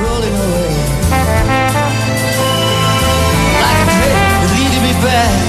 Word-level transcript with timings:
rolling 0.00 0.36
away. 0.44 0.72
Like 3.62 3.78
a 3.82 3.86
train 3.92 4.16
leading 4.56 4.82
me 4.82 4.92
back 5.04 5.41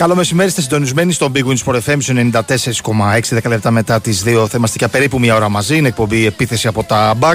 Καλό 0.00 0.14
μεσημέρι, 0.14 0.48
είστε 0.48 0.60
συντονισμένοι 0.60 1.12
στο 1.12 1.32
Big 1.34 1.44
Wins 1.44 1.56
Sport 1.64 1.78
FM 1.86 1.98
94,6 2.32 3.20
10 3.42 3.48
λεπτά 3.48 3.70
μετά 3.70 4.00
τις 4.00 4.22
2. 4.26 4.46
Θα 4.48 4.56
είμαστε 4.56 4.76
για 4.78 4.88
περίπου 4.88 5.18
μία 5.18 5.34
ώρα 5.34 5.48
μαζί. 5.48 5.76
Είναι 5.76 5.88
εκπομπή 5.88 6.26
επίθεση 6.26 6.66
από 6.66 6.84
τα 6.84 7.14
Back. 7.20 7.26
I 7.26 7.30
said, 7.30 7.34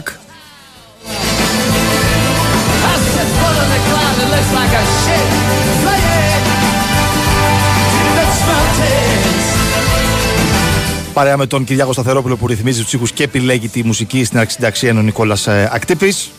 follow 3.42 3.66
the 3.74 3.80
cloud 3.88 4.14
that 4.20 4.30
looks 4.34 4.52
like 4.60 4.74
a 4.82 4.84
ship. 5.04 5.28
Flying 5.84 6.44
to 8.00 8.08
the 8.18 8.26
Dutch 8.26 8.42
mountains. 8.50 9.46
Παρέα 11.14 11.38
με 11.38 11.46
τον 11.46 11.64
Κυριάκο 11.64 11.94
Σταθερόπουλο 11.94 12.36
που 12.36 12.48
ρυθμίζει 12.48 12.84
τους 12.84 12.94
ήχους 12.94 13.12
και 13.12 13.24
επιλέγει 13.24 13.68
τη 13.68 13.84
μουσική 13.84 14.24
στην 14.24 14.40
αρχισυνταξία 14.40 14.90
είναι 14.90 15.00
ο 15.00 15.04
Νικόλας 15.04 15.48
Ακτύπης. 15.48 16.30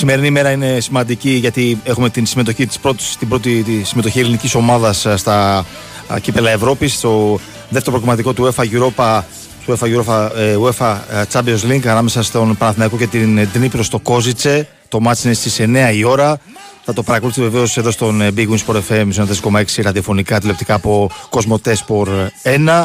Σημερινή 0.00 0.26
ημέρα 0.26 0.50
είναι 0.50 0.80
σημαντική 0.80 1.30
γιατί 1.30 1.80
έχουμε 1.84 2.10
την 2.10 2.26
συμμετοχή 2.26 2.66
της 2.66 2.78
πρώτης, 2.78 3.16
την 3.16 3.28
πρώτη 3.28 3.62
τη 3.62 3.82
συμμετοχή 3.82 4.20
ελληνικής 4.20 4.54
ομάδας 4.54 5.06
ε, 5.06 5.16
στα 5.16 5.66
α, 6.12 6.18
κύπελα 6.20 6.50
Ευρώπης 6.50 6.94
στο 6.94 7.38
δεύτερο 7.68 7.90
προκριματικό 7.90 8.32
του 8.32 8.44
UEFA 8.44 8.62
Europa 8.62 9.22
του 9.66 9.78
UEFA, 9.78 9.86
Europa, 9.86 10.30
ε, 10.36 10.56
UEFA 10.56 10.96
ε, 11.10 11.22
Champions 11.32 11.70
League 11.70 11.86
ανάμεσα 11.86 12.22
στον 12.22 12.56
Παναθηναϊκό 12.56 12.96
και 12.96 13.06
την 13.06 13.48
Ντνίπρο 13.52 13.82
στο 13.82 13.98
Κόζιτσε. 13.98 14.68
Το 14.88 15.00
μάτς 15.00 15.24
είναι 15.24 15.34
στις 15.34 15.60
9 15.60 15.94
η 15.94 16.04
ώρα. 16.04 16.38
Θα 16.84 16.92
το 16.92 17.02
παρακολουθείτε 17.02 17.46
βεβαίως 17.46 17.76
εδώ 17.76 17.90
στον 17.90 18.20
ε, 18.20 18.30
Big 18.36 18.48
Win 18.48 18.58
Sport 18.66 18.80
FM 18.88 19.08
94,6 19.52 19.82
ραδιοφωνικά 19.82 20.40
τηλεοπτικά 20.40 20.74
από 20.74 21.10
Κοσμοτέ 21.30 21.76
Sport 21.86 22.08
1. 22.42 22.84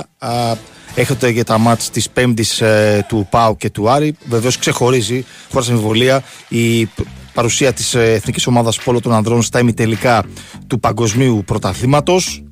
Α, 0.98 1.02
Έχετε 1.02 1.30
για 1.30 1.44
τα 1.44 1.58
μάτς 1.58 1.90
της 1.90 2.10
Πέμπτης 2.10 2.62
ε, 2.62 3.06
του 3.08 3.28
ΠΑΟ 3.30 3.56
και 3.56 3.70
του 3.70 3.90
Άρη. 3.90 4.16
Βεβαίως 4.26 4.58
ξεχωρίζει, 4.58 5.26
χωρίς 5.52 5.70
αμφιβολία, 5.70 6.24
η 6.48 6.86
π- 6.86 6.90
παρουσία 7.34 7.74
της 7.74 7.94
ε, 7.94 8.14
Εθνικής 8.14 8.48
Ομάδας 8.48 8.78
Πόλο 8.84 9.00
των 9.02 9.14
Ανδρών 9.14 9.42
στα 9.42 9.60
ημιτελικά 9.60 10.24
του 10.68 10.80
Παγκοσμίου 10.80 11.44
Πρωταθλήματος. 11.46 12.44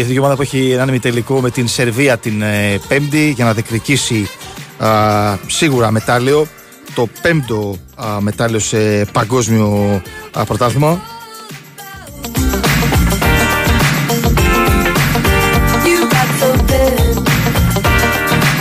Εθνική 0.00 0.18
ομάδα 0.18 0.36
που 0.36 0.42
έχει 0.42 0.70
έναν 0.70 0.88
ημιτελικό 0.88 1.40
με 1.40 1.50
την 1.50 1.68
Σερβία 1.68 2.18
την 2.18 2.42
ε, 2.42 2.80
Πέμπτη 2.88 3.30
για 3.30 3.44
να 3.44 3.52
διεκδικήσει 3.52 4.28
α, 4.78 4.88
σίγουρα 5.46 5.90
μετάλλιο. 5.90 6.46
Το 6.94 7.08
πέμπτο 7.22 7.76
α, 7.94 8.20
μετάλλιο 8.20 8.58
σε 8.58 9.04
παγκόσμιο 9.04 10.00
α, 10.32 10.44
πρωτάθλημα. 10.44 11.00
You 15.84 16.00
got 16.14 16.28
something 16.40 17.24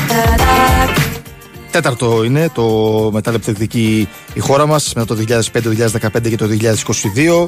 that 0.10 0.42
I 0.42 0.70
Τέταρτο 1.72 2.24
είναι 2.24 2.50
το 2.54 2.64
μετάλλιο 3.14 3.40
που 3.40 3.46
διεκδικεί 3.46 4.08
η 4.34 4.40
χώρα 4.40 4.66
μας 4.66 4.94
μετά 4.96 5.16
το 5.16 5.24
2005, 5.28 5.62
το 5.64 5.70
2015 6.20 6.30
και 6.30 6.36
το 6.38 6.48
2022. 7.16 7.46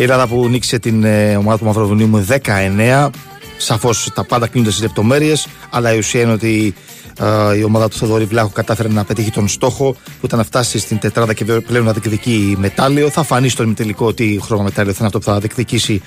Η 0.00 0.02
Ελλάδα 0.02 0.26
που 0.26 0.48
νίκησε 0.48 0.78
την 0.78 1.04
ε, 1.04 1.36
ομάδα 1.36 1.58
του 1.58 1.64
Μαυροβουνίου 1.64 2.08
με 2.08 2.26
19. 2.44 3.08
Σαφώς 3.56 4.10
τα 4.14 4.24
πάντα 4.24 4.46
κλείνονται 4.46 4.70
στις 4.70 4.82
λεπτομέρειες, 4.82 5.46
αλλά 5.70 5.94
η 5.94 5.98
ουσία 5.98 6.20
είναι 6.20 6.32
ότι 6.32 6.74
ε, 7.52 7.56
η 7.58 7.62
ομάδα 7.62 7.88
του 7.88 7.96
Θοδωρή 7.96 8.24
Βλάχου 8.24 8.52
κατάφερε 8.52 8.88
να 8.88 9.04
πετύχει 9.04 9.30
τον 9.30 9.48
στόχο 9.48 9.92
που 9.92 10.26
ήταν 10.26 10.38
να 10.38 10.44
φτάσει 10.44 10.78
στην 10.78 10.98
τετράδα 10.98 11.34
και 11.34 11.44
πλέον 11.44 11.84
να 11.84 11.92
διεκδικεί 11.92 12.56
μετάλλιο. 12.58 13.10
Θα 13.10 13.22
φανεί 13.22 13.48
στο 13.48 13.62
ημιτελικό 13.62 14.06
ότι 14.06 14.40
χρώμα 14.42 14.62
μετάλλιο 14.62 14.92
θα 14.92 14.98
είναι 14.98 15.06
αυτό 15.06 15.18
που 15.18 15.24
θα 15.24 15.38
διεκδικήσει 15.38 16.02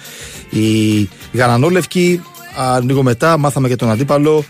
η 0.50 1.10
Γανανόλευκη. 1.34 2.22
Α, 2.56 2.80
λίγο 2.82 3.04
μετά 3.04 3.38
μάθαμε 3.38 3.68
για 3.68 3.78
τον 3.78 3.90
αντίπαλο 3.90 4.44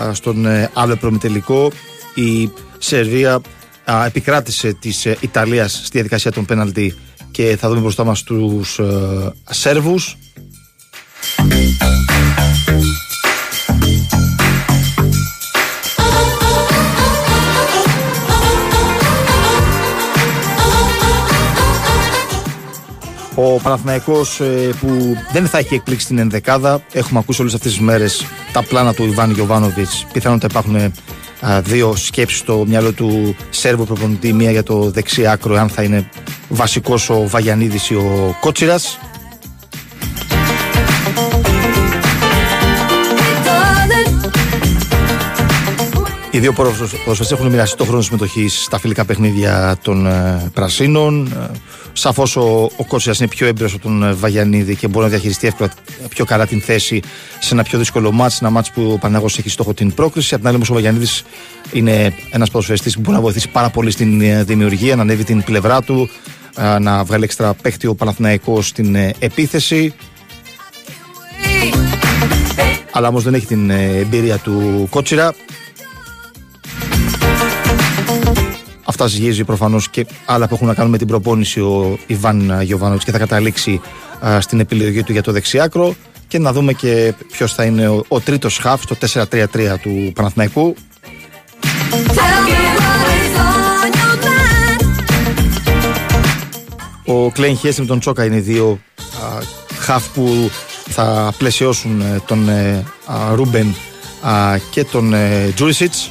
α, 0.00 0.14
στον 0.14 0.46
ε, 0.46 0.70
άλλο 0.72 0.96
προμητελικό. 0.96 1.70
Η 2.14 2.50
Σερβία 2.78 3.40
α, 3.84 4.04
επικράτησε 4.04 4.72
της 4.72 5.06
ε, 5.06 5.16
Ιταλίας 5.20 5.72
στη 5.72 5.90
διαδικασία 5.92 6.32
των 6.32 6.44
πέναλτι 6.44 6.94
και 7.36 7.56
θα 7.56 7.68
δούμε 7.68 7.80
μπροστά 7.80 8.04
μας 8.04 8.22
τους 8.22 8.78
ε, 8.78 9.32
Σέρβους. 9.50 10.16
Ο 23.34 23.60
Παναθηναϊκός 23.62 24.40
ε, 24.40 24.70
που 24.80 25.16
δεν 25.32 25.46
θα 25.46 25.58
έχει 25.58 25.74
εκπλήξει 25.74 26.06
την 26.06 26.18
ενδεκάδα. 26.18 26.82
Έχουμε 26.92 27.18
ακούσει 27.18 27.40
όλες 27.40 27.54
αυτές 27.54 27.72
τις 27.72 27.80
μέρες 27.80 28.26
τα 28.52 28.62
πλάνα 28.62 28.94
του 28.94 29.04
Ιβάν 29.04 29.30
Γιοβάνοβιτς. 29.30 30.06
Πιθανότατα 30.12 30.46
υπάρχουν 30.50 30.74
ε, 30.74 30.92
α, 31.48 31.60
δύο 31.60 31.96
σκέψεις 31.96 32.38
στο 32.38 32.64
μυαλό 32.66 32.92
του 32.92 33.36
Σέρβου 33.50 33.84
προπονητή. 33.86 34.32
Μία 34.32 34.50
για 34.50 34.62
το 34.62 34.90
δεξί 34.90 35.26
άκρο, 35.26 35.54
αν 35.54 35.68
θα 35.68 35.82
είναι 35.82 36.10
βασικός 36.48 37.10
ο 37.10 37.28
Βαγιανίδης 37.28 37.90
ή 37.90 37.94
ο 37.94 38.36
Κότσιρας. 38.40 38.98
Οι 46.36 46.38
δύο 46.38 46.52
ποδοσφαιριστές 46.52 47.30
έχουν 47.30 47.46
μοιραστεί 47.46 47.76
το 47.76 47.84
χρόνο 47.84 48.02
συμμετοχή 48.02 48.48
στα 48.48 48.78
φιλικά 48.78 49.04
παιχνίδια 49.04 49.76
των 49.82 50.06
ε, 50.06 50.50
Πρασίνων. 50.54 51.26
Ε, 51.26 51.50
Σαφώς 51.92 52.36
ο, 52.36 52.70
ο 52.76 52.84
Κότσιας 52.88 53.18
είναι 53.18 53.28
πιο 53.28 53.46
έμπειρος 53.46 53.74
από 53.74 53.82
τον 53.82 54.02
ε, 54.02 54.12
Βαγιανίδη 54.12 54.76
και 54.76 54.88
μπορεί 54.88 55.04
να 55.04 55.10
διαχειριστεί 55.10 55.46
εύκολα 55.46 55.70
ε, 56.04 56.06
πιο 56.08 56.24
καλά 56.24 56.46
την 56.46 56.60
θέση 56.60 57.02
σε 57.38 57.54
ένα 57.54 57.62
πιο 57.62 57.78
δύσκολο 57.78 58.12
μάτς, 58.12 58.40
ένα 58.40 58.50
μάτς 58.50 58.70
που 58.70 58.90
ο 58.92 58.98
Παναγός 58.98 59.38
έχει 59.38 59.48
στόχο 59.48 59.74
την 59.74 59.94
πρόκριση. 59.94 60.34
Απ' 60.34 60.40
την 60.40 60.48
άλλη, 60.48 60.56
όμως, 60.56 60.70
ο 60.70 60.74
Βαγιανίδης 60.74 61.24
είναι 61.72 62.14
ένας 62.30 62.50
ποδοσφαιριστής 62.50 62.94
που 62.94 63.00
μπορεί 63.00 63.16
να 63.16 63.22
βοηθήσει 63.22 63.48
πάρα 63.48 63.70
πολύ 63.70 63.90
στην 63.90 64.20
ε, 64.20 64.42
δημιουργία, 64.44 64.96
να 64.96 65.02
ανέβει 65.02 65.24
την 65.24 65.42
πλευρά 65.42 65.82
του, 65.82 66.08
ε, 66.56 66.78
να 66.78 67.04
βγάλει 67.04 67.24
έξτρα 67.24 67.54
παίχτη 67.54 67.86
ο 67.86 67.94
Παναθηναϊκός 67.94 68.66
στην 68.66 68.94
ε, 68.94 69.14
επίθεση. 69.18 69.94
Αλλά 72.92 73.08
όμως 73.08 73.22
δεν 73.22 73.34
έχει 73.34 73.46
την 73.46 73.70
ε, 73.70 73.84
εμπειρία 73.84 74.36
του 74.36 74.86
Κότσιρα. 74.90 75.34
Αυτά 78.86 79.06
ζυγίζει 79.06 79.44
προφανώς 79.44 79.88
και 79.88 80.06
άλλα 80.26 80.48
που 80.48 80.54
έχουν 80.54 80.66
να 80.66 80.74
κάνουν 80.74 80.90
με 80.90 80.98
την 80.98 81.06
προπόνηση 81.06 81.60
ο 81.60 81.98
Ιβάν 82.06 82.62
Γιοβάνοβιτ 82.62 83.02
και 83.04 83.10
θα 83.10 83.18
καταλήξει 83.18 83.80
α, 84.26 84.40
στην 84.40 84.60
επιλογή 84.60 85.02
του 85.02 85.12
για 85.12 85.22
το 85.22 85.32
δεξιάκρο. 85.32 85.94
Και 86.28 86.38
να 86.38 86.52
δούμε 86.52 86.72
και 86.72 87.14
ποιος 87.32 87.54
θα 87.54 87.64
είναι 87.64 87.88
ο, 87.88 88.04
ο 88.08 88.20
τρίτος 88.20 88.58
χαφ 88.58 88.82
στο 88.82 88.96
4-3-3 89.30 89.74
του 89.82 90.12
Παναθηναϊκού. 90.14 90.74
Tell 91.90 92.38
me 92.46 92.58
what 92.78 93.08
is 93.18 93.36
on 93.48 93.90
your 93.98 94.14
mind. 94.24 94.46
Ο 97.04 97.30
Κλέιν 97.30 97.56
Χέστη 97.56 97.80
με 97.80 97.86
τον 97.86 98.00
Τσόκα 98.00 98.24
είναι 98.24 98.36
οι 98.36 98.40
δύο 98.40 98.80
α, 99.00 99.38
χαφ 99.78 100.08
που 100.08 100.50
θα 100.88 101.32
πλαισιώσουν 101.38 102.00
ε, 102.00 102.22
τον 102.26 102.48
ε, 102.48 102.84
α, 103.06 103.34
Ρούμπεν 103.34 103.74
α, 104.20 104.58
και 104.70 104.84
τον 104.84 105.14
ε, 105.14 105.52
Τζούρισιτς. 105.54 106.10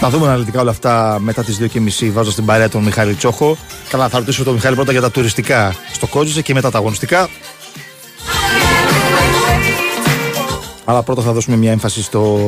Τα 0.00 0.10
δούμε 0.10 0.26
αναλυτικά 0.26 0.60
όλα 0.60 0.70
αυτά 0.70 1.18
μετά 1.20 1.44
τις 1.44 1.58
2.30 2.00 2.10
βάζω 2.12 2.30
στην 2.30 2.44
παρέα 2.44 2.68
τον 2.68 2.82
Μιχάλη 2.82 3.14
Τσόχο. 3.14 3.56
Καλά, 3.88 4.08
θα 4.08 4.18
ρωτήσω 4.18 4.44
τον 4.44 4.54
Μιχάλη 4.54 4.74
πρώτα 4.74 4.92
για 4.92 5.00
τα 5.00 5.10
τουριστικά 5.10 5.74
στο 5.92 6.06
Κόζισε 6.06 6.42
και 6.42 6.54
μετά 6.54 6.70
τα 6.70 6.78
αγωνιστικά. 6.78 7.28
Αλλά 10.84 11.02
πρώτα 11.02 11.22
θα 11.22 11.32
δώσουμε 11.32 11.56
μια 11.56 11.70
έμφαση 11.70 12.02
στο, 12.02 12.38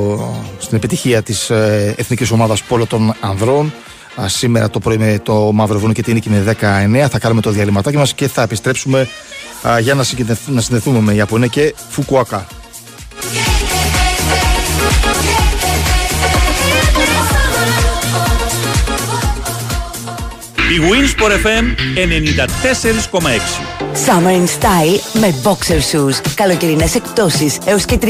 στην 0.59 0.77
επιτυχία 0.77 1.23
της 1.23 1.51
ε, 1.51 1.95
εθνικής 1.97 2.31
ομάδας 2.31 2.63
πόλο 2.63 2.87
των 2.87 3.15
ανδρών. 3.21 3.73
Α, 4.21 4.29
σήμερα 4.29 4.71
το 4.71 4.79
πρωί 4.79 4.99
με 4.99 5.21
το 5.23 5.53
Μαυροβούνιο 5.53 5.95
και 5.95 6.03
την 6.03 6.15
νίκη 6.15 6.31
με 6.31 6.57
19. 6.61 7.07
Θα 7.11 7.19
κάνουμε 7.19 7.41
το 7.41 7.51
διαλυματάκι 7.51 7.97
μας 7.97 8.15
και 8.15 8.29
θα 8.29 8.43
επιστρέψουμε 8.43 9.09
α, 9.69 9.79
για 9.79 9.95
να, 9.95 10.03
συγκεντεθ- 10.03 10.49
να 10.49 10.61
συνδεθούμε 10.61 11.01
με 11.01 11.15
Ιαπωνία 11.15 11.47
και 11.47 11.75
Φουκουακά. 11.89 12.47
Η 20.73 20.81
Winsport 20.81 21.31
FM 21.31 21.65
94,6. 23.15 23.21
Summer 24.07 24.31
in 24.31 24.47
Style 24.47 25.21
με 25.21 25.35
boxer 25.43 25.81
shoes. 25.93 26.31
Καλοκαιρινές 26.35 26.95
εκπτώσεις 26.95 27.59
έως 27.65 27.85
και 27.85 27.99
30% 28.03 28.07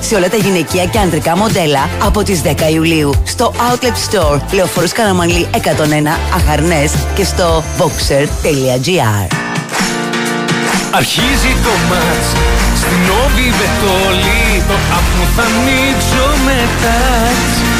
σε 0.00 0.14
όλα 0.14 0.28
τα 0.28 0.36
γυναικεία 0.36 0.84
και 0.86 0.98
ανδρικά 0.98 1.36
μοντέλα 1.36 1.88
από 2.02 2.22
τις 2.22 2.42
10 2.44 2.72
Ιουλίου 2.72 3.12
στο 3.24 3.52
Outlet 3.56 4.14
Store 4.14 4.40
Λεωφόρος 4.52 4.92
Καραμανλή 4.92 5.46
101 5.52 5.58
Αχαρνές 6.34 6.92
και 7.14 7.24
στο 7.24 7.64
boxer.gr 7.78 9.34
Αρχίζει 10.90 11.52
το 11.64 11.72
μάτς 11.88 12.28
Στην 12.76 13.02
όβη 13.24 13.52
βετόλη 13.60 14.62
Το 14.68 14.74
απ' 14.74 15.18
μου 15.18 15.26
θα 15.36 15.42
ανοίξω 15.42 16.44
με 16.44 16.68
τάτς 16.82 17.79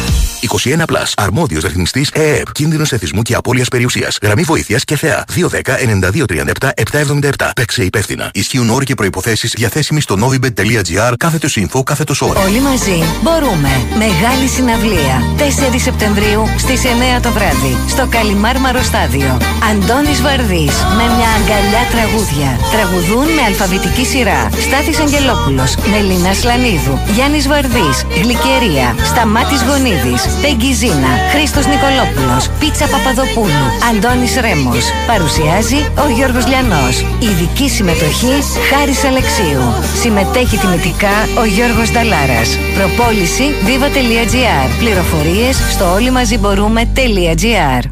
21 0.41 0.85
Plus. 0.85 1.11
Αρμόδιος 1.17 1.63
ρυθμιστής 1.63 2.09
ΕΕΠ. 2.13 2.51
Κίνδυνος 2.51 2.91
εθισμού 2.91 3.21
και 3.21 3.35
απώλειας 3.35 3.67
περιουσίας. 3.67 4.17
Γραμμή 4.21 4.41
βοήθειας 4.41 4.83
και 4.83 4.95
θεά. 4.95 5.25
210-9237-777. 5.27 7.51
Παίξε 7.55 7.83
υπεύθυνα. 7.83 8.29
Ισχύουν 8.33 8.69
όροι 8.69 8.85
και 8.85 8.95
προϋποθέσεις 8.95 9.53
διαθέσιμοι 9.55 10.01
στο 10.01 10.15
novibet.gr 10.21 11.13
κάθετος 11.17 11.57
info 11.59 11.83
κάθετος 11.83 12.21
ώρα. 12.21 12.41
Όλοι 12.41 12.59
μαζί 12.59 13.03
μπορούμε. 13.21 13.85
Μεγάλη 13.97 14.47
συναυλία. 14.47 15.23
4 15.37 15.79
Σεπτεμβρίου 15.79 16.47
στις 16.57 16.83
9 16.83 17.19
το 17.21 17.31
βράδυ. 17.31 17.77
Στο 17.89 18.07
Καλιμάρμαρο 18.07 18.83
Στάδιο. 18.83 19.37
Αντώνης 19.71 20.21
Βαρδής 20.21 20.75
με 20.97 21.03
μια 21.15 21.29
αγκαλιά 21.37 21.83
τραγούδια. 21.91 22.59
Τραγουδούν 22.71 23.33
με 23.33 23.41
αλφαβητική 23.47 24.05
σειρά. 24.05 24.49
Στάθης 24.59 24.99
Αγγελόπουλος. 24.99 25.75
Μελίνα 25.91 26.33
Σλανίδου. 26.33 26.99
Γιάννης 27.13 27.47
Βαρδής. 27.47 28.05
Γλυκερία. 28.21 28.95
Σταμάτης 29.03 29.63
Γονίδης. 29.63 30.23
Πέγγι 30.41 30.73
Ζήνα. 30.73 31.11
Χρήστος 31.33 31.65
Νικολόπουλος. 31.65 32.43
Πίτσα 32.59 32.85
Παπαδοπούλου. 32.93 33.65
Αντώνης 33.89 34.35
Ρέμος. 34.43 34.85
Παρουσιάζει 35.07 35.79
ο 36.03 36.05
Γιώργος 36.15 36.45
Λιανός. 36.47 36.95
Ειδική 37.19 37.69
συμμετοχή 37.69 38.35
Χάρης 38.69 39.03
Αλεξίου. 39.03 39.63
Συμμετέχει 40.01 40.57
τιμητικά 40.57 41.15
ο 41.41 41.45
Γιώργος 41.45 41.91
Νταλάρας. 41.91 42.49
Προπόληση 42.77 43.45
viva.gr. 43.67 44.67
Πληροφορίες 44.79 45.55
στο 45.73 45.93
όλοιμαζιμπορούμε.gr 45.93 47.83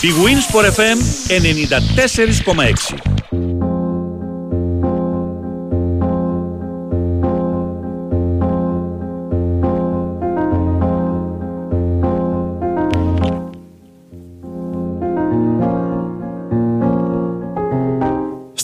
Η 0.00 0.10
Winsport 0.24 0.66
FM 0.78 0.98
94,6. 1.28 3.57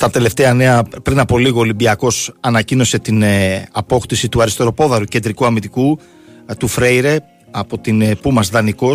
Στα 0.05 0.13
τελευταία 0.13 0.55
νέα, 0.55 0.83
πριν 1.03 1.19
από 1.19 1.39
λίγο, 1.39 1.59
ο 1.59 1.61
Ολυμπιακός 1.61 2.33
ανακοίνωσε 2.41 2.99
την 2.99 3.23
ε, 3.23 3.69
απόκτηση 3.73 4.29
του 4.29 4.43
αριστεροπόδαρου 4.43 5.05
κεντρικού 5.05 5.47
αμυντικού 5.47 5.99
ε, 6.47 6.55
του 6.55 6.69
Φρέιρε 6.69 7.19
από 7.51 7.79
την 7.79 8.01
ε, 8.01 8.15
Πούμα 8.15 8.43
Δανικό. 8.51 8.91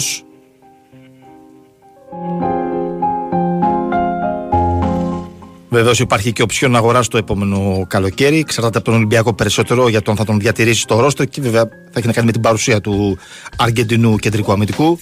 Βεβαίως 5.69 5.99
υπάρχει 5.99 6.33
και 6.33 6.41
οψιόν 6.41 6.75
αγορά 6.75 7.03
το 7.03 7.17
επόμενο 7.17 7.85
καλοκαίρι. 7.87 8.39
Εξαρτάται 8.39 8.77
από 8.77 8.85
τον 8.85 8.95
Ολυμπιακό 8.95 9.33
περισσότερο 9.33 9.89
για 9.89 10.01
το 10.01 10.11
αν 10.11 10.17
θα 10.17 10.25
τον 10.25 10.39
διατηρήσει 10.39 10.81
στο 10.81 10.99
ρόστερ 10.99 11.27
και 11.27 11.41
βέβαια 11.41 11.65
θα 11.65 11.93
έχει 11.93 12.07
να 12.07 12.13
κάνει 12.13 12.25
με 12.25 12.31
την 12.31 12.41
παρουσία 12.41 12.81
του 12.81 13.17
Αργεντινού 13.57 14.15
κεντρικού 14.15 14.51
αμυντικού. 14.51 14.99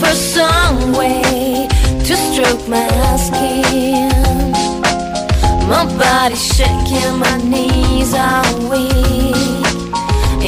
for 0.00 0.14
some 0.34 0.96
way 0.98 1.89
to 2.10 2.16
stroke 2.28 2.64
my 2.74 2.86
skin. 3.26 4.50
My 5.70 5.84
body 6.00 6.38
shaking, 6.54 7.14
my 7.24 7.34
knees 7.50 8.12
are 8.26 8.50
weak. 8.70 9.66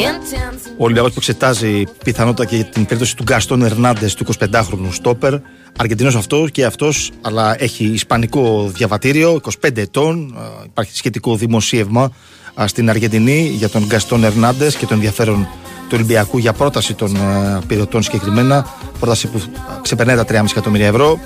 Intense. 0.08 0.62
Ο 0.78 0.84
Ολυμπιακό 0.84 1.08
που 1.08 1.14
εξετάζει 1.16 1.84
πιθανότητα 2.04 2.44
και 2.44 2.64
την 2.64 2.84
περίπτωση 2.84 3.16
του 3.16 3.22
Γκαστόν 3.22 3.62
Ερνάντες 3.62 4.14
του 4.14 4.26
25χρονου 4.38 4.88
Στόπερ. 4.90 5.34
Αργεντινός 5.78 6.14
αυτό 6.16 6.48
και 6.52 6.64
αυτός, 6.64 7.10
αλλά 7.20 7.62
έχει 7.62 7.84
ισπανικό 7.84 8.70
διαβατήριο, 8.74 9.40
25 9.60 9.76
ετών. 9.76 10.34
Α, 10.38 10.64
Υπάρχει 10.64 10.96
σχετικό 10.96 11.36
δημοσίευμα 11.36 12.12
α, 12.60 12.66
στην 12.66 12.90
Αργεντινή 12.90 13.40
για 13.40 13.68
τον 13.68 13.84
Γκαστόν 13.86 14.24
Ερνάντες 14.24 14.76
και 14.76 14.86
το 14.86 14.94
ενδιαφέρον 14.94 15.48
του 15.92 15.98
Ολυμπιακού 16.00 16.38
για 16.38 16.52
πρόταση 16.52 16.94
των 16.94 17.16
α, 17.16 17.60
πυρετών 17.66 18.02
συγκεκριμένα. 18.02 18.66
Πρόταση 18.98 19.26
που 19.26 19.38
α, 19.38 19.78
ξεπερνάει 19.82 20.16
τα 20.16 20.24
3,5 20.28 20.44
εκατομμύρια 20.50 20.86
ευρώ. 20.86 21.18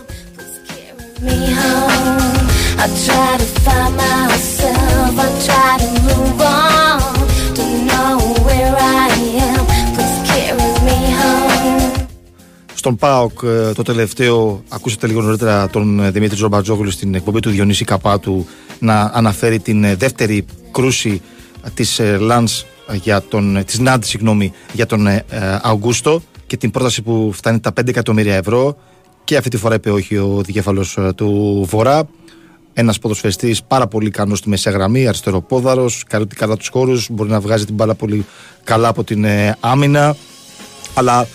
me 1.27 1.37
home. 1.59 2.47
I 2.83 2.87
try 3.05 3.31
to 3.43 3.47
find 3.65 3.93
myself, 4.03 5.13
I 5.25 5.29
try 5.47 5.73
to 5.83 5.89
move 6.07 6.41
on. 6.59 6.99
Don't 7.59 7.79
know 7.91 8.15
where 8.47 8.75
I 9.05 9.09
am, 9.49 9.63
please 9.95 10.19
carry 10.29 10.71
me 10.87 10.99
home. 11.21 12.05
Στον 12.75 12.97
ΠΑΟΚ 12.97 13.41
ε, 13.43 13.73
το 13.73 13.83
τελευταίο, 13.83 14.63
ακούσατε 14.69 15.07
λίγο 15.07 15.21
νωρίτερα 15.23 15.69
τον 15.69 16.01
ε, 16.01 16.11
Δημήτρη 16.11 16.37
Ζομπατζόγλου 16.37 16.91
στην 16.91 17.15
εκπομπή 17.15 17.41
του 17.41 17.51
Διονύση 17.51 17.85
Καπάτου 17.85 18.47
να 18.79 19.11
αναφέρει 19.15 19.59
την 19.59 19.85
ε, 19.85 19.95
δεύτερη 19.95 20.45
κρούση 20.71 21.23
ε, 21.63 21.69
της 21.75 21.99
ε, 21.99 22.17
Λανς 22.17 22.61
ε, 22.61 22.67
για 22.93 23.23
τον, 23.23 23.57
ε, 23.57 23.65
της 23.65 23.79
ΝΑΝΤ 23.79 24.05
συγγνώμη, 24.05 24.53
για 24.73 24.87
τον 24.87 25.07
ε, 25.07 25.25
ε, 25.29 25.59
Αυγούστο 25.63 26.23
και 26.47 26.57
την 26.57 26.71
πρόταση 26.71 27.03
που 27.03 27.31
φτάνει 27.33 27.61
τα 27.61 27.73
5 27.81 27.89
εκατομμύρια 27.89 28.35
ευρώ. 28.35 28.77
Και 29.25 29.37
αυτή 29.37 29.51
τη 29.51 29.57
φορά 29.57 29.75
είπε 29.75 29.91
όχι 29.91 30.17
ο 30.17 30.41
δικέφαλος 30.45 30.97
ε, 30.97 31.13
του 31.17 31.65
Βορρά. 31.69 32.09
Ένας 32.73 32.99
ποδοσφαιριστής 32.99 33.63
πάρα 33.63 33.87
πολύ 33.87 34.07
ικανός 34.07 34.39
στη 34.39 34.49
μεσαία 34.49 34.73
γραμμή, 34.73 35.07
αριστεροπόδαρος, 35.07 36.05
καλύπτει 36.09 36.37
καλά 36.37 36.57
τους 36.57 36.69
χώρους, 36.69 37.09
μπορεί 37.11 37.31
να 37.31 37.41
βγάζει 37.41 37.65
την 37.65 37.75
μπάλα 37.75 37.95
πολύ 37.95 38.27
καλά 38.65 38.89
από 38.89 39.05
την 39.05 39.25
ε, 39.25 39.57
άμυνα. 39.61 40.17
Αλλά 40.95 41.27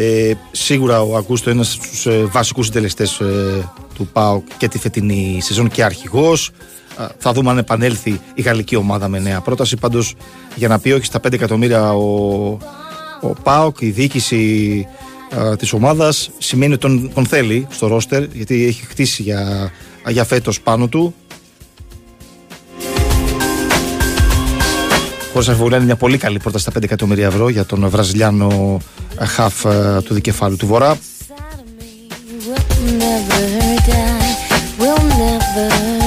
ε, 0.00 0.32
σίγουρα 0.50 1.02
ο 1.02 1.16
Αγκούστο 1.16 1.50
είναι 1.50 1.58
ένας 1.58 1.72
στους 1.72 2.06
ε, 2.06 2.24
βασικούς 2.24 2.66
συντελεστές 2.66 3.20
ε, 3.20 3.70
του 3.94 4.06
ΠΑΟΚ 4.12 4.46
και 4.56 4.68
τη 4.68 4.78
φετινή 4.78 5.38
σεζόν 5.42 5.68
και 5.68 5.84
αρχηγός. 5.84 6.48
Α, 6.48 6.87
θα 7.18 7.32
δούμε 7.32 7.50
αν 7.50 7.58
επανέλθει 7.58 8.20
η 8.34 8.42
γαλλική 8.42 8.76
ομάδα 8.76 9.08
με 9.08 9.18
νέα 9.18 9.40
πρόταση. 9.40 9.76
Πάντως 9.76 10.14
για 10.54 10.68
να 10.68 10.78
πει 10.78 10.90
όχι 10.92 11.04
στα 11.04 11.18
5 11.26 11.32
εκατομμύρια 11.32 11.92
ο, 11.92 12.58
ο 13.20 13.28
ΠΑΟΚ 13.42 13.80
η 13.80 13.90
διοίκηση 13.90 14.86
α, 15.38 15.56
της 15.56 15.72
ομάδας 15.72 16.30
σημαίνει 16.38 16.72
ότι 16.72 16.80
τον, 16.80 17.10
τον 17.14 17.26
θέλει 17.26 17.66
στο 17.70 17.86
ρόστερ 17.86 18.24
γιατί 18.32 18.64
έχει 18.64 18.86
χτίσει 18.86 19.22
για, 19.22 19.70
για 20.08 20.24
φέτος 20.24 20.60
πάνω 20.60 20.86
του. 20.86 21.14
Χωρί 25.32 25.46
αμφιβολία 25.48 25.76
είναι 25.76 25.86
μια 25.86 25.96
πολύ 25.96 26.18
καλή 26.18 26.38
πρόταση 26.38 26.70
στα 26.70 26.78
5 26.78 26.82
εκατομμύρια 26.82 27.26
ευρώ 27.26 27.48
για 27.48 27.64
τον 27.64 27.88
Βραζιλιάνο 27.88 28.78
ε, 29.18 29.24
χαφ 29.24 29.64
ε, 29.64 30.00
του 30.04 30.14
δικεφάλου 30.14 30.56
του 30.56 30.66
Βορρά. 30.66 30.98
We'll 32.50 32.94
never 33.04 33.44
die, 33.88 34.34
we'll 34.78 35.02
never 35.22 35.97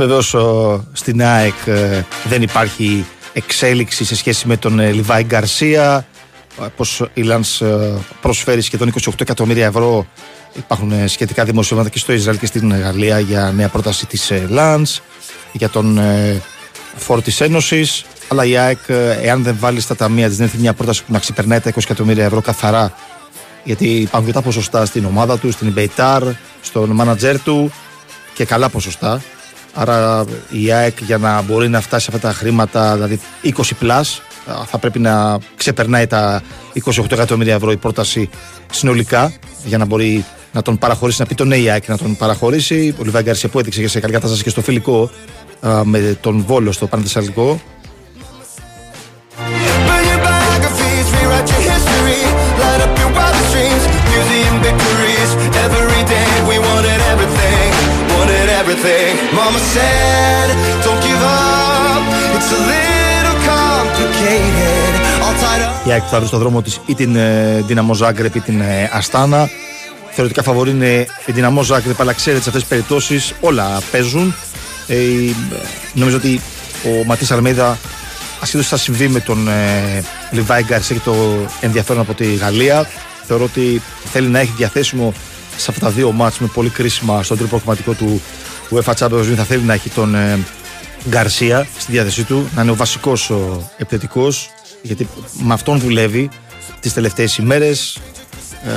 Βεβαίως 0.00 0.36
στην 0.92 1.22
ΑΕΚ 1.22 1.66
ε, 1.66 2.04
δεν 2.24 2.42
υπάρχει 2.42 3.04
εξέλιξη 3.32 4.04
σε 4.04 4.16
σχέση 4.16 4.46
με 4.46 4.56
τον 4.56 4.78
ε, 4.78 4.90
Λιβάι 4.90 5.22
Γκαρσία. 5.22 6.06
Πώς 6.76 7.04
η 7.14 7.22
Λανς 7.22 7.60
ε, 7.60 7.92
προσφέρει 8.20 8.60
σχεδόν 8.60 8.92
28 9.04 9.20
εκατομμύρια 9.20 9.66
ευρώ. 9.66 10.06
Υπάρχουν 10.54 10.92
ε, 10.92 11.06
σχετικά 11.06 11.44
δημοσιεύματα 11.44 11.90
και 11.90 11.98
στο 11.98 12.12
Ισραήλ 12.12 12.38
και 12.38 12.46
στην 12.46 12.80
Γαλλία 12.80 13.18
για 13.18 13.52
νέα 13.56 13.68
πρόταση 13.68 14.06
της 14.06 14.32
Λανς, 14.48 15.00
για 15.52 15.68
τον 15.68 15.98
ε, 15.98 16.42
φόρο 16.96 17.20
της 17.20 17.40
Ένωσης. 17.40 18.04
Αλλά 18.28 18.44
η 18.44 18.56
ΑΕΚ, 18.56 18.78
ε, 18.86 19.18
εάν 19.22 19.42
δεν 19.42 19.56
βάλει 19.58 19.80
στα 19.80 19.96
ταμεία 19.96 20.28
της, 20.28 20.36
δεν 20.36 20.46
έρθει 20.46 20.58
μια 20.58 20.72
πρόταση 20.72 21.04
που 21.04 21.12
να 21.12 21.18
ξεπερνάει 21.18 21.60
τα 21.60 21.70
20 21.70 21.76
εκατομμύρια 21.82 22.24
ευρώ 22.24 22.40
καθαρά, 22.40 22.92
γιατί 23.64 23.86
υπάρχουν 23.88 24.28
αρκετά 24.28 24.42
ποσοστά 24.42 24.86
στην 24.86 25.04
ομάδα 25.04 25.38
του, 25.38 25.50
στην 25.50 25.70
Μπεϊτάρ, 25.72 26.22
στον 26.62 26.90
μάνατζέρ 26.90 27.40
του 27.42 27.72
και 28.34 28.44
καλά 28.44 28.68
ποσοστά. 28.68 29.22
Άρα 29.74 30.24
η 30.50 30.72
ΑΕΚ 30.72 31.02
για 31.02 31.18
να 31.18 31.42
μπορεί 31.42 31.68
να 31.68 31.80
φτάσει 31.80 32.04
σε 32.04 32.10
αυτά 32.14 32.28
τα 32.28 32.34
χρήματα, 32.34 32.94
δηλαδή 32.94 33.20
20 33.44 33.50
plus, 33.80 34.02
θα 34.66 34.78
πρέπει 34.78 34.98
να 34.98 35.38
ξεπερνάει 35.56 36.06
τα 36.06 36.42
28 36.84 37.12
εκατομμύρια 37.12 37.54
ευρώ 37.54 37.70
η 37.70 37.76
πρόταση 37.76 38.30
συνολικά 38.70 39.32
για 39.64 39.78
να 39.78 39.84
μπορεί 39.84 40.24
να 40.52 40.62
τον 40.62 40.78
παραχωρήσει, 40.78 41.20
να 41.20 41.26
πει 41.26 41.34
τον 41.34 41.52
ΑΕΚ 41.52 41.88
να 41.88 41.98
τον 41.98 42.16
παραχωρήσει. 42.16 42.94
Ο 43.00 43.04
Λιβάη 43.04 43.22
Γκαρσία 43.22 43.48
που 43.48 43.58
έδειξε 43.58 43.80
και 43.80 43.88
σε 43.88 44.00
καλή 44.00 44.12
κατάσταση 44.12 44.42
και 44.42 44.50
στο 44.50 44.62
φιλικό 44.62 45.10
α, 45.60 45.84
με 45.84 46.18
τον 46.20 46.44
Βόλο 46.46 46.72
στο 46.72 46.86
Πανθεσσαλικό. 46.86 47.60
Wanted 58.82 58.90
everything. 58.90 59.34
Mama 59.34 59.58
said, 59.58 60.48
don't 60.84 61.00
give 61.02 61.22
up. 61.22 62.02
It's 62.36 62.50
a 62.52 62.60
little 62.72 63.38
complicated. 63.52 64.92
All 65.22 65.34
tied 65.42 65.62
up. 65.62 65.86
Η 65.88 65.92
ΑΕΚ 65.92 66.02
θα 66.10 66.18
βρει 66.18 66.26
στον 66.26 66.38
δρόμο 66.38 66.62
της 66.62 66.80
ή 66.86 66.94
την 66.94 67.16
ε, 67.16 67.62
Δυναμό 67.66 67.94
Ζάγκρεπ 67.94 68.34
ή 68.34 68.40
την 68.40 68.60
ε, 68.60 68.90
Αστάνα. 68.92 69.48
Θεωρητικά 70.10 70.42
φαβορή 70.42 70.70
είναι 70.70 71.06
η 71.26 71.32
Δυναμό 71.32 71.62
Ζάγκρεπ, 71.62 72.00
αλλά 72.00 72.12
ξέρετε 72.12 72.42
σε 72.42 72.48
αυτές 72.48 72.62
τις 72.62 72.70
περιπτώσεις 72.70 73.32
όλα 73.40 73.80
παίζουν. 73.90 74.34
Ε, 74.86 74.94
η- 74.96 75.36
νομίζω 75.94 76.16
ότι 76.16 76.40
ο 76.84 77.04
Ματής 77.06 77.30
Αρμέιδα, 77.30 77.78
ασχέτω 78.40 78.62
τι 78.62 78.68
θα 78.68 78.76
συμβεί 78.76 79.08
με 79.08 79.20
τον 79.20 79.48
ε, 79.48 80.02
Λιβάη 80.30 80.62
Γκαρσία 80.64 80.96
και 80.96 81.02
το 81.04 81.14
ενδιαφέρον 81.60 82.02
από 82.02 82.14
τη 82.14 82.34
Γαλλία, 82.34 82.88
θεωρώ 83.26 83.44
ότι 83.44 83.82
θέλει 84.12 84.28
να 84.28 84.38
έχει 84.38 84.52
διαθέσιμο 84.56 85.12
σε 85.56 85.66
αυτά 85.70 85.84
τα 85.86 85.90
δύο 85.92 86.12
μάτς 86.12 86.38
με 86.38 86.46
πολύ 86.54 86.68
κρίσιμα 86.70 87.22
στον 87.22 87.36
τρίτο 87.36 87.50
προκριματικό 87.50 87.92
του 87.92 88.22
UEFA 88.70 88.92
Champions 88.94 89.24
League 89.24 89.34
θα 89.36 89.44
θέλει 89.44 89.62
να 89.62 89.74
έχει 89.74 89.88
τον 89.88 90.14
ε, 90.14 90.38
Γκαρσία 91.08 91.66
στη 91.78 91.92
διάθεσή 91.92 92.24
του, 92.24 92.48
να 92.54 92.62
είναι 92.62 92.70
ο 92.70 92.74
βασικός 92.74 93.30
ο 93.30 93.70
επιθετικός 93.76 94.50
γιατί 94.82 95.08
με 95.42 95.52
αυτόν 95.52 95.78
δουλεύει 95.78 96.28
τις 96.80 96.92
τελευταίες 96.92 97.36
ημέρες 97.36 97.98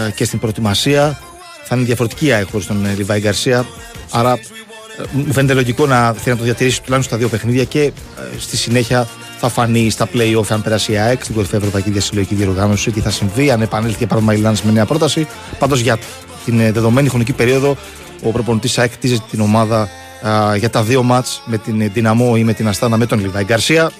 ε, 0.07 0.11
και 0.11 0.25
στην 0.25 0.39
προετοιμασία 0.39 1.19
θα 1.63 1.75
είναι 1.75 1.85
διαφορετική 1.85 2.25
η 2.25 2.31
ΑΕΚ 2.31 2.47
χωρίς 2.51 2.67
τον 2.67 2.85
ε, 2.85 2.93
Λιβάη 2.93 3.19
Γκαρσία 3.19 3.65
άρα 4.11 4.33
ε, 4.33 5.03
μου 5.11 5.33
φαίνεται 5.33 5.53
λογικό 5.53 5.85
να 5.85 6.13
θέλει 6.13 6.35
να 6.35 6.37
το 6.37 6.43
διατηρήσει 6.43 6.81
τουλάχιστον 6.81 7.17
στα 7.17 7.17
δύο 7.17 7.27
παιχνίδια 7.27 7.63
και 7.63 7.81
ε, 7.81 7.91
στη 8.39 8.57
συνέχεια 8.57 9.07
θα 9.37 9.49
φανεί 9.49 9.89
στα 9.89 10.07
play-off 10.13 10.45
αν 10.49 10.61
περάσει 10.61 10.91
η 10.91 10.97
ΑΕΚ 10.97 11.23
στην 11.23 11.35
κορυφαία 11.35 11.59
Ευρωπαϊκή 11.59 11.89
Διασυλλογική 11.89 12.35
Διοργάνωση 12.35 12.91
τι 12.91 12.99
θα 12.99 13.09
συμβεί, 13.09 13.51
αν 13.51 13.61
επανέλθει 13.61 13.97
και 13.97 14.07
παράδειγμα 14.07 14.33
η 14.33 14.37
Λάνς 14.37 14.61
με 14.61 14.71
νέα 14.71 14.85
πρόταση. 14.85 15.27
Πάντως 15.59 15.79
για 15.79 15.97
την 16.45 16.59
ε, 16.59 16.71
δεδομένη 16.71 17.09
χρονική 17.09 17.33
περίοδο 17.33 17.77
ο 18.23 18.31
προπονητής 18.31 18.77
ΑΕΚ 18.77 18.91
χτίζει 18.91 19.19
την 19.19 19.41
ομάδα 19.41 19.89
α, 20.27 20.55
για 20.55 20.69
τα 20.69 20.83
δύο 20.83 21.03
μάτς 21.03 21.41
με 21.45 21.57
την 21.57 21.81
ε, 21.81 21.87
Δυναμό 21.87 22.33
ή 22.37 22.43
με 22.43 22.53
την 22.53 22.67
Αστάνα 22.67 22.97
με 22.97 23.05
τον 23.05 23.19
Λιβάη 23.19 23.43
Γκαρσία. 23.43 23.91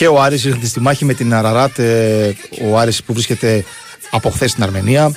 Και 0.00 0.08
ο 0.08 0.22
Άρης 0.22 0.44
ήρθε 0.44 0.66
στη 0.66 0.80
μάχη 0.80 1.04
με 1.04 1.14
την 1.14 1.34
Αραράτ, 1.34 1.78
ε, 1.78 2.36
ο 2.62 2.78
Άρης 2.78 3.02
που 3.02 3.12
βρίσκεται 3.12 3.64
από 4.10 4.30
χθες 4.30 4.50
στην 4.50 4.62
Αρμενία. 4.62 5.12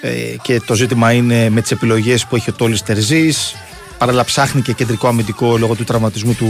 Ε, 0.00 0.10
και 0.42 0.60
το 0.60 0.74
ζήτημα 0.74 1.12
είναι 1.12 1.50
με 1.50 1.60
τις 1.60 1.70
επιλογές 1.70 2.26
που 2.26 2.36
έχει 2.36 2.50
ο 2.50 2.52
Τόλης 2.52 2.82
Τερζής. 2.82 3.54
Παράλληλα 3.98 4.24
ψάχνει 4.24 4.62
και 4.62 4.72
κεντρικό 4.72 5.08
αμυντικό 5.08 5.56
λόγω 5.56 5.74
του 5.74 5.84
τραυματισμού 5.84 6.34
του 6.34 6.46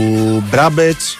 Μπράμπετς. 0.49 1.17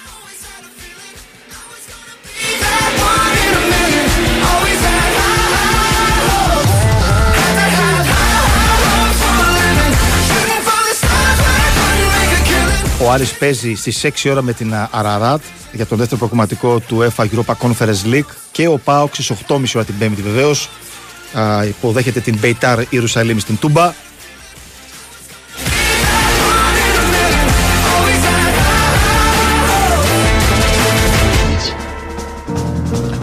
Ο 13.03 13.12
Άρης 13.12 13.34
παίζει 13.34 13.75
στις 13.75 14.05
6 14.24 14.29
ώρα 14.31 14.41
με 14.41 14.53
την 14.53 14.74
Αραράτ 14.91 15.41
για 15.72 15.86
τον 15.86 15.98
δεύτερο 15.98 16.20
προκομματικό 16.20 16.79
του 16.79 16.98
UEFA 17.00 17.24
Europa 17.24 17.53
Conference 17.62 18.13
League 18.13 18.31
και 18.51 18.67
ο 18.67 18.77
ΠΑΟΚ 18.77 19.13
στις 19.13 19.31
8.30 19.48 19.63
ώρα 19.75 19.86
την 19.86 19.98
Πέμπτη 19.98 20.22
βεβαίως 20.22 20.70
α, 21.34 21.65
υποδέχεται 21.65 22.20
την 22.20 22.38
Μπεϊτάρ 22.39 22.79
Ιερουσαλήμ 22.89 23.38
στην 23.38 23.58
Τούμπα. 23.60 23.93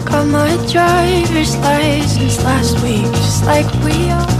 Got 0.05 0.25
my 0.39 0.53
driver's 0.73 1.55
license 1.57 2.37
last 2.43 2.73
week, 2.83 3.09
just 3.25 3.43
like 3.45 3.69
we 3.85 4.09
are. 4.09 4.38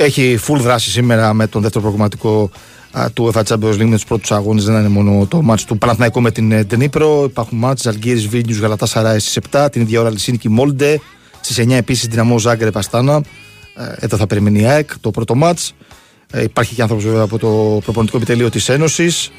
Έχει 0.00 0.38
full 0.46 0.56
δράση 0.58 0.90
σήμερα 0.90 1.32
με 1.34 1.46
τον 1.46 1.62
δεύτερο 1.62 1.82
προγραμματικό 1.82 2.50
α, 2.98 3.10
του 3.12 3.30
UEFA 3.32 3.42
Champions 3.42 3.72
League 3.74 3.84
με 3.84 3.94
τους 3.94 4.04
πρώτους 4.04 4.30
αγώνες. 4.32 4.64
Δεν 4.64 4.74
είναι 4.74 4.88
μόνο 4.88 5.26
το 5.26 5.42
μάτς 5.42 5.64
του 5.64 5.78
Παναθηναϊκού 5.78 6.20
με 6.20 6.30
την 6.30 6.52
ε, 6.52 6.64
Ντενίπρο. 6.64 7.24
Υπάρχουν 7.24 7.58
μάτς 7.58 7.86
Αλγύρι 7.86 8.20
Βίλνιους 8.20 8.58
Γαλατά 8.58 8.86
Σαράι 8.86 9.18
στις 9.18 9.38
7. 9.50 9.68
Την 9.72 9.80
ίδια 9.82 10.00
ώρα 10.00 10.10
Λυσίνικη 10.10 10.48
Μόλντε. 10.48 11.00
Στις 11.40 11.58
9 11.66 11.70
επίσης 11.70 12.08
Δυναμό 12.08 12.38
Ζάγκρε 12.38 12.70
Παστάνα. 12.70 13.22
Ε, 13.74 13.82
Εδώ 13.98 14.16
θα 14.16 14.26
περιμένει 14.26 14.60
η 14.60 14.64
ΑΕΚ 14.64 14.98
το 15.00 15.10
πρώτο 15.10 15.34
μάτς. 15.34 15.74
Ε, 16.30 16.42
Υπάρχει 16.42 16.74
και 16.74 16.82
άνθρωπος 16.82 17.06
βέβαια 17.06 17.22
από 17.22 17.38
το 17.38 17.80
προπονητικό 17.82 18.16
επιτελείο 18.16 18.50
της 18.50 18.68
Ένωσης. 18.68 19.30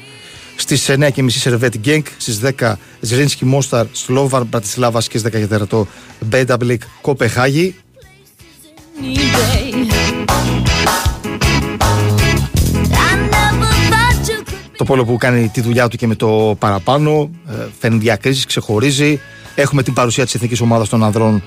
Στις 0.56 0.88
9.30 0.90 1.24
Σερβέτ 1.28 1.76
Γκένκ. 1.76 2.06
Στις 2.16 2.40
10 2.58 2.72
Ζρίνσκι 3.00 3.44
Μόσταρ 3.44 3.86
Σλόβαρ 3.92 4.44
Μπρατισλάβας 4.44 5.08
και 5.08 5.18
στις 5.18 5.30
10 5.32 5.66
το 5.68 5.86
Μπένταμπλικ 6.20 6.82
Κοπεγχάγη. 7.00 7.74
Το 14.76 14.84
πόλο 14.84 15.04
που 15.04 15.16
κάνει 15.16 15.48
τη 15.48 15.60
δουλειά 15.60 15.88
του 15.88 15.96
και 15.96 16.06
με 16.06 16.14
το 16.14 16.56
παραπάνω. 16.58 17.30
ε, 17.48 17.52
Φέρνει 17.78 17.98
διακρίσεις, 17.98 18.46
ξεχωρίζει. 18.46 19.20
Έχουμε 19.54 19.82
την 19.82 19.92
παρουσία 19.92 20.24
της 20.24 20.34
εθνικής 20.34 20.60
ομάδας 20.60 20.88
των 20.88 21.04
ανδρών 21.04 21.42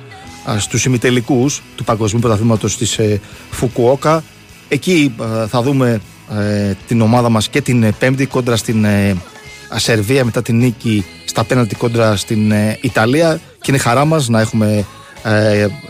στους 0.58 0.86
ημιτελικούς 0.86 1.62
του 1.76 1.84
Παγκοσμίου 1.84 2.22
Πρωταθλήματος 2.22 2.78
της 2.78 2.98
ε, 2.98 3.22
Φουκουόκα. 3.52 4.24
Εκεί 4.68 5.16
ε, 5.44 5.48
θα 5.48 5.62
δούμε 5.62 6.02
ε, 6.32 6.74
την 6.88 7.02
ομάδα 7.02 7.30
μας 7.30 7.50
και 7.50 7.62
την 7.62 7.84
ε, 7.84 7.92
Πέμπτη 8.00 8.26
κόντρα 8.26 8.56
στην 8.56 8.86
ε, 8.86 9.16
Σερβία 9.76 10.26
μετά 10.26 10.42
την 10.42 10.58
νίκη 10.58 11.06
στα 11.26 11.44
πέναλτι 11.44 11.76
κόντρα 11.76 12.16
στην 12.16 12.52
ε, 12.52 12.78
Ιταλία. 12.82 13.40
Και 13.62 13.72
είναι 13.72 13.78
χαρά 13.78 14.06
μας 14.06 14.28
να 14.28 14.40
έχουμε 14.40 14.72
ε, 14.78 14.86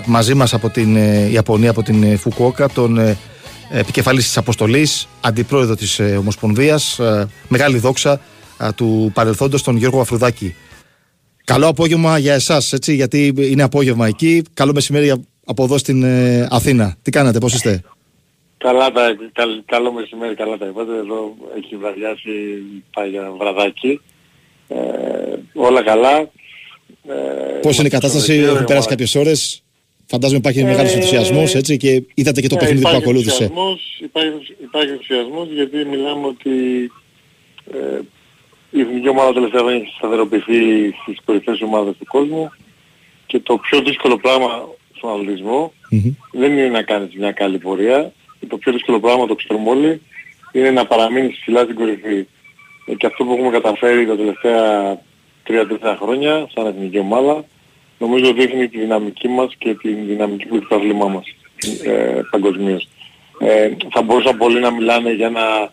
μαζί 0.06 0.34
μας 0.34 0.54
από 0.54 0.70
την 0.70 0.96
ε, 0.96 1.30
Ιαπωνία, 1.32 1.70
από 1.70 1.84
την 1.84 2.04
ε, 2.04 2.16
Φουκουόκα, 2.16 2.70
τον 2.70 2.98
ε, 2.98 3.18
επικεφαλής 3.72 4.24
της 4.26 4.38
αποστολής, 4.38 5.08
αντιπρόεδρο 5.22 5.76
της 5.76 6.00
ε, 6.00 6.16
Ομοσπονδίας, 6.18 7.00
ε, 7.00 7.28
μεγάλη 7.48 7.78
δόξα 7.78 8.20
ε, 8.62 8.72
του 8.76 9.12
παρελθόντος, 9.14 9.64
τον 9.64 9.76
Γιώργο 9.76 10.00
Αφρουδάκη. 10.02 10.56
Καλό 11.46 11.68
απόγευμα 11.68 12.18
για 12.18 12.34
εσάς, 12.34 12.74
έτσι, 12.74 12.96
γιατί 12.96 13.34
είναι 13.38 13.64
απόγευμα 13.64 14.08
εκεί. 14.08 14.44
Καλό 14.54 14.72
μεσημέρι 14.74 15.06
για- 15.06 15.22
από 15.46 15.64
εδώ 15.64 15.78
στην 15.78 16.04
ε, 16.04 16.48
Αθήνα. 16.52 16.96
Τι 17.02 17.12
κάνετε, 17.12 17.40
πώς 17.40 17.54
είστε; 17.54 17.82
Καλά 18.58 18.92
τα, 18.92 19.02
καλ, 19.34 19.50
καλό 19.66 19.92
μεσημέρι, 19.92 20.36
καλά 20.36 20.58
τα 20.58 20.66
είπατε. 20.66 20.92
Εδώ 20.92 21.36
έχει 21.58 21.76
βραδιάσει, 21.76 22.32
πάει 22.94 23.10
για 23.10 23.32
βραδάκι. 23.40 24.02
Ε, 24.68 24.76
όλα 25.54 25.84
καλά. 25.84 26.30
Ε, 27.08 27.14
Πώς 27.62 27.78
είναι 27.78 27.88
η 27.88 27.90
είμαστε 27.90 27.90
κατάσταση, 27.90 28.32
στο 28.34 28.42
έχουν 28.42 28.48
δοκείο, 28.48 28.66
πέρασει 28.66 28.88
ε, 28.88 28.90
κάποιες 28.90 29.16
ώρες. 29.16 29.64
Φαντάζομαι 30.06 30.38
υπάρχει 30.40 30.60
Ε, 30.60 30.64
μεγάλος 30.64 30.94
ενθουσιασμός, 30.94 31.56
έτσι, 31.56 31.78
και 31.78 32.04
είδατε 32.14 32.42
και 32.42 32.48
το 32.48 32.56
ε, 32.56 32.60
παιχνίδι 32.60 32.82
που 32.82 32.88
υπάρχει 32.88 33.04
ακολούθησε. 33.04 33.44
ενθουσιασμός, 33.44 34.00
Υπάρχει, 34.04 34.56
υπάρχει 34.62 34.90
ενθουσιασμός 34.92 35.48
γιατί 35.52 35.78
μιλάμε 35.86 36.28
ότι 36.28 36.52
ε, 37.74 38.00
η 38.72 38.80
εθνική 38.82 39.10
ομάδα 39.10 39.34
τελευταία 39.34 39.60
χρόνια 39.62 39.80
έχει 39.82 39.94
σταθεροποιηθεί 39.98 40.60
στις 41.02 41.18
κορυφαίες 41.26 41.62
ομάδες 41.62 41.96
του 42.00 42.06
κόσμου 42.06 42.52
και 43.26 43.40
το 43.40 43.58
πιο 43.58 43.82
δύσκολο 43.82 44.18
πράγμα 44.18 44.48
στον 44.98 45.10
αθλητισμό 45.12 45.74
Μμμ. 45.90 46.12
δεν 46.32 46.52
είναι 46.52 46.68
να 46.68 46.82
κάνεις 46.82 47.16
μια 47.16 47.32
καλή 47.32 47.58
πορεία. 47.58 48.12
Το 48.48 48.58
πιο 48.58 48.72
δύσκολο 48.72 49.00
πράγμα, 49.00 49.26
το 49.28 49.36
ξέρουμε 49.36 49.70
όλοι, 49.70 50.02
είναι 50.52 50.72
να 50.72 50.86
παραμείνεις 50.86 51.38
ψηλά 51.40 51.64
στην 51.64 51.76
κορυφή. 51.76 52.28
Ε, 52.86 52.94
Και 52.98 53.06
αυτό 53.06 53.24
που 53.24 53.32
έχουμε 53.34 53.50
καταφέρει 53.50 54.06
τα 54.08 54.16
τελευταία 54.16 54.98
3-4 55.48 55.96
χρόνια 56.00 56.50
σαν 56.54 56.66
εθνική 56.66 57.00
ομάδα 57.00 57.46
νομίζω 58.00 58.34
δείχνει 58.34 58.68
τη 58.70 58.80
δυναμική 58.80 59.28
μας 59.28 59.56
και 59.58 59.74
τη 59.74 59.94
δυναμική 59.94 60.46
του 60.46 60.56
εξάρτημά 60.56 61.08
μας 61.08 61.26
ε, 61.84 62.22
παγκοσμίως. 62.30 62.88
Ε, 63.40 63.70
θα 63.92 64.02
μπορούσαν 64.02 64.38
πολλοί 64.38 64.60
να 64.60 64.72
μιλάνε 64.72 65.12
για 65.12 65.28
ένα 65.28 65.72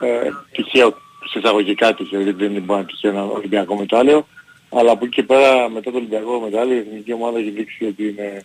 ε, 0.00 0.28
τυχαίο, 0.52 0.90
σε 1.30 1.38
εισαγωγικά 1.38 1.94
τυχαίο, 1.94 2.20
γιατί 2.20 2.46
δεν 2.46 2.62
μπορεί 2.62 2.80
να 2.80 2.86
τυχαίο 2.86 3.10
ένα 3.10 3.24
Ολυμπιακό 3.24 3.76
μετάλλιο, 3.76 4.26
αλλά 4.70 4.90
από 4.90 5.04
εκεί 5.04 5.14
και 5.14 5.22
πέρα 5.22 5.68
μετά 5.68 5.90
το 5.90 5.96
Ολυμπιακό 5.96 6.40
μετάλλιο 6.40 6.74
η 6.76 6.78
εθνική 6.78 7.12
ομάδα 7.12 7.38
έχει 7.38 7.50
δείξει 7.50 7.84
ότι 7.84 8.08
είναι 8.08 8.44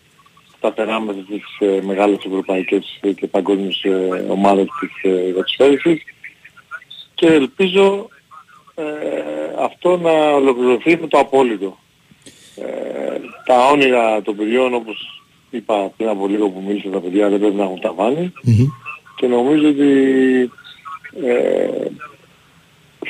σταθερά 0.57 0.99
μέσα 0.99 1.19
στις 1.23 1.43
ε, 1.59 1.81
μεγάλες 1.81 2.17
ευρωπαϊκές 2.25 2.99
και 3.15 3.27
παγκόσμιες 3.27 3.83
ε, 3.83 4.25
ομάδες 4.29 4.67
της 4.79 5.11
ε, 5.11 5.33
εξωτερικής 5.37 6.03
και 7.15 7.27
ελπίζω 7.27 8.09
ε, 8.75 8.83
αυτό 9.59 9.97
να 9.97 10.11
ολοκληρωθεί 10.11 10.97
με 11.01 11.07
το 11.07 11.19
απόλυτο. 11.19 11.77
Ε, 12.55 13.19
τα 13.45 13.67
όνειρα 13.67 14.21
των 14.21 14.35
παιδιών 14.35 14.73
όπως 14.73 15.23
είπα 15.49 15.91
πριν 15.97 16.09
από 16.09 16.27
λίγο 16.27 16.49
που 16.49 16.63
μίλησα 16.67 16.89
τα 16.89 16.99
παιδιά 16.99 17.29
δεν 17.29 17.39
πρέπει 17.39 17.55
να 17.55 17.63
έχουν 17.63 17.79
ταβάνι 17.79 18.33
και 19.15 19.27
νομίζω 19.27 19.67
ότι 19.67 19.91
ε, 21.25 21.87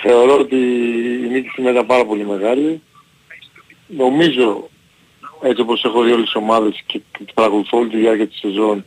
θεωρώ 0.01 0.37
ότι 0.39 0.55
η 1.23 1.27
νίκη 1.31 1.47
σήμερα 1.47 1.73
ήταν 1.73 1.85
πάρα 1.85 2.05
πολύ 2.05 2.25
μεγάλη. 2.25 2.81
Νομίζω 3.87 4.69
έτσι 5.41 5.61
όπως 5.61 5.83
έχω 5.83 6.03
δει 6.03 6.11
όλες 6.11 6.25
τις 6.25 6.35
ομάδες 6.35 6.83
και, 6.85 7.01
και 7.17 7.33
παρακολουθώ 7.33 7.77
όλη 7.77 7.89
τη 7.89 7.97
διάρκεια 7.97 8.27
της 8.27 8.39
σεζόν 8.39 8.85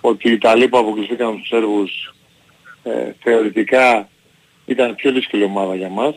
ότι 0.00 0.28
οι 0.28 0.32
Ιταλοί 0.32 0.68
που 0.68 0.78
αποκλειστήκαν 0.78 1.26
από 1.26 1.36
τους 1.36 1.48
Σέρβους 1.48 2.14
ε, 2.82 3.12
θεωρητικά 3.22 4.08
ήταν 4.68 4.94
πιο 4.94 5.12
δύσκολη 5.12 5.42
ομάδα 5.42 5.74
για 5.74 5.88
μας 5.88 6.14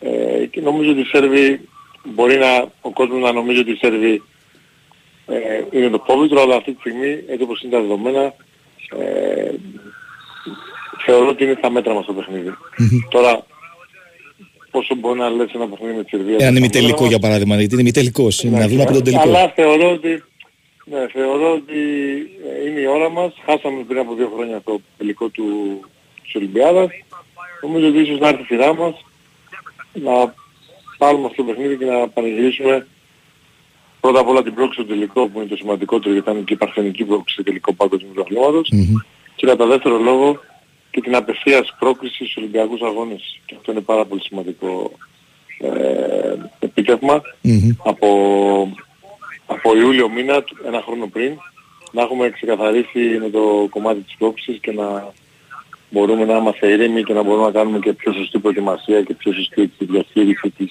ε, 0.00 0.46
και 0.46 0.60
νομίζω 0.60 0.90
ότι 0.90 1.00
οι 1.00 1.04
Σέρβοι 1.04 1.68
μπορεί 2.04 2.36
να, 2.36 2.70
ο 2.80 2.90
κόσμος 2.90 3.22
να 3.22 3.32
νομίζει 3.32 3.60
ότι 3.60 3.70
οι 3.70 3.76
Σέρβοι 3.76 4.22
ε, 5.26 5.64
είναι 5.70 5.88
το 5.88 5.98
πόβητρο 5.98 6.40
αλλά 6.40 6.56
αυτή 6.56 6.72
τη 6.72 6.80
στιγμή 6.80 7.22
έτσι 7.26 7.42
όπως 7.42 7.62
είναι 7.62 7.72
τα 7.72 7.80
δεδομένα 7.80 8.34
ε, 8.98 9.50
θεωρώ 11.04 11.28
ότι 11.28 11.44
είναι 11.44 11.54
στα 11.58 11.70
μέτρα 11.70 11.94
μας 11.94 12.06
το 12.06 12.12
παιχνίδι. 12.12 12.50
Τώρα 13.14 13.46
πόσο 14.70 14.94
μπορεί 14.94 15.18
να 15.18 15.28
λες 15.30 15.50
ένα 15.54 15.68
παιχνίδι 15.68 15.96
με 15.96 16.02
τη 16.02 16.08
Σερβία. 16.08 16.36
Έναν 16.40 16.56
ημιτελικό 16.56 17.06
για 17.06 17.18
παράδειγμα, 17.18 17.56
γιατί 17.56 17.72
είναι 17.72 17.82
ημιτελικός. 17.82 18.44
Ναι, 18.44 18.58
να 18.58 18.68
δούμε 18.68 18.82
από 18.82 18.92
τον 18.92 19.04
τελικός. 19.04 19.26
Αλλά 19.26 19.48
θεωρώ 19.48 19.90
ότι, 19.92 20.22
ναι, 20.84 21.06
θεωρώ 21.12 21.52
ότι 21.52 21.80
ε, 22.64 22.68
είναι 22.68 22.80
η 22.80 22.86
ώρα 22.86 23.08
μας. 23.10 23.32
Χάσαμε 23.46 23.82
πριν 23.88 23.98
από 23.98 24.14
δύο 24.14 24.32
χρόνια 24.34 24.60
το 24.64 24.80
τελικό 24.98 25.28
του, 25.28 25.44
της 26.22 26.34
Ολυμπιάδας. 26.34 26.88
Νομίζω 27.64 27.88
ότι 27.88 27.98
ίσως 27.98 28.18
να 28.18 28.28
έρθει 28.28 28.42
η 28.42 28.44
σειρά 28.44 28.74
μας 28.74 28.94
να 29.92 30.34
πάρουμε 30.98 31.26
αυτό 31.26 31.42
το 31.42 31.48
παιχνίδι 31.48 31.76
και 31.76 31.84
να 31.84 32.08
πανηγυρίσουμε. 32.08 32.86
Πρώτα 34.00 34.20
απ' 34.20 34.28
όλα 34.28 34.42
την 34.42 34.54
πρόκληση 34.54 34.80
στο 34.80 34.90
τελικό 34.92 35.28
που 35.28 35.38
είναι 35.38 35.48
το 35.48 35.56
σημαντικότερο 35.56 36.12
γιατί 36.12 36.30
ήταν 36.30 36.44
και 36.44 36.52
η 36.52 36.56
παρθενική 36.56 37.04
πρόκληση 37.04 37.32
στο 37.32 37.42
τελικό 37.42 37.72
παγκοσμίου 37.72 38.12
του 38.14 38.20
αθλήματος 38.20 38.72
και 39.36 39.46
κατά 39.46 39.66
δεύτερο 39.66 39.98
λόγο 39.98 40.38
και 40.90 41.00
την 41.00 41.14
απευθείας 41.16 41.74
πρόκληση 41.78 42.14
στους 42.14 42.36
Ολυμπιακούς 42.36 42.80
Αγώνες. 42.80 43.40
Και 43.46 43.54
αυτό 43.58 43.72
είναι 43.72 43.80
πάρα 43.80 44.04
πολύ 44.04 44.22
σημαντικό 44.22 44.92
ε, 45.58 46.34
επίτευγμα. 46.58 47.22
Από, 47.84 48.08
από 49.46 49.76
Ιούλιο 49.76 50.08
μήνα, 50.08 50.44
ένα 50.66 50.82
χρόνο 50.82 51.06
πριν, 51.06 51.36
να 51.92 52.02
έχουμε 52.02 52.30
ξεκαθαρίσει 52.30 53.18
με 53.20 53.30
το 53.30 53.66
κομμάτι 53.70 54.00
της 54.00 54.14
πρόκλησης 54.18 54.58
και 54.60 54.72
να 54.72 55.12
μπορούμε 55.94 56.24
να 56.24 56.36
είμαστε 56.36 56.64
ήρεμοι 56.74 57.02
και 57.02 57.12
να 57.12 57.22
μπορούμε 57.22 57.44
να 57.46 57.52
κάνουμε 57.58 57.78
και 57.78 57.92
πιο 57.92 58.12
σωστή 58.12 58.38
προετοιμασία 58.38 59.02
και 59.02 59.14
πιο 59.14 59.32
σωστή 59.32 59.62
έτσι, 59.62 59.84
διαχείριση 59.92 60.48
της 60.58 60.70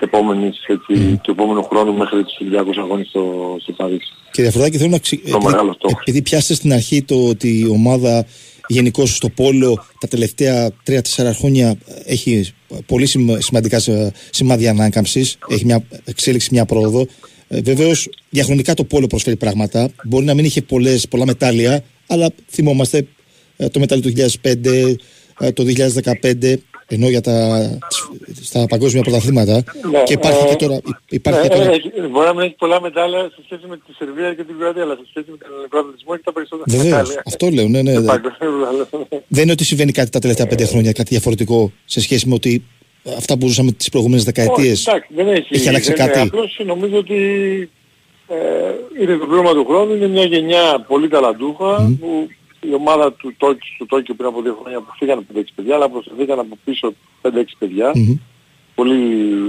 επόμενης, 0.00 0.56
έτσι, 0.66 1.20
του 1.22 1.30
επόμενου 1.30 1.62
χρόνου 1.64 1.92
μέχρι 1.94 2.24
τους 2.24 2.36
Ολυμπιακούς 2.40 2.76
Αγώνες 2.76 3.06
στο, 3.08 3.56
στο 3.62 3.72
Παρίσι. 3.72 4.12
Κύριε 4.32 4.48
Αφροδάκη, 4.50 4.76
θέλω 4.78 4.90
να 4.90 4.98
ξε... 4.98 5.16
Το 5.30 5.40
μεγάλο 5.42 5.72
στόχο. 5.72 5.94
επειδή 6.00 6.22
πιάσετε 6.22 6.54
στην 6.54 6.72
αρχή 6.72 7.02
το 7.02 7.26
ότι 7.28 7.58
η 7.58 7.66
ομάδα 7.66 8.26
γενικώς 8.68 9.16
στο 9.16 9.28
πόλο 9.28 9.84
τα 10.00 10.08
τελευταία 10.08 10.70
3-4 10.90 11.00
χρόνια 11.38 11.74
έχει 12.04 12.52
πολύ 12.86 13.06
σημα- 13.06 13.40
σημαντικά 13.40 13.78
σε- 13.78 14.12
σημάδια 14.30 14.70
ανάκαμψης, 14.70 15.38
έχει 15.48 15.64
μια 15.64 15.82
εξέλιξη, 16.04 16.48
μια 16.52 16.64
πρόοδο. 16.64 17.06
Ε, 17.48 17.60
Βεβαίως, 17.60 18.08
διαχρονικά 18.30 18.74
το 18.74 18.84
πόλο 18.84 19.06
προσφέρει 19.06 19.36
πράγματα. 19.36 19.90
Μπορεί 20.04 20.24
να 20.24 20.34
μην 20.34 20.44
είχε 20.44 20.62
πολλές, 20.62 21.08
πολλά 21.08 21.26
μετάλλια, 21.26 21.84
αλλά 22.06 22.28
θυμόμαστε 22.50 22.98
ε, 22.98 23.04
το 23.70 23.78
μετάλλιο 23.78 24.04
του 24.10 24.12
2005, 24.42 24.96
ε, 25.40 25.52
το 25.52 25.64
2015, 25.64 26.54
ενώ 26.88 27.08
για 27.08 27.20
τα, 27.20 27.60
στα 28.42 28.66
παγκόσμια 28.66 29.02
πρωταθλήματα. 29.02 29.54
Ναι, 29.90 30.02
και 30.02 30.12
υπάρχει 30.12 30.44
ε, 30.46 30.54
και 30.54 30.66
τώρα. 30.66 30.80
Υπάρχει 31.08 31.40
Ε, 31.40 31.42
και 31.48 31.54
τώρα 31.54 31.70
ε, 31.70 31.74
έχει- 31.74 31.90
μπορεί 32.10 32.26
να 32.26 32.34
μην 32.34 32.42
έχει 32.42 32.54
πολλά 32.58 32.80
μετάλλια 32.80 33.18
σε 33.34 33.40
σχέση 33.44 33.62
με 33.68 33.76
τη 33.76 33.94
Σερβία 33.98 34.34
και 34.34 34.42
την 34.44 34.54
Κροατία, 34.58 34.82
αλλά 34.82 34.94
σε 34.94 35.04
σχέση 35.10 35.26
με 35.30 35.36
τον 35.36 35.48
ελληνικό 35.52 35.78
αθλητισμό 35.78 36.10
έχει 36.14 36.22
τα 36.24 36.32
περισσότερα 36.32 36.64
Βεβαίως, 36.76 36.90
μετάλλια. 36.98 37.22
αυτό 37.26 37.48
λέω. 37.50 37.68
Ναι, 37.68 37.82
ναι, 37.82 37.92
Σε 37.92 38.00
ναι. 38.00 38.06
παγκόσμιο- 38.06 38.78
Δεν 39.28 39.42
είναι 39.42 39.52
ότι 39.52 39.64
συμβαίνει 39.64 39.92
κάτι 39.92 40.10
τα 40.10 40.18
τελευταία 40.18 40.46
πέντε 40.46 40.64
χρόνια, 40.64 40.92
κάτι 40.92 41.08
διαφορετικό 41.08 41.72
σε 41.84 42.00
σχέση 42.00 42.28
με 42.28 42.34
ότι 42.34 42.62
αυτά 43.16 43.38
που 43.38 43.46
ζούσαμε 43.46 43.72
τις 43.72 43.88
προηγούμενες 43.88 44.24
δεκαετίες. 44.24 44.78
Όχι, 44.86 44.88
εντάξει, 44.90 45.08
δεν 45.14 45.28
έχει, 45.28 45.46
Έχει 45.54 45.68
αλλάξει 45.68 45.92
δεν 45.92 45.96
είναι 46.04 46.06
κάτι. 46.14 46.26
Απλώς 46.28 46.60
νομίζω 46.66 46.96
ότι 46.96 47.16
ε, 48.28 48.34
είναι 49.02 49.16
το 49.16 49.26
πλήρωμα 49.26 49.52
του 49.52 49.64
χρόνου, 49.68 49.94
είναι 49.94 50.08
μια 50.08 50.24
γενιά 50.24 50.84
πολύ 50.88 51.08
ταλαντούχα 51.08 51.96
που 52.00 52.28
η 52.62 52.74
ομάδα 52.74 53.12
του 53.12 53.34
Τόκιο, 53.36 53.74
του 53.78 53.86
Τόκιο 53.86 54.14
πριν 54.14 54.28
από 54.28 54.42
δύο 54.42 54.58
χρόνια 54.62 54.80
που 54.80 54.92
φύγανε 54.98 55.22
5-6 55.34 55.42
παιδιά, 55.54 55.74
αλλά 55.74 55.88
προσθέθηκαν 55.88 56.38
από 56.38 56.58
πίσω 56.64 56.94
5-6 57.22 57.28
παιδιά, 57.58 57.90
Μμμ. 57.94 58.14
πολύ 58.74 58.98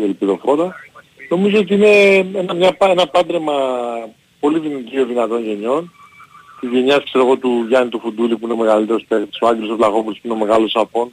ελπιδοφόρα. 0.04 0.76
Νομίζω 1.30 1.60
ότι 1.60 1.74
είναι 1.74 2.16
ένα, 2.40 2.54
μια, 2.54 2.74
πα- 2.74 2.90
ένα 2.90 3.08
πάντρεμα 3.08 3.54
πολύ 4.40 4.60
δυνατών 4.60 5.08
δυνατών 5.08 5.44
γενιών. 5.44 5.92
Της 6.60 6.70
γενιάς 6.72 7.04
ξέρω 7.04 7.26
εγώ 7.26 7.38
του 7.38 7.66
Γιάννη 7.68 7.90
του 7.90 8.00
Φουντούλη 8.00 8.38
που 8.38 8.46
είναι 8.46 8.54
ο 8.54 8.58
μεγαλύτερος 8.58 9.06
παίκτης, 9.08 9.40
ο 9.42 9.48
Άγγελος 9.48 9.70
ο 9.70 9.76
Βλαχόπουλος 9.76 10.20
που 10.20 10.28
είναι 10.28 10.36
ο 10.36 10.38
μεγάλος 10.46 10.72
Σαπών. 10.72 11.12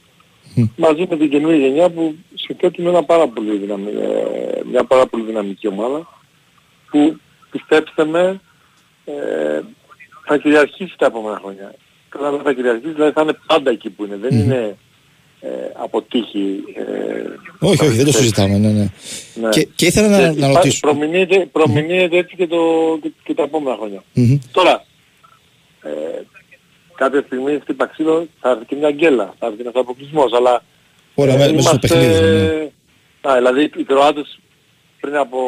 Μαζί 0.77 1.07
με 1.11 1.17
την 1.17 1.31
καινούργια 1.31 1.67
γενιά 1.67 1.91
που 1.91 2.15
συνθέτουν 2.35 2.87
ένα 2.87 3.03
πάρα 3.05 3.29
πολύ 3.29 3.57
δυναμι, 3.57 3.91
ε, 3.91 4.61
μια 4.71 4.85
πάρα 4.85 5.07
πολύ 5.07 5.23
δυναμική 5.23 5.67
ομάδα 5.69 6.21
που 6.91 7.17
πιστέψτε 7.51 8.05
με 8.05 8.41
ε, 9.05 9.61
θα 10.27 10.37
κυριαρχήσει 10.37 10.95
τα 10.99 11.07
επόμενα 11.07 11.39
χρόνια. 11.43 11.75
Καλά 12.11 12.31
δεν 12.31 12.41
θα 12.43 12.53
κυριαρχήσει, 12.53 12.93
δηλαδή 12.93 13.13
θα 13.13 13.23
είναι 13.23 13.37
πάντα 13.47 13.71
εκεί 13.71 13.91
που 13.91 14.05
είναι. 14.05 14.17
Δεν 14.17 14.39
είναι 14.39 14.77
ε, 15.41 15.49
από 15.73 16.03
τύχη. 16.03 16.63
Ε, 16.77 17.67
Όχι, 17.67 17.85
όχι, 17.85 17.97
δεν 17.97 18.05
το 18.05 18.13
συζητάμε. 18.13 18.57
Ναι, 18.59 18.69
ναι. 18.69 18.89
ναι. 19.35 19.49
Και, 19.49 19.69
και 19.75 19.87
ήθελα 19.87 20.09
να, 20.09 20.19
Και 20.33 20.41
να 20.41 20.47
υπά- 20.49 20.55
ρωτήσω. 20.55 20.81
Προμηνύεται, 20.81 21.47
προμηνύεται 21.53 22.17
έτσι 22.17 22.37
και, 22.37 22.47
το, 22.47 22.59
και, 23.03 23.11
και 23.25 23.35
τα 23.35 23.43
επόμενα 23.43 23.77
χρόνια. 23.77 24.03
Μμμ. 24.13 24.39
Τώρα, 24.53 24.85
ε, 25.83 25.91
κάποια 26.95 27.23
στιγμή 27.27 27.59
χτύπα 27.63 27.87
ξύλο 27.87 28.27
θα 28.41 28.51
έρθει 28.51 28.65
και 28.65 28.77
μια 28.77 28.91
γκέλα, 28.91 29.35
θα 29.39 29.47
έρθει 29.47 29.57
και 29.57 29.63
ένας 29.63 29.75
αποκλεισμός, 29.75 30.33
αλλά 30.33 30.63
Όλα 31.15 31.33
ε, 31.33 31.37
μέ- 31.37 31.51
μέσα 31.55 31.61
στο 31.63 31.71
είμαστε- 31.71 31.89
παιχνίδι. 31.89 32.21
ναι. 33.23 33.31
Α, 33.31 33.37
δηλαδή 33.37 33.71
οι 33.77 33.85
Κροάτες 33.85 34.39
πριν 35.01 35.17
από 35.17 35.39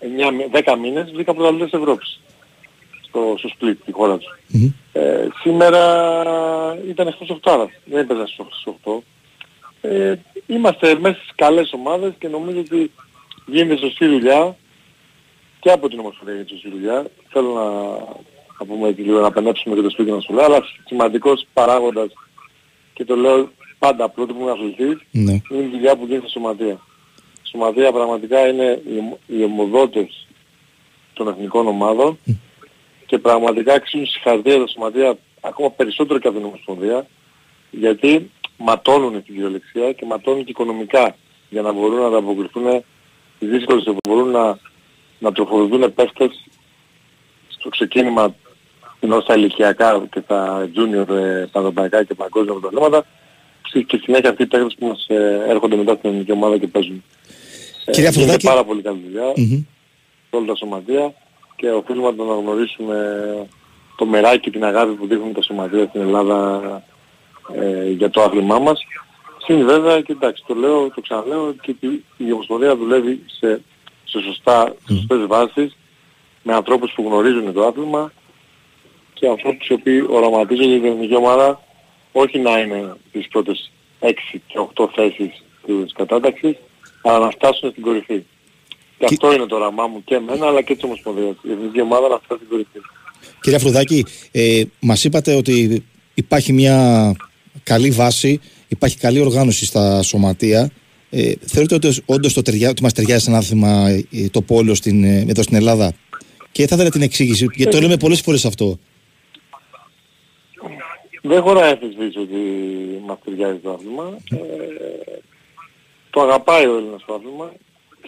9, 0.00 0.30
με- 0.32 0.48
10 0.64 0.76
μήνες 0.80 1.10
βγήκαν 1.14 1.34
πρωταθλητές 1.34 1.70
της 1.70 1.78
Ευρώπης 1.80 2.20
στο, 3.08 3.34
στο 3.38 3.48
Split, 3.60 3.74
τη 3.84 3.92
χώρα 3.92 4.16
τους. 4.18 4.28
Μμμ. 4.48 4.70
Ε, 4.92 5.28
σήμερα 5.42 5.82
ήταν 6.88 7.06
εκτός 7.06 7.30
οκτάδας, 7.30 7.68
δεν 7.84 7.98
έπαιζαν 7.98 8.26
στους 8.26 8.66
8. 8.84 9.02
Ε, 9.80 10.14
είμαστε 10.46 10.98
μέσα 10.98 11.16
στις 11.18 11.32
καλές 11.34 11.72
ομάδες 11.72 12.12
και 12.18 12.28
νομίζω 12.28 12.58
ότι 12.60 12.90
γίνεται 13.46 13.80
σωστή 13.80 14.06
δουλειά 14.06 14.56
και 15.60 15.70
από 15.70 15.88
την 15.88 15.98
Ομοσπονδία 15.98 16.34
γίνεται 16.34 16.52
σωστή 16.54 16.70
δουλειά. 16.70 17.06
Θέλω 17.28 17.52
να, 17.52 17.64
να 18.58 18.66
πούμε 18.74 18.88
έτσι 18.88 19.02
λίγο 19.02 19.20
να 19.20 19.30
πενέψουμε 19.30 19.74
και 19.74 19.80
το 19.80 19.90
σπίτι 19.90 20.10
μας 20.10 20.26
πολλά, 20.26 20.44
αλλά 20.44 20.58
σημαντικός 20.86 21.46
παράγοντας 21.52 22.08
και 22.94 23.04
το 23.04 23.16
λέω 23.16 23.50
πάντα 23.78 24.04
απλό 24.04 24.26
που 24.26 24.36
είμαι 24.40 24.50
αθλητής, 24.50 24.96
Ναι. 25.10 25.32
είναι 25.50 25.62
η 25.62 25.68
δουλειά 25.70 25.96
που 25.96 26.04
γίνεται 26.06 26.22
στη 26.22 26.30
Σωματεία. 26.30 26.80
Η 27.44 27.48
Σωματεία 27.50 27.92
πραγματικά 27.92 28.48
είναι 28.48 28.82
οι, 28.94 28.98
ομο- 28.98 29.18
οι 29.26 29.42
αιμοδότες 29.42 30.26
των 31.12 31.28
εθνικών 31.28 31.66
ομάδων 31.66 32.18
και 33.08 33.18
πραγματικά 33.18 33.72
αξίζουν 33.74 34.06
συγχαρητήρια 34.06 34.58
τα 34.58 34.66
Σωματεία 34.66 35.18
ακόμα 35.40 35.70
περισσότερο 35.70 36.18
και 36.18 36.28
από 36.28 36.36
την 36.36 36.46
Ομοσπονδία 36.46 37.06
γιατί 37.70 38.30
ματώνουν 38.56 39.12
την 39.12 39.34
κυριολεξία 39.34 39.92
και 39.92 40.04
ματώνουν 40.06 40.44
και 40.44 40.50
οικονομικά 40.50 41.16
για 41.48 41.62
να 41.62 41.72
μπορούν 41.72 41.98
να 42.00 42.06
ανταποκριθούν 42.06 42.84
στις 43.36 43.48
δύσκολες 43.48 43.84
που 43.84 43.96
μπορούν 44.08 44.30
να, 44.30 44.58
να 45.18 45.32
τροφοδοτούν 45.32 45.94
παίχτες 45.94 46.44
στο 47.48 47.68
ξεκίνημα 47.68 48.34
ενώ 49.00 49.20
στα 49.20 49.34
ηλικιακά 49.34 50.06
και 50.12 50.20
τα 50.20 50.68
junior 50.76 51.08
ε, 51.08 51.46
πανευρωπαϊκά 51.52 52.04
και 52.04 52.14
παγκόσμια 52.14 52.52
πρωταθλήματα 52.52 53.06
και 53.86 54.00
συνέχεια 54.02 54.30
αυτοί 54.30 54.42
οι 54.42 54.46
παίχτες 54.46 54.74
που 54.78 54.86
μας 54.86 55.06
ε, 55.08 55.44
έρχονται 55.48 55.76
μετά 55.76 55.94
στην 55.94 56.08
ελληνική 56.10 56.32
ομάδα 56.32 56.58
και 56.58 56.66
παίζουν. 56.66 57.04
Ε, 57.84 57.90
Κυρία 57.90 58.10
γίνεται 58.10 58.34
Αφροδάκη. 58.34 58.46
πάρα 58.46 58.64
πολύ 58.64 58.82
καλή 58.82 59.00
δουλειά 59.04 59.32
Μμμ. 59.36 59.64
σε 60.30 60.36
όλα 60.36 60.46
τα 60.46 60.54
σωματεία 60.54 61.14
και 61.58 61.70
οφείλουμε 61.70 62.10
να 62.10 62.16
τον 62.16 62.30
αναγνωρίσουμε 62.30 62.98
το 63.96 64.06
μεράκι 64.06 64.40
και 64.40 64.50
την 64.50 64.64
αγάπη 64.64 64.92
που 64.92 65.06
δείχνουν 65.06 65.32
τα 65.32 65.42
σωματεία 65.42 65.86
στην 65.88 66.00
Ελλάδα 66.00 66.82
ε, 67.54 67.90
για 67.90 68.10
το 68.10 68.22
άθλημά 68.22 68.58
μας. 68.58 68.80
Συν 69.44 69.64
βέβαια 69.66 70.00
και 70.00 70.12
εντάξει 70.12 70.42
το 70.46 70.54
λέω, 70.54 70.90
το 70.94 71.00
ξαναλέω 71.00 71.54
και 71.60 71.74
η- 71.80 72.04
η 72.16 72.32
Ομοσπονδία 72.32 72.76
δουλεύει 72.76 73.22
σε, 73.26 73.60
σε 74.04 74.20
σωστά, 74.20 74.74
σε 74.86 74.94
σωστές 74.94 75.26
βάσεις 75.26 75.76
με 76.42 76.54
ανθρώπους 76.54 76.92
που 76.92 77.02
γνωρίζουν 77.06 77.52
το 77.52 77.66
άθλημα 77.66 78.12
και 79.12 79.28
ανθρώπους 79.28 79.66
οι 79.68 79.72
οποίοι 79.72 80.06
οραματίζονται 80.08 80.74
την 80.74 80.84
εθνική 80.84 81.14
ομάδα 81.16 81.60
όχι 82.12 82.38
να 82.38 82.58
είναι 82.58 82.94
τις 83.12 83.28
πρώτες 83.28 83.70
6 84.00 84.12
και 84.46 84.58
8 84.74 84.88
θέσεις 84.94 85.44
της 85.66 85.92
κατάταξης 85.92 86.56
αλλά 87.02 87.18
να 87.18 87.30
φτάσουν 87.30 87.70
στην 87.70 87.82
κορυφή. 87.82 88.22
Και 88.98 89.04
αυτό 89.04 89.32
είναι 89.32 89.46
το 89.46 89.54
όραμά 89.54 89.86
μου 89.86 90.04
και 90.04 90.14
εμένα 90.14 90.46
αλλά 90.46 90.62
και 90.62 90.74
της 90.74 90.82
Ομοσπονδίας. 90.82 91.34
Η 91.42 91.50
εθνική 91.52 91.80
ομάδα 91.80 92.08
να 92.08 92.18
φτάσει 92.24 92.40
στην 92.44 92.48
κορυφή. 92.48 92.78
Κύριε 93.40 93.58
Αφροδάκη, 93.58 94.04
ε, 94.30 94.62
μας 94.80 95.04
είπατε 95.04 95.34
ότι 95.34 95.84
υπάρχει 96.14 96.52
μια 96.52 96.76
καλή 97.62 97.90
βάση, 97.90 98.40
υπάρχει 98.68 98.96
καλή 98.98 99.20
οργάνωση 99.20 99.66
στα 99.66 100.02
σωματεία. 100.02 100.70
Ε, 101.10 101.32
θεωρείτε 101.40 101.74
ότι 101.74 102.02
όντως 102.06 102.32
το 102.32 102.42
ταιριά, 102.42 102.70
ότι 102.70 102.82
μας 102.82 102.92
ταιριάζει 102.92 103.24
ένα 103.28 103.38
άθλημα 103.38 103.88
ε, 103.88 104.28
το 104.30 104.42
πόλο 104.42 104.74
στην, 104.74 105.04
ε, 105.04 105.24
εδώ 105.28 105.42
στην 105.42 105.56
Ελλάδα; 105.56 105.92
Και 106.52 106.66
θα 106.66 106.74
ήθελα 106.74 106.90
την 106.90 107.02
εξήγηση, 107.02 107.46
γιατί 107.54 107.72
το 107.72 107.80
λέμε 107.80 107.96
πολλές 107.96 108.20
φορές 108.20 108.44
αυτό. 108.44 108.78
Δεν 111.22 111.42
χωράει 111.42 111.70
αμφισβήτηση 111.70 112.18
ότι 112.18 112.36
μας 113.06 113.18
ταιριάζει 113.24 113.58
το 113.58 113.72
άθλημα. 113.72 114.18
Ε, 114.30 114.36
το 116.10 116.20
αγαπάει 116.20 116.66
ο 116.66 116.76
Έλληνας 116.76 117.04
το 117.06 117.14
άθλημα 117.14 117.52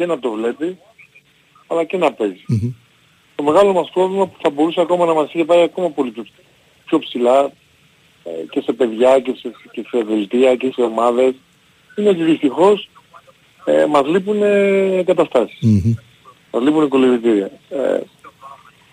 και 0.00 0.06
να 0.06 0.18
το 0.18 0.30
βλέπει 0.30 0.78
αλλά 1.66 1.84
και 1.84 1.96
να 1.96 2.12
παίζει. 2.12 2.44
Το 3.34 3.42
μεγάλο 3.42 3.72
μας 3.72 3.90
πρόβλημα 3.90 4.26
που 4.26 4.36
θα 4.42 4.50
μπορούσε 4.50 4.80
ακόμα 4.80 5.04
να 5.06 5.14
μας 5.14 5.32
είχε 5.32 5.44
πάει 5.44 5.62
ακόμα 5.62 5.90
πολύ 5.90 6.10
πιο, 6.10 6.26
πιο 6.86 6.98
ψηλά 6.98 7.52
ε, 8.24 8.30
και 8.50 8.60
σε 8.60 8.72
παιδιά 8.72 9.20
και 9.20 9.34
σε, 9.36 9.52
και 9.70 9.84
σε 9.90 10.02
δελτία 10.02 10.56
και 10.56 10.72
σε 10.72 10.82
ομάδες 10.82 11.34
είναι 11.96 12.08
ότι 12.08 12.22
δυστυχώς 12.22 12.88
ε, 13.64 13.86
μας 13.86 14.06
λείπουν 14.06 14.42
ε, 14.42 15.02
καταστάσεις. 15.06 15.58
Μας 16.52 16.62
λείπουν 16.62 16.88
κολυβητήρια. 16.88 17.50
Ε, 17.68 18.00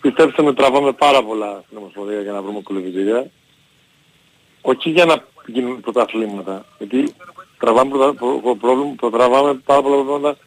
πιστέψτε 0.02 0.43
με 0.43 0.54
τραβάμε 0.54 0.91
πάρα 0.91 1.24
πολλά 1.24 1.63
στην 1.65 1.78
Ομοσπονδία 1.78 2.22
για 2.22 2.32
να 2.32 2.41
βρούμε 2.41 2.62
κολυβητήρια. 2.62 3.30
Όχι 4.62 4.89
για 4.89 5.06
να 5.06 5.24
γίνουν 5.46 5.82
πρωταθλήματα. 5.82 6.65
Γιατί 6.78 7.13
τραβάμε, 7.60 7.89
πρωτα, 7.89 8.13
προ, 8.13 8.39
προ, 8.43 8.56
πρόβλημα, 8.56 8.93
προτραβάμε 8.98 9.54
πάρα 9.54 9.82
πολλά 9.82 10.04
πράγματα 10.04 10.38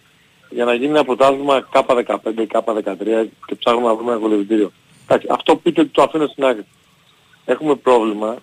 για 0.50 0.64
να 0.64 0.74
γίνει 0.74 0.90
ένα 0.90 1.04
πρωτάθλημα 1.04 1.68
K15, 1.72 2.16
K13 2.52 3.26
και 3.46 3.54
ψάχνουμε 3.54 3.86
να 3.86 3.94
βρούμε 3.94 4.12
ένα 4.12 4.20
κολυβητήριο. 4.20 4.72
Εντάξει, 5.02 5.26
αυτό 5.30 5.56
πείτε 5.56 5.84
το 5.84 6.02
αφήνω 6.02 6.26
στην 6.26 6.44
άκρη. 6.44 6.64
Έχουμε 7.44 7.74
πρόβλημα 7.74 8.36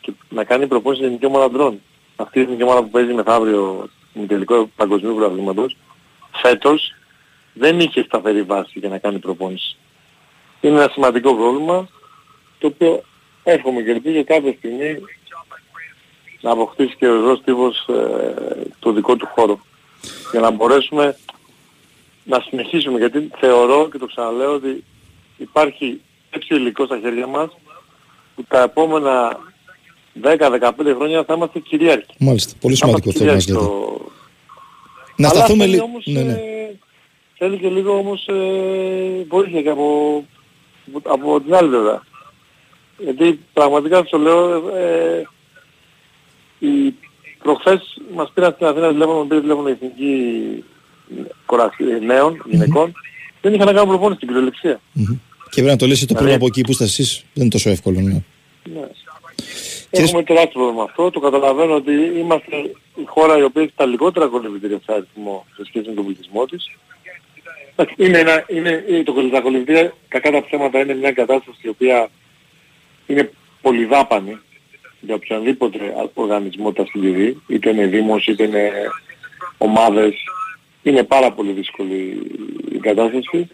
και 0.00 0.12
να 0.28 0.44
κάνει 0.44 0.66
προπόνηση 0.66 1.02
η 1.02 1.04
εθνική 1.04 1.26
ομάδα 1.26 1.44
αντρών. 1.44 1.80
Αυτή 2.16 2.38
η 2.38 2.42
εθνική 2.42 2.62
ομάδα 2.62 2.82
που 2.82 2.90
παίζει 2.90 3.12
μεθαύριο 3.12 3.88
με 4.12 4.26
τελικό 4.26 4.70
παγκοσμίου 4.76 5.14
πρωταθλήματος, 5.14 5.76
φέτος 6.32 6.94
δεν 7.52 7.80
είχε 7.80 8.02
σταθερή 8.02 8.42
βάση 8.42 8.78
για 8.78 8.88
να 8.88 8.98
κάνει 8.98 9.18
προπόνηση. 9.18 9.76
Είναι 10.60 10.76
ένα 10.76 10.88
σημαντικό 10.92 11.34
πρόβλημα 11.34 11.88
το 12.58 12.66
οποίο 12.66 13.02
εύχομαι 13.42 13.82
και 13.82 13.90
ελπίζω 13.90 14.24
κάποια 14.24 14.52
στιγμή 14.52 14.98
να 16.40 16.50
αποκτήσει 16.50 16.96
και 16.96 17.08
ο 17.08 17.14
Ροζός 17.14 17.42
Τύπος 17.44 17.86
ε, 17.88 18.34
το 18.78 18.92
δικό 18.92 19.16
του 19.16 19.26
χώρο 19.26 19.60
για 20.30 20.40
να 20.40 20.50
μπορέσουμε 20.50 21.16
να 22.24 22.40
συνεχίσουμε 22.40 22.98
γιατί 22.98 23.30
θεωρώ 23.40 23.88
και 23.92 23.98
το 23.98 24.06
ξαναλέω 24.06 24.54
ότι 24.54 24.84
υπάρχει 25.36 26.00
τέτοιο 26.30 26.56
υλικό 26.56 26.84
στα 26.84 26.98
χέρια 27.02 27.26
μας 27.26 27.50
που 28.34 28.44
τα 28.48 28.62
επόμενα 28.62 29.38
10-15 30.22 30.70
χρόνια 30.96 31.24
θα 31.24 31.34
είμαστε 31.34 31.58
κυρίαρχοι. 31.58 32.14
Μάλιστα, 32.18 32.52
πολύ 32.60 32.76
Θα 32.76 32.86
είμαστε 32.88 33.10
σημαντικό 33.10 33.10
θέμα. 33.10 33.40
κυρίαρχοι 33.40 33.50
γιατί. 33.50 33.64
στο- 33.64 34.10
Να 35.16 35.28
Αλλά 35.28 35.38
σταθούμε 35.38 35.62
θέλει 35.64 35.72
λίγο. 35.74 35.84
όμως, 35.84 36.06
Ναι, 36.06 36.20
ναι. 36.22 36.32
ε, 36.32 36.76
θέλει 37.38 37.58
και 37.58 37.68
λίγο 37.68 37.98
όμως 37.98 38.26
ε, 38.26 39.24
βοήθεια 39.28 39.62
και 39.62 39.68
από, 39.68 40.24
από 41.02 41.40
την 41.40 41.54
άλλη 41.54 41.68
πλευρά. 41.68 42.06
Γιατί 42.98 43.40
πραγματικά 43.52 43.96
σας 43.96 44.08
το 44.10 44.18
λέω, 44.18 44.68
ε, 44.76 45.28
οι 46.58 46.94
προχθές 47.42 48.00
μας 48.14 48.30
πήραν 48.34 48.52
στην 48.52 48.66
Αθήνα 48.66 48.88
τηλέφωνο, 48.88 49.18
με 49.18 49.26
πήρε 49.26 49.40
τηλέφωνο 49.40 49.68
η 49.68 49.72
εθνική 49.72 50.64
κορασί, 51.46 51.84
νέων, 52.00 52.42
γυναικών, 52.46 52.92
δεν 53.40 53.54
είχαν 53.54 53.66
να 53.66 53.72
κάνουν 53.72 53.88
προπόνηση 53.88 54.16
στην 54.16 54.28
κυριολεξία. 54.28 54.80
Μμμ. 54.92 55.16
Και 55.52 55.60
πρέπει 55.60 55.70
να 55.70 55.76
το 55.76 55.86
λύσετε 55.86 56.06
το 56.06 56.14
πρόβλημα 56.14 56.36
από 56.36 56.46
εκεί 56.46 56.60
που 56.60 56.70
είστε 56.70 56.84
εσείς. 56.84 57.24
Δεν 57.32 57.42
είναι 57.42 57.52
τόσο 57.52 57.70
εύκολο. 57.70 58.00
Ναι. 58.00 58.22
Ναι. 58.74 58.86
Έχουμε 59.90 60.22
τεράστιο 60.22 60.60
πρόβλημα 60.60 60.82
αυτό. 60.82 61.10
Το 61.10 61.20
καταλαβαίνω 61.20 61.74
ότι 61.74 61.92
είμαστε 61.92 62.56
η 62.94 63.04
χώρα 63.04 63.38
η 63.38 63.42
οποία 63.42 63.62
έχει 63.62 63.72
τα 63.76 63.86
λιγότερα 63.86 64.26
κολυμπητήρια 64.26 64.80
σε 64.84 64.92
αριθμό 64.92 65.46
σε 65.56 65.64
σχέση 65.64 65.88
με 65.88 65.94
τον 65.94 66.04
πληθυσμό 66.04 66.44
της. 66.44 66.70
Εντάξει, 67.76 67.94
Είναι 67.98 68.18
ένα, 68.18 68.44
είναι, 68.48 68.84
είναι 68.88 69.02
το, 69.02 69.28
τα 69.30 69.40
κολυμπητήρια 69.40 69.94
κακά 70.08 70.30
τα 70.30 70.44
ψέματα 70.44 70.78
είναι 70.78 70.94
μια 70.94 71.12
κατάσταση 71.12 71.58
η 71.62 71.68
οποία 71.68 72.08
είναι 73.06 73.30
πολυδάπανη 73.62 74.38
για 75.04 75.14
οποιονδήποτε 75.14 75.78
οργανισμό 76.14 76.72
τα 76.72 76.86
συλληβεί, 76.86 77.36
είτε 77.46 77.70
είναι 77.70 77.86
δήμος, 77.86 78.26
είτε 78.26 78.42
είναι 78.42 78.70
ομάδες. 79.58 80.14
Είναι 80.82 81.02
πάρα 81.02 81.32
πολύ 81.32 81.52
δύσκολη 81.52 82.20
η 82.74 82.78
κατάσταση 82.78 83.48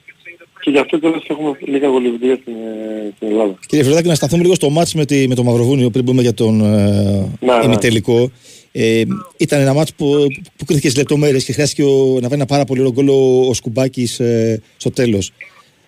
και 0.60 0.70
γι' 0.70 0.78
αυτό 0.78 0.98
τώρα 0.98 1.20
έχουμε 1.28 1.56
λίγα 1.66 1.88
κολυμπητήρια 1.88 2.38
στην, 2.40 2.52
ε, 2.52 3.12
στην 3.16 3.28
Ελλάδα. 3.28 3.54
Κύριε 3.66 3.84
Φρεδάκη, 3.84 4.08
να 4.08 4.14
σταθούμε 4.14 4.42
λίγο 4.42 4.54
στο 4.54 4.70
μάτς 4.70 4.94
με, 4.94 5.04
τη, 5.04 5.28
με 5.28 5.34
το 5.34 5.44
Μαυροβούνιο 5.44 5.90
πριν 5.90 6.04
πούμε 6.04 6.22
για 6.22 6.34
τον 6.34 6.60
ε, 6.60 7.38
Ναι, 7.40 7.56
ναι. 7.56 7.64
ημιτελικό. 7.64 8.30
Ε, 8.72 9.02
ήταν 9.36 9.60
ένα 9.60 9.72
μάτς 9.72 9.94
που, 9.94 10.26
που 10.56 10.64
κρίθηκε 10.64 10.88
στις 10.88 10.96
λεπτομέρειες 10.98 11.44
και 11.44 11.52
χρειάστηκε 11.52 11.82
ο, 11.82 12.18
να 12.20 12.28
βάλει 12.28 12.34
ένα 12.40 12.46
πάρα 12.46 12.64
πολύ 12.64 12.80
ωραίο 12.80 12.92
γκολ 12.92 13.08
ο, 13.08 13.48
ο 13.48 13.54
Σκουμπάκης 13.54 14.20
ε, 14.20 14.62
στο 14.76 14.90
τέλος. 14.90 15.32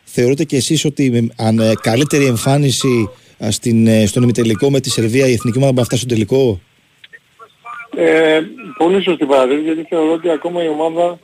Θεωρείτε 0.04 0.44
και 0.44 0.56
εσείς 0.56 0.84
ότι 0.84 1.10
με 1.10 1.28
αν, 1.36 1.58
ε, 1.58 1.72
καλύτερη 1.80 2.24
εμφάνιση 2.24 3.08
α, 3.08 3.12
στην, 3.48 3.86
ε, 3.86 4.06
στον 4.06 4.22
ημιτελικό 4.22 4.70
με 4.70 4.80
τη 4.80 4.90
Σερβία 4.90 5.26
η 5.28 5.32
εθνική 5.32 5.56
ομάδα 5.58 5.72
μπορεί 5.72 5.74
να 5.76 5.84
φτάσει 5.84 6.02
στο 6.02 6.14
τελικό; 6.14 6.60
Ε, 7.96 8.40
πολύ 8.78 9.02
σωστή 9.02 9.24
παρατήρηση 9.26 9.64
γιατί 9.64 9.82
θεωρώ 9.88 10.12
ότι 10.12 10.30
ακόμα 10.30 10.64
η 10.64 10.68
ομάδα 10.68 11.18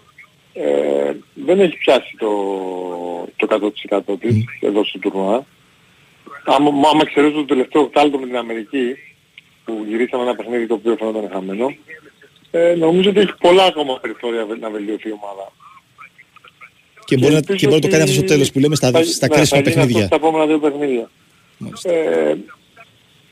ε, 0.52 1.12
δεν 1.46 1.61
έχει 1.61 1.76
πιάσει 1.76 2.16
το, 2.18 2.29
το 3.37 3.72
100% 4.14 4.18
της 4.20 4.35
εδώ 4.61 4.85
στο 4.85 4.98
τουρνουά. 4.98 5.46
Άμα, 6.44 6.68
άμα 6.68 7.00
εξαιρέσω 7.02 7.35
το 7.35 7.44
τελευταίο 7.44 7.83
οκτάλεπτο 7.83 8.18
με 8.18 8.26
την 8.26 8.37
Αμερική 8.37 8.94
που 9.64 9.85
γυρίσαμε 9.88 10.22
ένα 10.22 10.35
παιχνίδι 10.35 10.66
το 10.66 10.74
οποίο 10.74 10.96
φαινόταν 10.98 11.29
χαμένο 11.33 11.74
ε, 12.50 12.74
νομίζω 12.74 13.11
ότι 13.11 13.20
έχει 13.20 13.33
πολλά 13.40 13.64
ακόμα 13.64 13.98
περιθώρια 14.00 14.44
βε- 14.46 14.61
να 14.61 14.70
βελτιωθεί 14.70 15.09
η 15.09 15.12
ομάδα. 15.12 15.52
Και 17.05 17.16
μπορεί, 17.16 17.33
να, 17.33 17.38
ελπίζω 17.38 17.59
και 17.59 17.66
μπορεί 17.66 17.81
να 17.83 17.88
το 17.88 17.96
κάνει 17.96 18.02
ότι 18.02 18.11
αυτό 18.12 18.22
στο 18.26 18.33
τέλος 18.35 18.52
που 18.52 18.59
λέμε 18.59 18.74
στα, 18.74 18.90
θα- 18.90 19.02
στα 19.05 19.26
ναι, 19.29 19.35
κρίσιμα 19.37 19.61
θα 19.62 19.70
γίνει 19.70 19.81
αυτό 19.81 19.87
παιχνίδια. 19.87 20.07
Στα 20.07 20.16
επόμενα 20.16 20.46
δύο 20.46 20.59
παιχνίδια. 20.59 21.11
Μάλιστα. 21.59 21.92
Ε, 21.92 22.38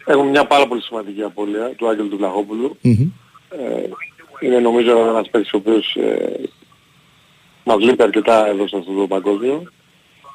έχουμε 0.05 0.31
μια 0.31 0.47
πάρα 0.47 0.67
πολύ 0.67 0.83
σημαντική 0.83 1.23
απώλεια 1.23 1.69
του 1.77 1.89
Άγγελου 1.89 2.09
του 2.09 2.17
Βλαχόπουλου. 2.17 2.77
Μμμ. 2.81 3.11
Ε, 3.49 3.89
είναι 4.41 4.59
νομίζω 4.59 4.91
ένας 4.91 5.31
παίκτης 5.31 5.53
ο 5.53 5.57
οποίος 5.57 5.95
ε, 5.95 6.41
μας 7.65 7.79
λείπει 7.79 8.03
αρκετά 8.03 8.47
εδώ 8.47 8.69
σε 8.69 8.77
αυτό 8.77 8.93
το 8.93 9.07
παγκόσμιο. 9.07 9.63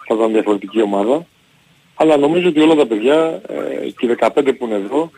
Θα 0.07 0.15
ήταν 0.15 0.31
διαφορετική 0.31 0.81
ομάδα. 0.81 1.25
Αλλά 1.95 2.17
νομίζω 2.17 2.47
ότι 2.47 2.59
όλα 2.59 2.75
τα 2.75 2.85
παιδιά 2.85 3.41
ε, 3.47 3.89
και 3.97 4.05
οι 4.05 4.15
15 4.19 4.57
που 4.57 4.65
είναι 4.65 4.75
εδώ 4.75 5.11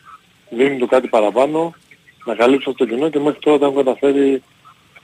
δίνουν 0.49 0.79
το 0.79 0.85
κάτι 0.85 1.07
παραπάνω 1.07 1.73
να 2.25 2.35
καλύψουν 2.35 2.71
αυτό 2.71 2.85
το 2.85 2.93
κοινό 2.93 3.09
και 3.09 3.19
μέχρι 3.19 3.39
τώρα 3.39 3.57
τα 3.57 3.65
έχουν 3.65 3.77
καταφέρει 3.77 4.43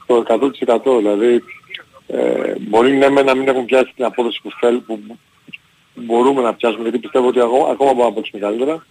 το 0.06 0.24
100%. 0.28 0.98
Δηλαδή 0.98 1.44
ε, 2.08 2.54
μπορεί 2.60 2.92
ναι 2.92 3.10
μεν 3.10 3.26
να 3.26 3.36
μην 3.36 3.48
έχουν 3.48 3.66
πιάσει 3.66 3.92
την 3.96 4.06
απόδοση 4.06 4.40
που 4.42 4.50
θέλουν, 4.60 4.86
που 4.86 5.00
μπορούμε 5.98 6.42
να 6.42 6.54
πιάσουμε 6.54 6.84
γιατί 6.84 6.98
πιστεύω 6.98 7.28
ότι 7.28 7.40
ακόμα, 7.40 7.70
ακόμα 7.70 7.94
μπορούμε 7.94 8.10
να 8.10 8.14
παίξουμε 8.14 8.42
καλύτερα. 8.42 8.86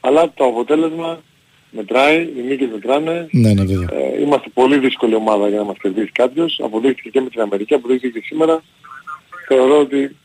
Αλλά 0.00 0.32
το 0.34 0.44
αποτέλεσμα 0.44 1.22
μετράει, 1.70 2.32
οι 2.36 2.42
νίκες 2.48 2.68
μετράνε. 2.70 3.28
Ναι, 3.30 3.52
ναι, 3.52 3.64
βέβαια. 3.64 3.88
Ε, 3.92 4.20
είμαστε 4.20 4.48
πολύ 4.54 4.78
δύσκολη 4.78 5.14
ομάδα 5.14 5.48
για 5.48 5.58
να 5.58 5.64
μας 5.64 5.76
κερδίσει 5.82 6.12
κάποιος. 6.12 6.60
Αποδείχθηκε 6.62 7.08
και 7.08 7.20
με 7.20 7.28
την 7.28 7.40
Αμερική, 7.40 7.74
αποδείχθηκε 7.74 8.18
και 8.18 8.24
σήμερα. 8.26 8.62
Θεωρώ 9.48 9.78
ότι 9.78 10.16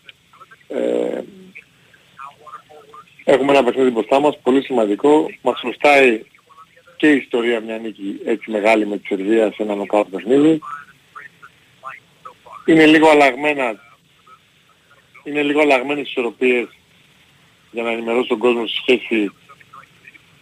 ε, 0.68 1.22
έχουμε 3.24 3.52
ένα 3.52 3.64
παιχνίδι 3.64 3.90
μπροστά 3.90 4.20
μας, 4.20 4.40
πολύ 4.44 4.64
σημαντικό. 4.64 5.26
Μας 5.42 5.60
χρωστάει 5.60 6.22
και 6.98 7.12
η 7.12 7.16
ιστορία 7.16 7.60
μια 7.60 7.78
νίκη 7.78 8.20
έτσι 8.26 8.52
μεγάλη 8.52 8.88
με 8.88 8.98
τη 8.98 9.06
Σερβία 9.06 9.52
σε 9.52 9.64
ένα 9.64 9.76
νοκάουτ 9.76 10.08
παιχνίδι. 10.08 10.60
Είναι 12.66 12.86
λίγο 12.86 13.10
αλλαγμένα, 13.10 13.76
είναι 15.30 15.44
λίγο 15.44 15.62
αλλαγμένες 15.62 16.06
οι 16.06 16.10
ισορροπίες 16.10 16.68
για 17.72 17.84
να 17.84 17.92
ενημερώσω 17.92 18.28
τον 18.28 18.38
κόσμο 18.38 18.68
σε 18.68 18.76
σχέση 18.82 19.32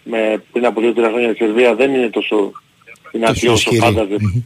με 0.04 0.44
πριν 0.52 0.66
από 0.66 0.82
2-3 0.84 0.94
χρόνια 0.96 1.30
η 1.32 1.36
Σερβία 1.36 1.76
δεν 1.76 1.94
είναι 1.94 2.10
τόσο 2.10 2.52
δυνατή 3.12 3.34
Τόσο 3.40 3.52
όσο 3.52 3.70
ισχυρή. 3.72 3.80
φάνταζες. 3.80 4.44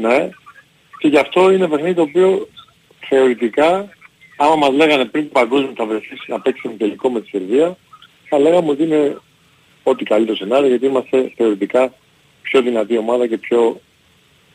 Ναι. 0.00 0.28
Και 0.98 1.08
γι' 1.08 1.18
αυτό 1.18 1.50
είναι 1.50 1.68
παιχνίδι 1.68 1.94
το 1.94 2.02
οποίο 2.02 2.48
θεωρητικά 3.08 3.88
άμα 4.36 4.56
μας 4.56 4.72
λέγανε 4.72 5.04
πριν 5.04 5.24
το 5.24 5.30
παγκόσμιο 5.32 5.72
θα 5.76 5.86
βρεθείς 5.86 6.24
να 6.26 6.40
παίξουμε 6.40 6.74
τελικό 6.74 7.10
με 7.10 7.20
τη 7.20 7.28
Σερβία 7.28 7.76
θα 8.28 8.38
λέγαμε 8.38 8.70
ότι 8.70 8.82
είναι 8.82 9.16
ό,τι 9.82 10.04
καλύτερο 10.04 10.36
σενάριο 10.36 10.68
γιατί 10.68 10.86
είμαστε 10.86 11.32
θεωρητικά 11.36 11.92
πιο 12.42 12.62
δυνατή 12.62 12.96
ομάδα 12.98 13.26
και 13.26 13.38
πιο 13.38 13.80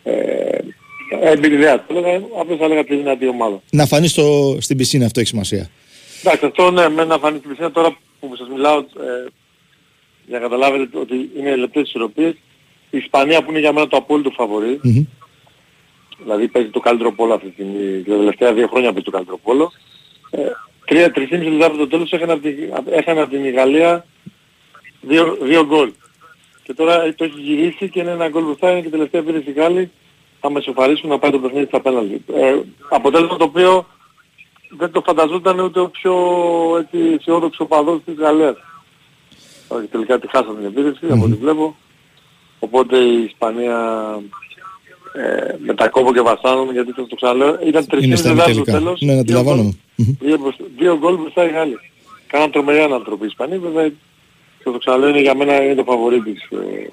ε, 0.04 0.58
εμπειριδέα. 1.10 1.86
Το 1.86 1.98
έλεγα, 1.98 2.26
απλώς 2.40 2.58
θα 2.58 2.66
έλεγα 2.66 2.84
πιο 2.84 2.98
δυνατή 2.98 3.28
ομάδα. 3.28 3.62
Να 3.72 3.86
φανεί 3.86 4.08
στο, 4.08 4.58
στην 4.60 4.78
πισίνα, 4.78 5.06
αυτό 5.06 5.20
έχει 5.20 5.30
σημασία. 5.30 5.70
Εντάξει, 6.24 6.46
αυτό 6.46 6.72
ναι, 6.72 6.90
με 6.90 7.04
να 7.04 7.18
φανεί 7.18 7.38
στην 7.38 7.50
πισίνα 7.50 7.72
τώρα 7.72 7.98
που 8.20 8.36
σας 8.36 8.48
μιλάω 8.50 8.78
ε, 8.78 9.28
για 10.26 10.40
να 10.40 10.40
καταλάβετε 10.40 10.98
ότι 10.98 11.30
είναι 11.38 11.56
λεπτές 11.56 11.88
ισορροπίες. 11.88 12.34
Η 12.90 12.98
Ισπανία 12.98 13.44
που 13.44 13.50
είναι 13.50 13.60
για 13.60 13.74
μένα 13.74 13.88
το 13.88 13.98
απόλυτο 13.98 14.30
φαβορή, 14.30 14.80
Μμμ. 14.84 15.04
δηλαδή 16.24 16.48
παίζει 16.48 16.70
το 16.70 16.80
καλύτερο 16.80 17.12
πόλο 17.12 17.34
αυτή 17.34 17.48
τη 17.48 17.54
στιγμή, 17.54 18.04
τα 18.04 18.18
τελευταία 18.18 18.54
δύο 18.54 18.68
χρόνια 18.68 18.90
παίζει 18.90 19.06
το 19.06 19.12
καλύτερο 19.12 19.40
πόλο. 19.44 19.72
Ε, 20.30 20.42
τρία, 20.86 21.12
τρισήμιση 21.12 21.50
λεπτά 21.50 21.66
από 21.66 21.78
το 21.78 21.88
τέλος 21.88 22.12
έχανε 22.12 22.32
από 22.32 22.42
την, 22.42 22.56
έχανε 22.90 23.22
από 23.22 23.30
την 23.30 23.50
Γαλλία 23.50 24.06
δύο, 25.02 25.38
δύο 25.42 25.66
γκολ. 25.66 25.92
Και 26.64 26.74
τώρα 26.74 27.14
το 27.16 27.24
έχει 27.24 27.40
γυρίσει 27.40 27.90
και 27.90 28.00
είναι 28.00 28.12
ένα 28.12 28.30
γκολ 28.30 28.44
μπροστά 28.44 28.72
είναι 28.72 28.82
και 28.82 28.90
τελευταία 28.90 29.24
πήρε 29.24 29.38
οι 29.38 29.52
Γάλλοι 29.52 29.92
θα 30.46 30.52
με 30.54 30.62
σοφαρίσουν 30.62 31.10
να 31.10 31.20
πάει 31.20 31.32
το 31.32 31.40
παιχνίδι 31.40 31.66
στα 31.66 31.82
πέναλτι. 31.82 32.24
Ε, 32.36 32.56
αποτέλεσμα 32.90 33.38
το 33.38 33.44
οποίο 33.44 33.86
δεν 34.78 34.92
το 34.92 35.02
φανταζόταν 35.06 35.60
ούτε 35.60 35.80
ο 35.80 35.90
πιο 35.90 36.14
έτσι, 36.80 37.14
αισιόδοξος 37.18 37.68
παδός 37.68 38.00
της 38.06 38.16
Γαλλίας. 38.18 38.56
Όχι, 39.68 39.86
τελικά 39.88 40.20
τη 40.20 40.28
χάσαμε 40.30 40.58
την 40.60 40.66
επίθεση, 40.66 41.14
από 41.14 41.24
ό,τι 41.24 41.34
βλέπω. 41.34 41.76
Οπότε 42.60 42.98
η 42.98 43.24
Ισπανία 43.24 43.78
ε, 45.14 45.56
με 45.66 45.74
τα 45.74 45.90
κόμπο 45.90 46.14
και 46.14 46.22
βασάνομαι, 46.22 46.72
γιατί 46.72 46.92
θα 46.92 47.08
το 47.08 47.16
ξαναλέω, 47.16 47.58
ήταν 47.66 47.86
Είναι 48.02 48.16
στα 48.16 48.30
3,5 48.30 48.36
λεπτά 48.36 48.44
στο 48.54 48.62
τελικά. 48.64 48.72
τέλος. 48.72 49.02
Ναι, 49.02 49.08
να 49.08 49.12
δύο 49.14 49.22
αντιλαμβάνομαι. 49.22 49.64
γκολ. 49.70 50.06
Μμμ. 50.08 50.16
Δύο, 50.20 50.38
μπροστά- 50.38 50.66
δύο 50.78 50.98
γκολ 50.98 51.16
μπροστά 51.18 51.46
οι 51.46 51.50
Γάλλοι. 51.52 51.78
Κάναν 52.28 52.52
τρομερή 52.52 52.80
ανατροπή 52.80 53.24
οι 53.24 53.28
Ισπανοί, 53.28 53.58
βέβαια 53.58 53.88
και 54.60 54.64
το 54.72 54.78
ξαναλέω 54.78 55.10
είναι 55.10 55.22
για 55.22 55.36
μένα 55.36 55.64
είναι 55.64 55.76
το 55.76 55.84
φαβορή 55.84 56.22
της, 56.22 56.42
ε, 56.52 56.90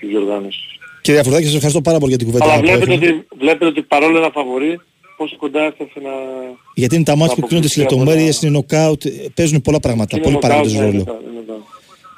της 0.00 0.08
διοργάνωσης. 0.08 0.77
Κύριε 1.00 1.20
Αφροδάκη, 1.20 1.44
σας 1.44 1.54
ευχαριστώ 1.54 1.80
πάρα 1.80 1.98
πολύ 1.98 2.08
για 2.14 2.18
την 2.18 2.26
κουβέντα 2.26 2.44
Αλλά 2.44 2.54
που 2.60 2.66
βλέπετε 2.66 2.92
έχουμε. 2.92 3.06
ότι, 3.06 3.26
βλέπετε 3.38 3.64
ότι 3.66 3.82
παρόλο 3.82 4.18
ένα 4.18 4.30
φαβορή, 4.34 4.80
πόσο 5.16 5.36
κοντά 5.36 5.60
έφτασε 5.62 5.92
να... 5.94 6.10
Γιατί 6.74 6.94
είναι 6.94 7.04
τα 7.04 7.16
μάτια 7.16 7.34
που 7.34 7.40
να 7.40 7.46
κρίνονται 7.46 7.68
στις 7.68 7.82
αποκλειστεί 7.82 8.02
από 8.02 8.10
λεπτομέρειες, 8.10 8.36
ένα- 8.42 8.48
είναι 8.48 8.56
νοκάουτ, 8.58 9.04
ε, 9.04 9.10
παίζουν 9.34 9.60
πολλά 9.62 9.80
πράγματα, 9.80 10.08
είναι 10.16 10.22
πολλοί 10.24 10.34
νοκάουτ, 10.34 10.52
παράγοντες 10.52 10.78
ναι, 10.78 10.84
ρόλο. 10.84 10.94
είναι 10.94 11.04
τα- 11.04 11.18
είναι 11.32 11.42
τα- 11.46 11.54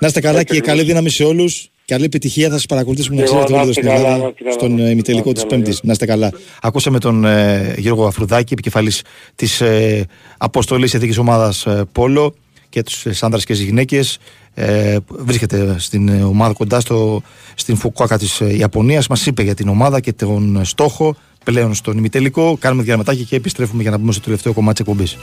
Να 0.00 0.06
είστε 0.06 0.20
καλά 0.20 0.38
Έτσι 0.40 0.52
και 0.52 0.58
ακριβώς. 0.58 0.76
καλή 0.76 0.88
δύναμη 0.88 1.10
σε 1.10 1.24
όλους. 1.24 1.70
Καλή 1.86 2.04
επιτυχία, 2.04 2.48
θα 2.48 2.54
σας 2.54 2.66
παρακολουθήσουμε 2.66 3.14
να 3.16 3.22
Και 3.22 3.26
ξέρετε 3.28 3.46
εγώ, 3.52 3.56
να 3.56 3.62
όλο 3.62 3.70
είστε 3.70 3.82
στην 3.82 3.94
καλά, 3.94 4.08
να 4.08 4.14
Ελλάδα 4.14 4.28
είστε 4.28 4.42
καλά. 4.44 4.52
στον 4.58 4.70
Να 4.70 4.76
ε, 4.76 4.80
είστε 4.82 4.92
ημιτελικό 4.92 5.32
της 5.32 5.42
καλά, 5.42 5.54
Πέμπτης. 5.54 5.72
γεια. 5.74 5.82
Να 5.84 5.92
είστε 5.92 6.06
καλά. 6.06 6.32
Ακούσαμε 6.62 6.98
τον 6.98 7.24
ε, 7.24 7.74
Γιώργο 7.78 8.06
Αφρουδάκη, 8.06 8.52
επικεφαλής 8.52 9.02
της 9.34 9.60
ε, 9.60 10.06
αποστολής 10.38 10.94
εθνικής 10.94 11.18
ομάδας 11.18 11.66
ε, 11.66 11.84
Πόλο 11.92 12.34
και 12.68 12.82
τους 12.82 13.06
ε, 13.06 13.12
άνδρες 13.20 13.44
και 13.44 13.52
τις 13.52 13.62
γυναίκες. 13.62 14.18
Ε, 14.54 14.96
βρίσκεται 15.08 15.74
στην 15.78 16.08
ε, 16.08 16.22
ομάδα 16.22 16.52
κοντά 16.52 16.80
στο, 16.80 17.22
στην 17.54 17.76
Φουκουάκα 17.76 18.18
της 18.18 18.40
ε, 18.40 18.56
Ιαπωνίας. 18.56 19.06
Μας 19.06 19.26
είπε 19.26 19.42
για 19.42 19.54
την 19.54 19.68
ομάδα 19.68 20.00
και 20.00 20.12
τον 20.12 20.56
ε, 20.56 20.64
στόχο 20.64 21.16
πλέον 21.44 21.74
στον 21.74 21.98
ημιτελικό. 21.98 22.56
Κάνουμε 22.60 22.82
διαρματάκι 22.82 23.24
και 23.24 23.36
επιστρέφουμε 23.36 23.82
για 23.82 23.90
να 23.90 23.98
μπούμε 23.98 24.12
στο 24.12 24.20
τελευταίο 24.20 24.52
κομμάτι 24.52 24.82
της 24.82 24.92
εκπομπής. 24.92 25.16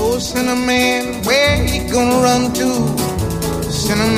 Oh, 0.00 0.18
Cinnamon, 0.30 1.02
where 1.26 1.58
you 1.72 1.82
gonna 1.92 2.18
run 2.26 2.42
to? 2.58 2.68
Cinnamon, 3.84 4.17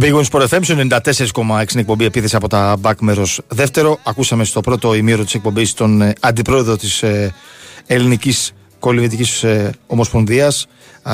Big 0.00 0.12
Wings 0.12 0.28
Sport 0.30 0.48
FM, 0.48 0.58
στο 0.62 0.74
94,6 0.74 1.72
είναι 1.72 1.80
εκπομπή 1.80 2.04
επίθεση 2.04 2.36
από 2.36 2.48
τα 2.48 2.76
back 2.82 2.94
μέρος 3.00 3.40
δεύτερο. 3.48 3.98
Ακούσαμε 4.02 4.44
στο 4.44 4.60
πρώτο 4.60 4.94
ημίρο 4.94 5.24
της 5.24 5.34
εκπομπής 5.34 5.74
τον 5.74 6.02
ε, 6.02 6.12
αντιπρόεδρο 6.20 6.76
της 6.76 7.02
ε, 7.02 7.34
Ελληνικής 7.86 8.52
Κολυβητική 8.78 9.46
ε, 9.46 9.70
Ομοσπονδίας, 9.86 10.66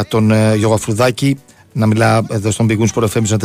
τον 0.09 0.31
ε, 0.31 0.55
Γιώργο 0.55 0.75
Αφρουδάκη, 0.75 1.39
να 1.73 1.87
μιλά 1.87 2.23
εδώ 2.31 2.51
στον 2.51 2.67
Big 2.71 2.79
Wings 2.79 3.03
Sport 3.03 3.07
FM 3.09 3.23
στο 3.25 3.37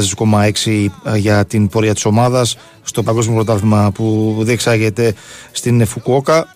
4,6 0.64 0.86
ε, 1.04 1.18
για 1.18 1.46
την 1.46 1.68
πορεία 1.68 1.94
της 1.94 2.06
ομάδας 2.06 2.58
στο 2.84 3.04
παγκόσμιο 3.04 3.36
πρωτάθλημα 3.36 3.92
που 3.92 4.38
διεξάγεται 4.40 5.14
στην 5.52 5.86
Φουκουόκα. 5.86 6.56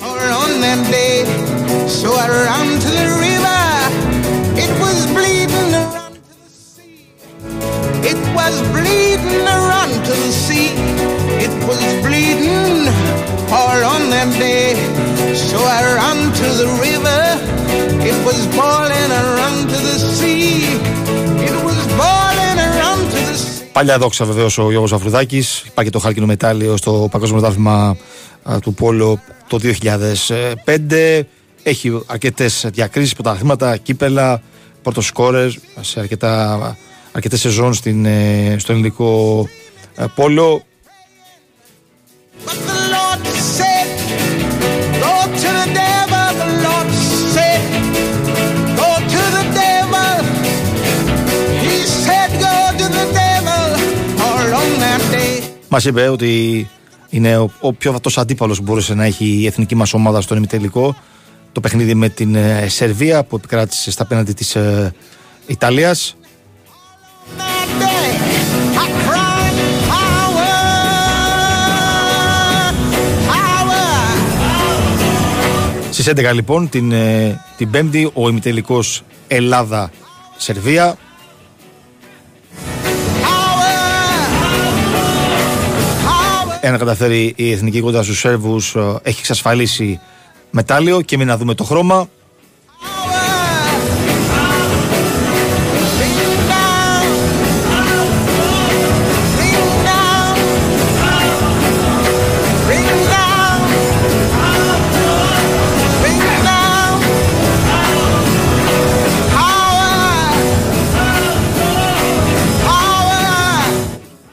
All 0.00 0.32
on 0.42 0.52
that 0.64 0.80
day, 0.90 1.16
so 2.00 2.10
all 13.52 13.80
on 13.94 14.02
that 14.10 14.30
day, 14.38 14.74
so 15.34 15.58
I 15.58 15.80
ran 15.98 16.18
to 16.40 16.46
the 16.60 16.68
river. 16.84 17.22
It 18.10 18.18
was 18.26 18.40
boiling, 18.58 19.10
I 19.20 19.22
ran 19.38 19.56
to 19.70 19.78
the 19.88 19.96
sea. 20.18 20.62
It 21.48 21.56
was 21.66 21.80
boiling, 22.00 22.56
I 22.66 22.68
ran 22.80 22.98
to 23.12 23.20
the 23.28 23.36
sea. 23.36 23.72
Παλιά 23.72 23.98
δόξα 23.98 24.24
βεβαίως 24.24 24.58
ο 24.58 24.70
Γιώργος 24.70 24.92
Αφρουδάκης 24.92 25.58
Υπάρχει 25.58 25.90
και 25.90 25.90
το 25.90 25.98
χάλκινο 25.98 26.26
μετάλλιο 26.26 26.76
στο 26.76 27.08
Παγκόσμιο 27.10 27.40
Πρωτάθλημα 27.40 27.96
α, 28.42 28.58
του 28.58 28.74
Πόλο 28.74 29.20
το 29.46 29.58
2005. 29.62 31.20
Έχει 31.62 32.02
αρκετές 32.06 32.66
διακρίσεις, 32.72 33.14
πρωταθλήματα, 33.14 33.76
κύπελα, 33.76 34.42
πρώτος 34.82 35.06
σκόρερ 35.06 35.50
σε 35.80 36.00
αρκετά, 36.00 36.76
αρκετές 37.12 37.40
σεζόν 37.40 37.74
στην, 37.74 38.04
ε, 38.04 38.56
στο 38.58 38.72
ελληνικό 38.72 39.48
ε, 39.96 40.04
Πόλο. 40.14 40.62
Μας 55.76 55.84
είπε 55.84 56.08
ότι 56.08 56.68
είναι 57.08 57.36
ο, 57.36 57.50
ο 57.60 57.72
πιο 57.72 57.92
βατός 57.92 58.18
αντίπαλος 58.18 58.58
που 58.58 58.62
μπορούσε 58.62 58.94
να 58.94 59.04
έχει 59.04 59.24
η 59.24 59.46
εθνική 59.46 59.74
μας 59.74 59.94
ομάδα 59.94 60.20
στον 60.20 60.36
ημιτελικό. 60.36 60.96
Το 61.52 61.60
παιχνίδι 61.60 61.94
με 61.94 62.08
την 62.08 62.34
ε, 62.34 62.68
Σερβία 62.68 63.24
που 63.24 63.36
επικράτησε 63.36 63.90
στα 63.90 64.06
πέναντι 64.06 64.32
της 64.32 64.56
ε, 64.56 64.94
Ιταλίας. 65.46 66.16
That 67.36 67.82
day, 67.82 68.10
I 68.82 68.86
cried, 69.06 69.56
Power, 69.92 70.56
power. 73.30 73.86
Στις 75.90 76.08
11 76.08 76.34
λοιπόν 76.34 76.68
την, 76.68 76.92
ε, 76.92 77.40
την 77.56 77.70
Πέμπτη 77.70 78.10
ο 78.14 78.28
ημιτελικός 78.28 79.02
Ελλάδα-Σερβία. 79.28 80.96
Ένα 86.66 86.78
καταφέρει 86.78 87.32
η 87.36 87.52
εθνική 87.52 87.80
κοντά 87.80 88.02
στους 88.02 88.18
Σέρβους 88.18 88.74
ε, 88.74 88.98
έχει 89.02 89.18
εξασφαλίσει 89.18 90.00
μετάλλιο 90.50 91.00
και 91.00 91.16
μην 91.16 91.26
να 91.26 91.36
δούμε 91.36 91.54
το 91.54 91.64
χρώμα. 91.64 92.08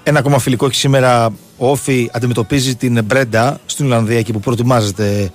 Ένα 0.05 0.19
ακόμα 0.19 0.39
φιλικό 0.39 0.65
έχει 0.65 0.75
σήμερα 0.75 1.25
ο 1.57 1.69
Όφη 1.69 2.09
αντιμετωπίζει 2.13 2.75
την 2.75 3.03
Μπρέντα 3.03 3.59
στην 3.65 3.85
Ολλανδία 3.85 4.17
εκεί 4.17 4.31
που 4.31 4.39
προετοιμάζεται 4.39 5.31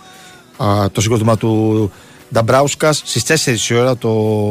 α, 0.57 0.90
το 0.92 1.00
συγκρότημα 1.00 1.37
του 1.37 1.92
Νταμπράουσκα. 2.33 2.92
Στις 2.92 3.44
4 3.68 3.70
η 3.70 3.74
ώρα 3.74 3.96
το 3.96 4.11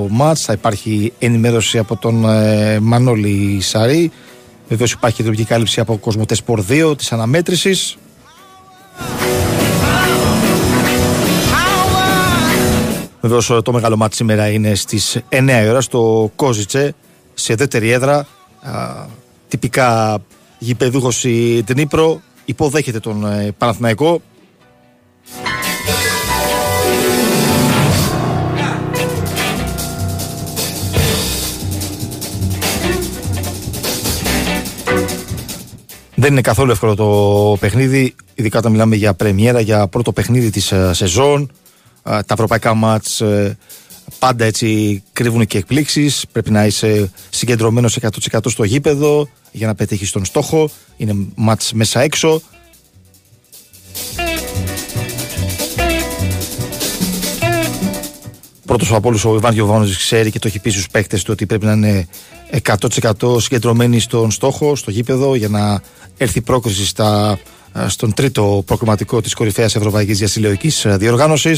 μάτς 0.10 0.41
θα 0.41 0.53
υπάρχει 0.53 1.13
ενημέρωση 1.19 1.77
από 1.77 1.95
τον 1.95 2.30
ε, 2.30 2.80
Μανώλη 2.80 3.62
Σαρή. 3.62 4.12
Βεβαίως 4.67 4.91
υπάρχει 4.91 5.21
ειδική 5.21 5.43
κάλυψη 5.43 5.80
από 5.80 5.97
Κοσμοτέ 5.97 6.36
Σπορ 6.36 6.63
2 6.69 6.97
της 6.97 7.12
αναμέτρησης. 7.12 7.97
Βεβαίως 13.21 13.51
το 13.63 13.71
μεγάλο 13.73 13.97
μάτι 13.97 14.15
σήμερα 14.15 14.47
είναι 14.47 14.75
στις 14.75 15.19
9 15.30 15.62
η 15.63 15.69
ώρα 15.69 15.82
στο 15.82 16.32
Κόζιτσε, 16.36 16.95
σε 17.34 17.56
δεύτερη 17.56 17.89
έδρα. 17.89 18.27
Α, 18.62 19.06
τυπικά 19.48 20.22
γηπεδούχος 20.60 21.24
η 21.24 21.64
Τνίπρο 21.64 22.22
υποδέχεται 22.46 23.00
τον 23.00 23.26
ε, 23.26 23.52
Παναθηναϊκό. 23.58 24.22
Δεν 36.20 36.32
είναι 36.32 36.42
καθόλου 36.42 36.72
εύκολο 36.72 36.96
το 36.96 37.58
παιχνίδι, 37.60 38.16
ειδικά 38.36 38.58
όταν 38.58 38.72
μιλάμε 38.72 38.96
για 38.96 39.14
πρεμιέρα, 39.14 39.60
για 39.60 39.88
πρώτο 39.88 40.12
παιχνίδι 40.12 40.50
της 40.50 40.72
ε, 40.72 40.94
σεζόν. 40.94 41.52
Ε, 42.04 42.10
τα 42.10 42.34
ευρωπαϊκά 42.34 42.74
μάτς 42.74 43.22
ε, 43.22 43.58
πάντα 44.19 44.45
έτσι 44.45 45.03
κρύβουν 45.13 45.45
και 45.45 45.58
εκπλήξεις. 45.58 46.25
Πρέπει 46.32 46.51
να 46.51 46.65
είσαι 46.65 47.12
συγκεντρωμένος 47.30 47.97
100% 48.01 48.39
στο 48.45 48.63
γήπεδο 48.63 49.30
για 49.51 49.67
να 49.67 49.75
πετύχεις 49.75 50.12
τον 50.12 50.25
στόχο. 50.25 50.69
Είναι 50.97 51.15
μάτς 51.36 51.73
μέσα 51.73 52.01
έξω. 52.01 52.41
Πρώτος 58.65 58.91
από 58.91 59.08
όλους 59.08 59.25
ο 59.25 59.36
Ιβάν 59.36 59.53
Γιοβάνο 59.53 59.86
ξέρει 59.86 60.32
και 60.32 60.39
το 60.39 60.47
έχει 60.47 60.60
πει 60.60 60.69
στους 60.69 60.88
παίκτες 60.88 61.23
του 61.23 61.30
ότι 61.34 61.45
πρέπει 61.45 61.65
να 61.65 61.71
είναι 61.71 62.08
100% 62.63 63.41
συγκεντρωμένοι 63.41 63.99
στον 63.99 64.32
στόχο, 64.32 64.75
στο 64.75 64.91
γήπεδο, 64.91 65.36
για 65.36 65.47
να 65.49 65.82
έρθει 66.17 66.41
πρόκριση 66.41 66.86
στα, 66.86 67.39
στον 67.88 68.13
τρίτο 68.13 68.63
προκριματικό 68.65 69.21
της 69.21 69.34
κορυφαίας 69.34 69.75
Ευρωπαϊκής 69.75 70.17
Διασυλλογικής 70.17 70.86
Διοργάνωση. 70.89 71.56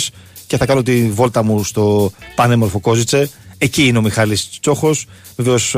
Και 0.50 0.58
θα 0.58 0.66
κάνω 0.66 0.84
τη 0.84 1.10
βόλτα 1.10 1.44
μου 1.44 1.64
στο 1.64 2.12
πανέμορφο 2.36 2.80
Κόζιτσε. 2.80 3.30
Εκεί 3.58 3.88
είναι 3.88 3.98
ο 3.98 4.02
Μιχάλης 4.02 4.60
Τσόχος. 4.62 5.06
Βεβαίως 5.36 5.76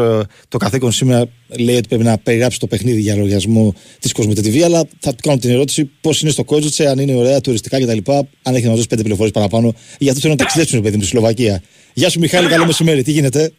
το 0.48 0.58
καθήκον 0.58 0.92
σήμερα 0.92 1.26
λέει 1.60 1.76
ότι 1.76 1.88
πρέπει 1.88 2.04
να 2.04 2.18
περιγράψει 2.18 2.60
το 2.60 2.68
παιχνίδι 2.68 3.02
για 3.02 3.16
λογαριασμό 3.16 3.76
της 4.00 4.12
Κοσμοτέ 4.12 4.64
αλλά 4.64 4.84
θα 5.00 5.12
του 5.12 5.18
κάνω 5.22 5.38
την 5.38 5.50
ερώτηση 5.50 5.92
πώς 6.02 6.22
είναι 6.22 6.32
στο 6.32 6.44
Κόζιτσε, 6.44 6.88
αν 6.88 7.00
είναι 7.00 7.16
ωραία, 7.16 7.42
τουριστικά 7.42 7.82
κτλ. 7.82 8.12
Αν 8.44 8.56
έχει 8.56 8.66
να 8.66 8.76
δώσει 8.76 8.88
πέντε 8.88 9.02
πληροφορίες 9.02 9.34
παραπάνω. 9.34 9.74
Για 9.98 10.10
αυτό 10.10 10.22
θέλω 10.22 10.34
να 10.34 10.40
ταξιδέψουν, 10.40 10.82
παιδί 10.82 10.96
μου, 10.96 11.02
στη 11.02 11.12
Σλοβακία. 11.12 11.62
Γεια 11.94 12.10
σου, 12.10 12.20
Μιχάλη, 12.20 12.48
καλό 12.48 12.66
μεσημέρι. 12.66 13.04
Τι 13.04 13.12
γίνεται, 13.12 13.52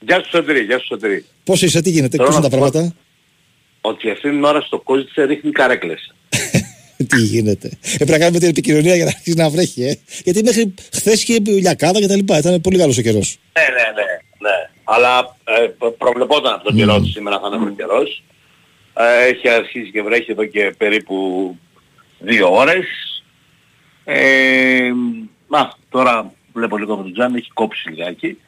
Γεια 0.00 0.22
σου 0.22 0.28
Σωτηρή, 0.30 0.60
γεια 0.60 0.78
σου 0.78 0.86
Σωτηρή. 0.86 1.24
Πώς 1.44 1.62
είσαι, 1.62 1.80
τι 1.80 1.90
γίνεται, 1.90 2.16
πώς 2.16 2.26
Θέλω 2.26 2.38
είναι 2.38 2.48
τα 2.48 2.56
να 2.56 2.64
σου 2.64 2.70
πω 2.72 2.80
πράγματα; 2.80 2.96
Ότι 3.80 4.10
αυτήν 4.10 4.30
την 4.30 4.44
ώρα 4.44 4.60
στο 4.60 4.78
Κόζιτσε 4.78 5.24
ρίχνει 5.24 5.50
καρέκλες. 5.50 6.14
Τι 7.04 7.20
γίνεται. 7.20 7.70
Έπρεπε 7.92 8.12
να 8.12 8.18
κάνουμε 8.18 8.38
την 8.38 8.48
επικοινωνία 8.48 8.94
για 8.94 9.04
να 9.04 9.10
αρχίσει 9.10 9.36
να 9.36 9.50
βρέχει, 9.50 9.82
ε. 9.82 9.94
Γιατί 10.24 10.42
μέχρι 10.42 10.74
χθες 10.92 11.22
είχε 11.22 11.38
λιακάδα 11.44 12.00
κτλ. 12.00 12.18
Ήταν 12.18 12.60
πολύ 12.60 12.78
καλός 12.78 12.98
ο 12.98 13.02
καιρός. 13.02 13.38
Ναι, 13.52 13.62
ναι, 13.62 14.02
ναι, 14.02 14.08
ναι. 14.48 14.70
Αλλά 14.84 15.36
ε, 15.44 15.66
προ- 15.66 15.96
προβλεπόταν 15.96 16.52
από 16.54 16.64
τον 16.64 16.76
καιρό 16.76 16.94
ότι 16.94 17.08
σήμερα 17.08 17.40
θα 17.40 17.56
είναι 17.56 17.70
mm. 17.70 17.76
καιρός. 17.76 18.22
Ε, 18.94 19.28
έχει 19.28 19.48
αρχίσει 19.48 19.90
και 19.90 20.02
βρέχει 20.02 20.30
εδώ 20.30 20.44
και 20.44 20.74
περίπου 20.78 21.56
δύο 22.18 22.54
ώρες. 22.54 22.86
Ε, 24.04 24.90
μα, 25.46 25.72
τώρα 25.88 26.32
βλέπω 26.52 26.76
λίγο 26.76 26.96
με 26.96 27.02
τον 27.02 27.12
Τζάν, 27.12 27.34
έχει 27.34 27.50
κόψει 27.54 27.88
λιγάκι. 27.88 28.38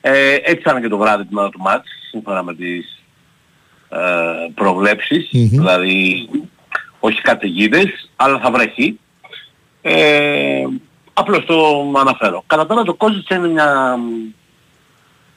Ε, 0.00 0.34
έτσι 0.34 0.62
θα 0.62 0.70
είναι 0.70 0.80
και 0.80 0.88
το 0.88 0.96
βράδυ 0.96 1.24
την 1.24 1.36
ώρα 1.36 1.50
του 1.50 1.60
μάτς, 1.60 1.88
σύμφωνα 2.10 2.42
με 2.42 2.54
τις 2.54 3.02
ε, 3.88 3.98
προβλέψεις. 4.54 5.28
Δηλαδή, 5.32 6.28
όχι 7.00 7.20
καταιγίδες, 7.20 8.10
αλλά 8.16 8.38
θα 8.38 8.50
βρέχει. 8.50 8.98
Ε, 9.82 10.64
απλώς 11.12 11.44
το 11.44 11.92
αναφέρω. 11.98 12.44
Κατά 12.46 12.66
τώρα 12.66 12.82
το 12.82 12.94
Κόζιτς 12.94 13.28
είναι 13.28 13.48
μια 13.48 13.96
μ, 13.96 14.34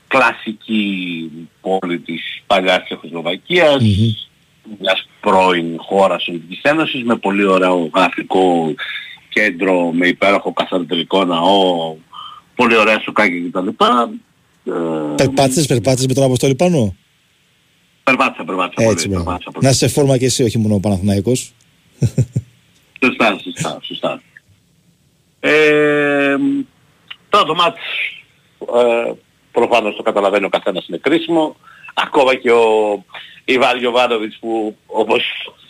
κλασική 0.08 1.32
πόλη 1.62 2.00
της 2.00 2.44
παλιάς 2.48 2.84
Τσεχοσλοβακίας, 2.84 3.84
μιας 4.80 5.08
πρώην 5.20 5.78
χώρας 5.80 6.24
Σοβιετικής 6.24 6.62
Ένωσης 6.62 7.04
με 7.04 7.16
πολύ 7.16 7.46
ωραίο 7.46 7.90
γραφικό 7.96 8.74
κέντρο, 9.30 9.92
με 9.92 10.08
υπέροχο 10.08 10.54
καθαροτελικό 10.54 11.26
ναό, 11.26 11.96
πολύ 12.56 12.78
ωραία 12.78 13.00
σοκάκια 13.00 13.50
κτλ. 13.50 13.68
Ε, 13.68 14.72
Περπάτησες, 15.16 15.66
περπάτησες 15.66 16.08
με 16.08 16.14
τον 16.14 16.24
Αποστόλη 16.24 16.56
πάνω; 16.56 16.96
Περπάτησα, 18.04 18.44
περπάτησα 18.44 18.90
Έτσι, 18.90 18.96
πολύ, 18.96 19.08
μπράβο. 19.08 19.24
περπάτησα 19.24 19.52
πολύ. 19.52 19.66
Να 19.66 19.74
σε 19.74 19.88
φόρμα 19.88 20.18
και 20.18 20.26
εσύ, 20.26 20.44
όχι 20.44 20.58
μόνο 20.58 20.76
ο 20.76 20.80
Παναθηναϊκός. 20.80 21.54
Σωστά, 23.04 23.40
σωστά, 23.44 23.80
σωστά. 23.82 24.22
Ε, 25.40 26.36
τώρα 27.30 27.46
το 27.46 27.56
μάτς, 27.56 27.80
ε, 28.60 29.12
προφανώς 29.52 29.96
το 29.96 30.04
καταλαβαίνει 30.04 30.46
ο 30.46 30.50
καθένας 30.50 30.88
είναι 30.88 30.98
κρίσιμο. 30.98 31.56
Ακόμα 31.94 32.36
και 32.36 32.52
ο 32.52 33.04
Ιβάν 33.46 33.78
Γιωβάνοβιτς 33.78 34.38
που 34.40 34.78
όπως 34.86 35.24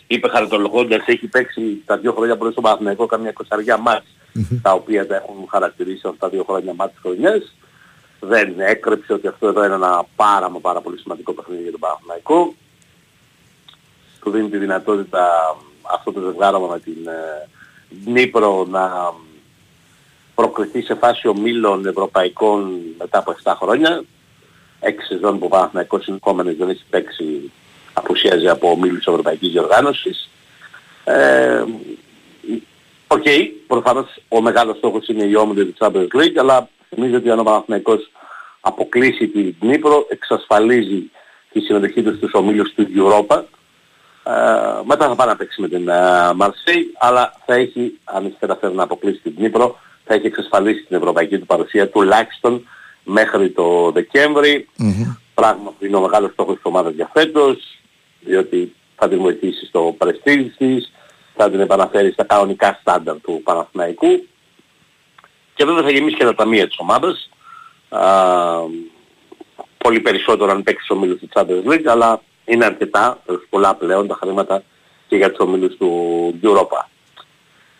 είπε 0.06 0.28
χαριτολογώντας 0.28 1.02
έχει 1.06 1.26
παίξει 1.26 1.60
τα 1.86 1.98
δύο 1.98 2.12
χρόνια 2.12 2.36
πολύ 2.36 2.52
στο 2.52 2.60
Παναθηναϊκό 2.60 3.06
καμιά 3.06 3.30
εικοσαριά 3.30 3.76
μάτς 3.78 4.06
τα 4.62 4.72
οποία 4.72 5.06
τα 5.06 5.16
έχουν 5.16 5.46
χαρακτηρίσει 5.50 6.02
αυτά 6.04 6.18
τα 6.18 6.28
δύο 6.28 6.44
χρόνια 6.48 6.74
μάτς 6.74 6.92
της 6.92 7.00
χρονιάς. 7.02 7.54
Δεν 8.24 8.60
έκρυψε 8.60 9.12
ότι 9.12 9.26
αυτό 9.26 9.46
εδώ 9.46 9.64
είναι 9.64 9.74
ένα 9.74 10.06
πάρα 10.16 10.50
μα 10.50 10.58
πάρα 10.58 10.80
πολύ 10.80 10.98
σημαντικό 10.98 11.32
παιχνίδι 11.32 11.62
για 11.62 11.70
τον 11.70 11.80
Παναθηναϊκό. 11.80 12.54
Του 14.20 14.30
δίνει 14.30 14.48
τη 14.48 14.58
δυνατότητα 14.58 15.28
αυτό 15.82 16.12
το 16.12 16.20
ζευγάρωμα 16.20 16.66
με 16.66 16.80
την 16.80 17.06
ε, 17.06 17.48
Νύπρο 18.04 18.66
να 18.70 19.14
προκριθεί 20.34 20.82
σε 20.82 20.94
φάση 20.94 21.28
ομίλων 21.28 21.86
ευρωπαϊκών 21.86 22.80
μετά 22.98 23.18
από 23.18 23.34
7 23.42 23.52
χρόνια. 23.56 24.04
Έξι 24.80 25.06
σεζόν 25.06 25.38
που 25.38 25.46
ο 25.46 25.48
Παναθηναϊκός 25.48 26.02
συνεχόμενες 26.04 26.56
δεν 26.56 26.68
έχει 26.68 26.84
παίξει 26.90 27.52
απουσίαζε 27.92 28.48
από 28.48 28.70
ομίλους 28.70 29.06
ευρωπαϊκής 29.06 29.50
διοργάνωσης. 29.50 30.30
Ε, 31.04 31.64
Οκ, 33.06 33.26
προφανώς 33.66 34.22
ο 34.28 34.40
μεγάλος 34.40 34.76
στόχος 34.76 35.08
είναι 35.08 35.24
οι 35.24 35.34
όμιλοι 35.34 35.64
του 35.64 35.74
Champions 35.78 36.20
League, 36.20 36.36
αλλά 36.36 36.68
θυμίζω 36.94 37.16
ότι 37.16 37.30
αν 37.30 37.38
ο 37.38 37.42
Παναθηναϊκός 37.42 38.10
αποκλείσει 38.60 39.28
την 39.28 39.54
Ντνίπρο, 39.60 40.06
εξασφαλίζει 40.08 41.10
τη 41.52 41.60
συμμετοχή 41.60 42.02
του 42.02 42.16
στους 42.16 42.30
ομίλους 42.34 42.74
του 42.74 42.86
Europa. 42.96 43.42
Ε, 44.24 44.32
μετά 44.84 45.08
θα 45.08 45.14
πάει 45.14 45.26
να 45.26 45.36
παίξει 45.36 45.60
με 45.60 45.68
την 45.68 45.88
ε, 45.88 46.32
Μαρσέη, 46.34 46.92
αλλά 46.98 47.32
θα 47.46 47.54
έχει, 47.54 47.98
αν 48.04 48.36
καταφέρει 48.38 48.74
να 48.74 48.82
αποκλείσει 48.82 49.20
την 49.20 49.34
Ντνίπρο, 49.36 49.78
θα 50.04 50.14
έχει 50.14 50.26
εξασφαλίσει 50.26 50.82
την 50.82 50.96
ευρωπαϊκή 50.96 51.38
του 51.38 51.46
παρουσία 51.46 51.88
τουλάχιστον 51.88 52.68
μέχρι 53.04 53.50
το 53.50 53.90
Δεκέμβρη 53.90 54.68
Πράγμα 55.34 55.70
που 55.78 55.84
είναι 55.84 55.96
ο 55.96 56.00
μεγάλος 56.00 56.32
στόχος 56.32 56.54
της 56.54 56.64
ομάδας 56.64 56.94
για 56.94 57.10
φέτος, 57.12 57.78
διότι 58.20 58.74
θα 58.96 59.08
την 59.08 59.18
βοηθήσει 59.18 59.66
στο 59.66 59.94
πρεστίζ 59.98 60.46
της, 60.58 60.92
θα 61.34 61.50
την 61.50 61.60
επαναφέρει 61.60 62.12
στα 62.12 62.24
κανονικά 62.24 62.78
στάνταρ 62.80 63.20
του 63.20 63.40
Παναθηναϊκού 63.44 64.26
και 65.54 65.64
βέβαια 65.64 65.82
θα 65.82 65.90
γεμίσει 65.90 66.16
και 66.16 66.24
τα 66.24 66.34
ταμεία 66.34 66.66
της 66.66 66.76
ομάδας. 66.78 67.28
Α, 67.88 68.08
πολύ 69.78 70.00
περισσότερο 70.00 70.50
αν 70.50 70.62
παίξει 70.62 70.92
ο 70.92 70.96
ομίλους 70.96 71.18
του 71.20 71.28
Champions 71.32 71.72
League, 71.72 71.86
αλλά 71.86 72.22
είναι 72.44 72.64
αρκετά, 72.64 73.22
έχει 73.28 73.46
πολλά 73.50 73.74
πλέον 73.74 74.06
τα 74.06 74.18
χρήματα 74.20 74.62
και 75.08 75.16
για 75.16 75.30
τους 75.30 75.38
ομίλους 75.38 75.76
του 75.76 75.90
Europa. 76.42 76.86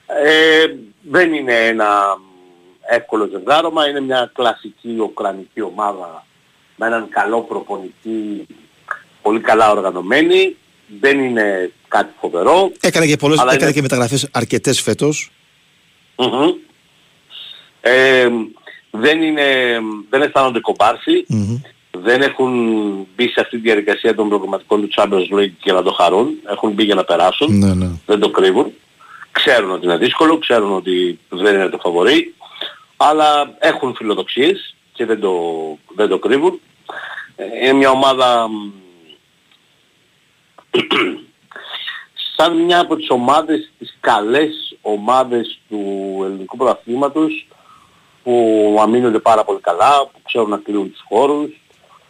Ε, 0.06 0.64
δεν 1.02 1.32
είναι 1.32 1.66
ένα 1.66 2.18
εύκολο 2.90 3.26
ζευγάρωμα, 3.32 3.88
είναι 3.88 4.00
μια 4.00 4.30
κλασική 4.34 4.96
ουκρανική 5.00 5.60
ομάδα 5.62 6.26
με 6.76 6.86
έναν 6.86 7.08
καλό 7.08 7.40
προπονητή, 7.40 8.46
πολύ 9.22 9.40
καλά 9.40 9.70
οργανωμένη. 9.70 10.56
Δεν 11.00 11.18
είναι 11.24 11.72
κάτι 11.88 12.12
φοβερό. 12.20 12.72
Έκανε 12.80 13.06
και, 13.06 13.16
πολλές, 13.16 13.38
Αλλά 13.38 13.50
έκανε 13.52 13.64
είναι- 13.64 13.74
και 13.74 13.82
μεταγραφές 13.82 14.28
αρκετές 14.32 14.80
φέτος. 14.80 15.30
Μμμ. 16.16 16.50
Ε, 17.84 18.28
δεν, 18.90 19.22
είναι, 19.22 19.78
δεν 20.10 20.22
αισθάνονται 20.22 20.60
κομπάρσι. 20.60 21.26
Δεν 21.90 22.22
έχουν 22.22 22.52
μπει 23.16 23.28
σε 23.28 23.40
αυτή 23.40 23.56
τη 23.56 23.62
διαδικασία 23.62 24.14
των 24.14 24.28
προγραμματικών 24.28 24.80
του 24.80 24.88
Champions 24.96 25.38
League 25.38 25.56
για 25.62 25.72
να 25.72 25.82
το 25.82 25.92
χαρούν. 25.92 26.34
Έχουν 26.46 26.70
μπει 26.70 26.84
για 26.84 26.94
να 26.94 27.04
περάσουν. 27.04 27.58
Ναι, 27.58 27.74
ναι. 27.74 27.90
Δεν 28.06 28.20
το 28.20 28.30
κρύβουν. 28.30 28.72
Ξέρουν 29.32 29.70
ότι 29.70 29.84
είναι 29.84 29.96
δύσκολο, 29.96 30.38
ξέρουν 30.38 30.72
ότι 30.72 31.18
δεν 31.28 31.54
είναι 31.54 31.68
το 31.68 31.78
φαβορή. 31.78 32.34
Αλλά 32.96 33.56
έχουν 33.58 33.94
φιλοδοξίες 33.94 34.74
και 34.92 35.06
δεν 35.06 35.20
το, 35.20 35.34
δεν 35.94 36.08
το 36.08 36.18
κρύβουν. 36.18 36.60
Ε, 37.36 37.44
Είναι 37.62 37.72
μια 37.72 37.90
ομάδα 37.90 38.48
μ, 38.48 38.70
σαν 42.36 42.56
μια 42.56 42.80
από 42.80 42.96
τις 42.96 43.10
ομάδες, 43.10 43.70
τις 43.78 43.96
καλές 44.00 44.76
ομάδες 44.82 45.60
του 45.68 45.80
ελληνικού 46.24 46.56
πρωταθλήματος 46.56 47.46
που 48.22 48.76
αμήνονται 48.80 49.18
πάρα 49.18 49.44
πολύ 49.44 49.60
καλά, 49.60 50.00
που 50.12 50.18
ξέρουν 50.22 50.48
να 50.48 50.56
κλείνουν 50.56 50.92
τους 50.92 51.04
χώρους, 51.08 51.50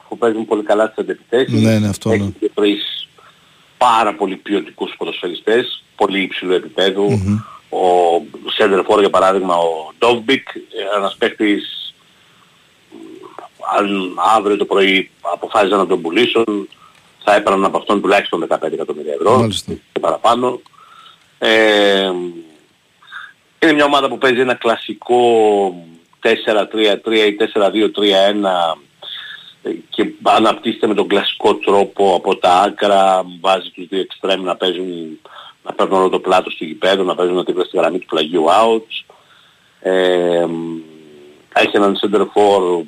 που 0.08 0.18
παίζουν 0.18 0.46
πολύ 0.46 0.62
καλά 0.62 0.88
τις 0.88 0.98
αντεπιθέσεις. 0.98 1.62
Ναι, 1.62 1.78
ναι, 1.78 1.88
αυτό, 1.88 2.08
ναι. 2.08 2.14
Έχει 2.14 2.34
και 2.40 2.50
τρεις 2.54 3.08
πάρα 3.78 4.14
πολύ 4.14 4.36
ποιοτικούς 4.36 4.94
ποδοσφαιριστές, 4.96 5.84
πολύ 5.96 6.20
υψηλού 6.20 6.52
επίπεδου, 6.52 7.08
ο 7.68 8.50
σέντερ 8.56 8.82
φορ 8.82 9.00
για 9.00 9.10
παράδειγμα 9.10 9.56
ο 9.56 9.92
Ντόβμπικ, 9.98 10.48
ένας 10.96 11.16
παίκτης 11.18 11.94
αν 13.78 14.12
αύριο 14.36 14.56
το 14.56 14.64
πρωί 14.64 15.10
αποφάσισαν 15.20 15.78
να 15.78 15.86
τον 15.86 16.00
πουλήσουν 16.00 16.68
θα 17.24 17.34
έπαιρναν 17.34 17.64
από 17.64 17.76
αυτόν 17.76 18.00
τουλάχιστον 18.00 18.46
15 18.48 18.72
εκατομμύρια 18.72 19.12
ευρώ 19.12 19.38
Μάλιστα. 19.38 19.72
και 19.92 20.00
παραπάνω. 20.00 20.60
Ε, 21.38 22.10
είναι 23.58 23.72
μια 23.72 23.84
ομάδα 23.84 24.08
που 24.08 24.18
παίζει 24.18 24.40
ένα 24.40 24.54
κλασικό 24.54 25.18
4-3-3 26.22 26.28
ή 27.12 27.36
4-2-3-1 27.54 28.76
και 29.88 30.12
αναπτύσσεται 30.22 30.86
με 30.86 30.94
τον 30.94 31.08
κλασικό 31.08 31.54
τρόπο 31.54 32.14
από 32.14 32.36
τα 32.36 32.60
άκρα, 32.60 33.24
βάζει 33.40 33.70
τους 33.70 33.86
δύο 33.88 34.00
εξτρέμ 34.00 34.42
να 34.42 34.56
παίζουν, 34.56 35.20
να 35.62 35.72
παίρνουν 35.72 35.98
όλο 35.98 36.08
το 36.08 36.18
πλάτος 36.18 36.54
του 36.54 36.64
γηπέδου, 36.64 37.04
να 37.04 37.14
παίζουν 37.14 37.44
δίπλα 37.44 37.64
στη 37.64 37.76
γραμμή 37.76 37.98
του 37.98 38.06
πλαγίου 38.06 38.44
out. 38.44 39.04
Ε, 39.80 40.46
έχει 41.54 41.76
έναν 41.76 41.96
center 42.00 42.20
for 42.20 42.82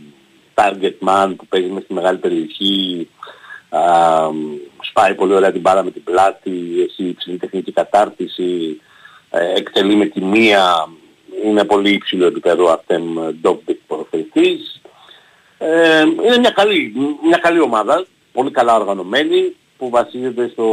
target 0.55 1.09
man 1.09 1.35
που 1.37 1.47
παίζει 1.47 1.68
μέσα 1.68 1.85
στη 1.85 1.95
μεγάλη 1.95 2.18
περιοχή, 2.18 3.09
α, 3.68 3.80
σπάει 4.80 5.14
πολύ 5.14 5.35
ωραία 5.35 5.53
την 5.53 5.61
μπάλα 5.61 5.82
με 5.82 5.91
την 5.91 6.05
πλάτη, 6.05 6.89
έχει 6.89 7.05
υψηλή 7.05 7.37
τεχνική 7.37 7.72
κατάρτιση, 7.72 8.80
ε, 9.30 9.53
εκτελεί 9.55 9.95
με 9.95 10.07
τη 10.07 10.20
μία, 10.20 10.89
είναι 11.45 11.64
πολύ 11.64 11.91
υψηλό 11.91 12.26
επίπεδο 12.26 12.72
αυτέμ 12.72 13.03
dog 13.43 13.59
ποδοσφαιριστής. 13.87 14.80
Ε, 15.59 16.01
είναι 16.01 16.39
μια 16.39 16.51
καλή, 16.51 16.93
μια 17.26 17.37
καλή 17.37 17.61
ομάδα, 17.61 18.07
πολύ 18.32 18.51
καλά 18.51 18.74
οργανωμένη, 18.74 19.55
που 19.78 19.91
βασίζεται 19.91 20.49
στο, 20.53 20.68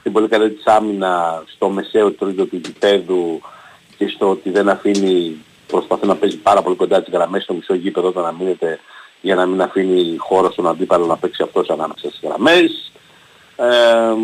στην 0.00 0.12
πολύ 0.12 0.28
καλή 0.28 0.50
της 0.50 0.66
άμυνα, 0.66 1.42
στο 1.54 1.68
μεσαίο 1.68 2.12
τρίτο 2.12 2.44
του 2.46 2.60
γηπέδου 2.64 3.40
και 3.98 4.08
στο 4.08 4.30
ότι 4.30 4.50
δεν 4.50 4.68
αφήνει, 4.68 5.36
προσπαθεί 5.66 6.06
να 6.06 6.16
παίζει 6.16 6.36
πάρα 6.36 6.62
πολύ 6.62 6.76
κοντά 6.76 7.02
τις 7.02 7.12
γραμμές 7.12 7.42
στο 7.42 7.54
μισό 7.54 7.74
γήπεδο 7.74 8.08
όταν 8.08 8.26
αμήνεται 8.26 8.80
για 9.20 9.34
να 9.34 9.46
μην 9.46 9.62
αφήνει 9.62 10.16
χώρο 10.16 10.50
στον 10.52 10.68
αντίπαλο 10.68 11.06
να 11.06 11.16
παίξει 11.16 11.42
αυτός 11.42 11.68
ανάμεσα 11.68 12.08
στις 12.08 12.20
γραμμές. 12.22 12.92
Ε, 13.56 14.14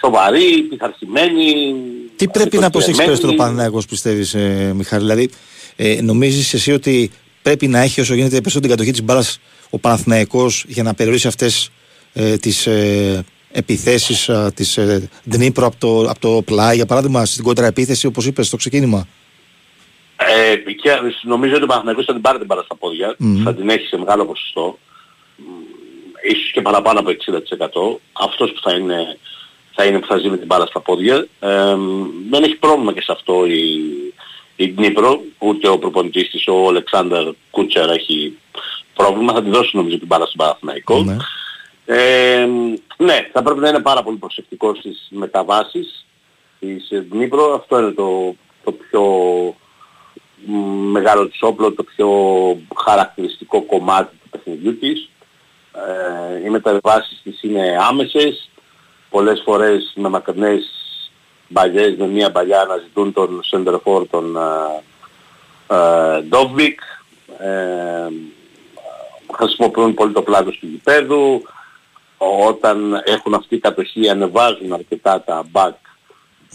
σοβαρή, 0.00 0.62
πειθαρχημένη. 0.62 1.74
Τι 2.22 2.28
πρέπει 2.28 2.58
να 2.58 2.70
προσέξεις 2.70 3.00
αυτοκρατημένη. 3.00 3.06
περισσότερο 3.06 3.32
ο 3.32 3.36
Παναθηναϊκός 3.36 3.86
πιστεύεις 3.86 4.34
ε, 4.34 4.72
Μιχάλη, 4.76 5.02
δηλαδή 5.02 5.30
ε, 5.76 6.00
νομίζεις 6.02 6.54
εσύ 6.54 6.72
ότι 6.72 7.10
πρέπει 7.42 7.66
να 7.68 7.78
έχει 7.80 8.00
όσο 8.00 8.14
γίνεται 8.14 8.40
περισσότερο 8.40 8.60
την 8.60 8.70
κατοχή 8.70 8.90
της 8.90 9.02
μπάλας 9.02 9.38
ο 9.70 9.78
Παναθηναϊκός 9.78 10.64
για 10.68 10.82
να 10.82 10.94
περιορίσει 10.94 11.26
αυτές 11.26 11.70
ε, 12.12 12.36
τις 12.36 12.66
ε, 12.66 13.24
επιθέσεις 13.52 14.28
ε, 14.28 14.50
της 14.54 14.76
ε, 14.76 15.08
Δνήπρο 15.24 15.66
από 15.66 15.76
το, 15.78 16.10
από 16.10 16.20
το 16.20 16.42
πλάι 16.42 16.76
για 16.76 16.86
παράδειγμα 16.86 17.24
στην 17.24 17.44
κόντρα 17.44 17.66
επίθεση 17.66 18.06
όπως 18.06 18.26
είπες 18.26 18.46
στο 18.46 18.56
ξεκίνημα; 18.56 19.06
Ε, 20.16 20.56
και 20.72 20.90
νομίζω 21.22 21.54
ότι 21.54 21.62
ο 21.64 21.66
Παναθηναϊκός 21.66 22.04
θα 22.04 22.12
την 22.12 22.22
πάρει 22.22 22.38
την 22.38 22.46
μπάλα 22.46 22.62
στα 22.62 22.76
πόδια, 22.76 23.14
Μμμ. 23.18 23.42
θα 23.42 23.54
την 23.54 23.68
έχει 23.68 23.86
σε 23.86 23.96
μεγάλο 23.98 24.26
ποσοστό, 24.26 24.78
Μ, 25.36 25.42
ίσως 26.30 26.50
και 26.52 26.62
παραπάνω 26.62 27.00
από 27.00 27.10
60%. 27.10 28.00
Αυτός 28.12 28.50
που 28.52 28.60
θα 28.62 28.74
είναι, 28.74 29.18
θα 29.74 29.84
είναι 29.84 29.98
που 29.98 30.06
θα 30.06 30.18
ζει 30.18 30.28
με 30.28 30.36
την 30.36 30.46
μπάλα 30.46 30.66
στα 30.66 30.80
πόδια. 30.80 31.26
Ε, 31.40 31.76
δεν 32.30 32.42
έχει 32.42 32.56
πρόβλημα 32.56 32.92
και 32.92 33.00
σε 33.00 33.12
αυτό 33.12 33.46
η, 33.46 33.80
η 34.56 34.70
Δνήπρο, 34.70 35.20
ούτε 35.38 35.68
ο 35.68 35.78
προπονητής 35.78 36.30
της, 36.30 36.46
ο 36.46 36.68
Αλεξάνδρ 36.68 37.28
Κούτσερ 37.50 37.90
έχει 37.90 38.38
πρόβλημα, 38.94 39.32
θα 39.32 39.42
τη 39.42 39.50
δώσει 39.50 39.76
νομίζω 39.76 39.98
την 39.98 40.06
μπάλα 40.06 40.24
στον 40.26 40.36
Παναθηναϊκό. 40.36 41.02
Ναι. 41.02 41.16
Ε, 41.86 42.48
ναι, 42.96 43.28
θα 43.32 43.42
πρέπει 43.42 43.60
να 43.60 43.68
είναι 43.68 43.80
πάρα 43.80 44.02
πολύ 44.02 44.16
προσεκτικός 44.16 44.78
στις 44.78 45.08
μεταβάσεις 45.10 46.06
της 46.60 46.90
ε, 46.90 47.06
Δνήπρο. 47.10 47.54
Αυτό 47.54 47.78
είναι 47.78 47.90
το, 47.90 48.36
το 48.64 48.72
πιο 48.72 49.02
μ, 50.46 50.54
μεγάλο 50.90 51.28
της 51.28 51.42
όπλο, 51.42 51.72
το 51.72 51.82
πιο 51.82 52.08
χαρακτηριστικό 52.76 53.62
κομμάτι 53.62 54.16
του 54.22 54.28
παιχνιδιού 54.30 54.78
της. 54.78 55.08
Ε, 55.72 56.46
οι 56.46 56.50
μεταβάσεις 56.50 57.20
της 57.22 57.42
είναι 57.42 57.76
άμεσες, 57.88 58.50
πολλές 59.12 59.42
φορές 59.44 59.92
με 59.94 60.08
μακρινές 60.08 60.70
μπαλιές, 61.48 61.96
με 61.96 62.06
μία 62.06 62.30
μπαλιά 62.30 62.64
να 62.68 62.76
ζητούν 62.76 63.12
τον 63.12 63.40
Σεντερφόρ, 63.42 64.06
τον 64.08 64.36
ε, 64.36 64.82
ε, 65.74 66.20
Ντόβικ. 66.20 66.80
Ε, 67.38 68.08
χρησιμοποιούν 69.34 69.94
πολύ 69.94 70.12
το 70.12 70.22
πλάτος 70.22 70.58
του 70.58 70.66
γηπέδου. 70.66 71.42
Όταν 72.46 73.02
έχουν 73.04 73.34
αυτή 73.34 73.54
η 73.54 73.58
κατοχή 73.58 74.08
ανεβάζουν 74.08 74.72
αρκετά 74.72 75.22
τα 75.22 75.44
back 75.52 75.74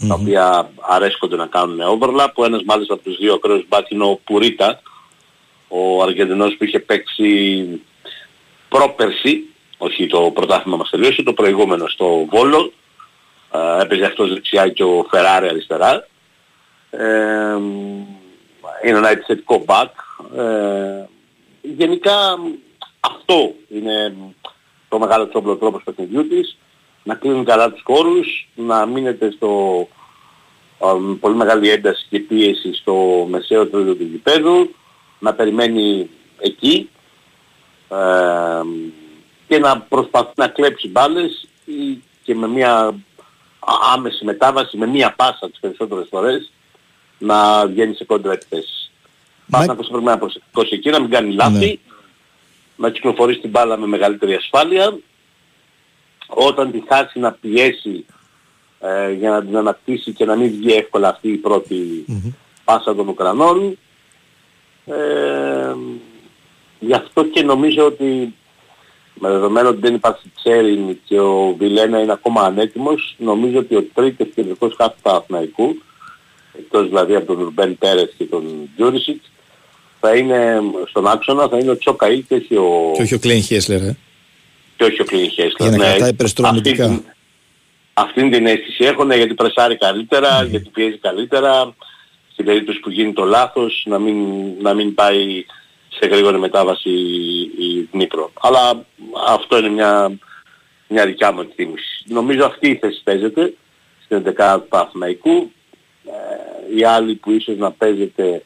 τα 0.08 0.14
οποία 0.14 0.70
αρέσκονται 0.80 1.36
να 1.36 1.46
κάνουν 1.46 1.80
overlap. 1.80 2.32
Ο 2.34 2.44
ένας 2.44 2.62
μάλιστα 2.64 2.94
από 2.94 3.02
τους 3.02 3.16
δύο 3.16 3.34
ακραίους 3.34 3.66
back 3.68 3.82
είναι 3.88 4.04
ο 4.04 4.20
Πουρίτα, 4.24 4.80
ο 5.68 6.02
Αργεντινός 6.02 6.56
που 6.56 6.64
είχε 6.64 6.78
παίξει 6.78 7.66
πρόπερση, 8.68 9.47
όχι 9.78 10.06
το 10.06 10.30
πρωτάθλημα 10.34 10.76
μας 10.76 10.90
τελείωσε, 10.90 11.22
το 11.22 11.32
προηγούμενο 11.32 11.88
στο 11.88 12.26
Βόλο. 12.30 12.72
Ε, 13.52 13.82
έπαιζε 13.82 14.04
αυτός 14.04 14.32
δεξιά 14.32 14.68
και 14.68 14.84
ο 14.84 15.06
Φεράρι 15.10 15.48
αριστερά. 15.48 16.06
Ε, 16.90 17.56
είναι 18.84 18.98
ένα 18.98 19.10
επιθετικό 19.10 19.64
back. 19.66 19.88
Ε, 20.36 21.04
γενικά 21.62 22.38
αυτό 23.00 23.54
είναι 23.68 24.14
το 24.88 24.98
μεγάλο 24.98 25.28
τσόμπλο 25.28 25.56
τρόπος 25.56 25.82
παιχνιδιού 25.84 26.28
της. 26.28 26.56
Να 27.02 27.14
κλείνουν 27.14 27.44
καλά 27.44 27.70
τους 27.70 27.82
χώρους, 27.84 28.48
να 28.54 28.86
μείνετε 28.86 29.30
στο 29.30 29.88
ε, 30.78 31.16
πολύ 31.20 31.34
μεγάλη 31.34 31.70
ένταση 31.70 32.06
και 32.10 32.18
πίεση 32.18 32.74
στο 32.74 33.26
μεσαίο 33.30 33.66
τρίτο 33.66 33.94
του 33.94 34.02
γηπέδου, 34.02 34.74
να 35.18 35.34
περιμένει 35.34 36.10
εκεί 36.38 36.88
ε, 37.88 37.96
και 39.48 39.58
να 39.58 39.80
προσπαθεί 39.80 40.32
να 40.36 40.48
κλέψει 40.48 40.88
μπάλες 40.88 41.48
ή 41.64 42.02
και 42.22 42.34
με 42.34 42.48
μια 42.48 42.74
α- 43.58 43.92
άμεση 43.94 44.24
μετάβαση, 44.24 44.76
με 44.76 44.86
μια 44.86 45.14
πάσα 45.16 45.50
τις 45.50 45.60
περισσότερες 45.60 46.06
φορές, 46.10 46.52
να 47.18 47.66
βγαίνει 47.66 47.94
σε 47.94 48.04
κόντρα 48.04 48.32
επιθέσεις. 48.32 48.90
Πάντα 49.50 49.66
να 49.66 49.74
πρέπει 49.74 49.92
να 49.92 50.10
είναι 50.10 50.20
προσεκτικός 50.20 50.70
εκεί, 50.70 50.90
να 50.90 51.00
μην 51.00 51.10
κάνει 51.10 51.32
λάθη, 51.32 51.80
να 52.76 52.90
κυκλοφορήσει 52.90 53.40
την 53.40 53.50
μπάλα 53.50 53.76
με 53.76 53.86
μεγαλύτερη 53.86 54.34
ασφάλεια. 54.34 54.98
Όταν 56.26 56.70
τη 56.70 56.82
χάσει 56.88 57.18
να 57.18 57.32
πιέσει 57.32 58.06
ε, 58.80 59.12
για 59.12 59.30
να 59.30 59.44
την 59.44 59.56
ανακτήσει 59.56 60.12
και 60.12 60.24
να 60.24 60.36
μην 60.36 60.50
βγει 60.50 60.72
εύκολα 60.72 61.08
αυτή 61.08 61.28
η 61.28 61.36
πρώτη 61.36 62.04
πάσα 62.64 62.94
των 62.94 63.08
Ουκρανών. 63.08 63.78
Ε, 64.86 65.74
γι' 66.78 66.94
αυτό 66.94 67.24
και 67.24 67.42
νομίζω 67.42 67.84
ότι 67.86 68.34
με 69.18 69.28
δεδομένο 69.28 69.68
ότι 69.68 69.78
δεν 69.80 69.94
υπάρχει 69.94 70.32
Τσέριν 70.34 70.98
και 71.04 71.20
ο 71.20 71.54
Βιλένα 71.58 72.00
είναι 72.00 72.12
ακόμα 72.12 72.42
ανέτοιμος, 72.42 73.14
νομίζω 73.18 73.58
ότι 73.58 73.74
ο 73.76 73.86
τρίτος 73.94 74.28
κεντρικός 74.34 74.74
χάφ 74.78 74.92
του 74.94 75.00
Παναθηναϊκού, 75.02 75.82
εκτός 76.58 76.86
δηλαδή 76.86 77.14
από 77.14 77.26
τον 77.26 77.44
Ρουμπέν 77.44 77.78
Πέρες 77.78 78.14
και 78.18 78.24
τον 78.24 78.44
Τζούρισιτς, 78.76 79.30
θα 80.00 80.16
είναι 80.16 80.60
στον 80.88 81.06
άξονα, 81.06 81.48
θα 81.48 81.58
είναι 81.58 81.70
ο 81.70 81.78
Τσόκαΐ 81.84 82.20
και 82.28 82.34
όχι 82.34 82.54
ο, 82.56 82.92
Και 82.96 83.02
όχι 83.02 83.14
ο 83.14 83.18
Κλέιν 83.18 83.42
Χέσλερ, 83.42 83.82
ε. 83.82 83.96
και 84.76 84.84
όχι 84.84 85.00
ο 85.00 85.04
Κλίν 85.04 85.30
Χέσλερ. 85.30 85.68
Για 85.68 85.70
να 85.70 85.76
Ναι. 85.76 85.84
κρατάει 85.84 86.12
περισσότερο 86.14 86.48
Αυτή 86.48 86.60
αμυντικά. 86.60 86.86
την- 86.88 87.12
Αυτήν 87.94 88.30
την 88.30 88.46
αίσθηση 88.46 88.84
έχουν 88.84 89.10
γιατί 89.12 89.34
πρεσάρει 89.34 89.76
καλύτερα, 89.76 90.42
Ναι. 90.42 90.48
γιατί 90.48 90.68
πιέζει 90.72 90.98
καλύτερα. 90.98 91.74
Στην 92.32 92.44
περίπτωση 92.44 92.78
που 92.80 92.90
γίνει 92.90 93.12
το 93.12 93.24
λάθος 93.24 93.82
να 93.86 93.98
μην, 93.98 94.16
να 94.60 94.74
μην 94.74 94.94
πάει 94.94 95.44
σε 96.00 96.08
γρήγορη 96.08 96.38
μετάβαση 96.38 96.90
η, 96.90 97.40
η 97.40 97.88
Δνήπρο. 97.92 98.32
Αλλά 98.40 98.86
αυτό 99.26 99.58
είναι 99.58 99.68
μια, 99.68 100.18
μια 100.88 101.06
δικιά 101.06 101.32
μου 101.32 101.40
εκτίμηση. 101.40 102.04
Νομίζω 102.04 102.44
αυτή 102.44 102.68
η 102.68 102.76
θέση 102.76 103.02
παίζεται 103.02 103.54
στην 104.04 104.22
11 104.38 104.58
του 104.60 104.68
Παναθηναϊκού. 104.68 105.52
Ε, 106.06 106.76
η 106.76 106.84
άλλη 106.84 107.14
που 107.14 107.30
ίσως 107.30 107.56
να 107.56 107.72
παίζεται 107.72 108.42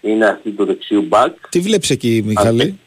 είναι 0.00 0.26
αυτή 0.26 0.50
του 0.50 0.64
δεξιού 0.64 1.02
μπακ. 1.02 1.48
Τι 1.48 1.60
βλέπεις 1.60 1.90
εκεί 1.90 2.22
Μιχάλη; 2.24 2.78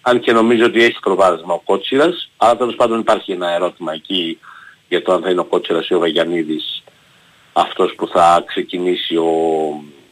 Αν 0.00 0.20
και 0.20 0.32
νομίζω 0.32 0.64
ότι 0.64 0.82
έχει 0.82 0.98
προβάδισμα 1.00 1.54
ο 1.54 1.60
Κότσιρας, 1.64 2.30
αλλά 2.36 2.56
τέλος 2.56 2.74
πάντων 2.74 3.00
υπάρχει 3.00 3.32
ένα 3.32 3.50
ερώτημα 3.50 3.92
εκεί 3.92 4.38
για 4.88 5.02
το 5.02 5.12
αν 5.12 5.22
θα 5.22 5.30
είναι 5.30 5.40
ο 5.40 5.44
Κότσιρας 5.44 5.88
ή 5.88 5.94
ο 5.94 5.98
Βαγιανίδης 5.98 6.82
αυτός 7.52 7.94
που 7.94 8.08
θα 8.08 8.44
ξεκινήσει 8.46 9.16
ο 9.16 9.30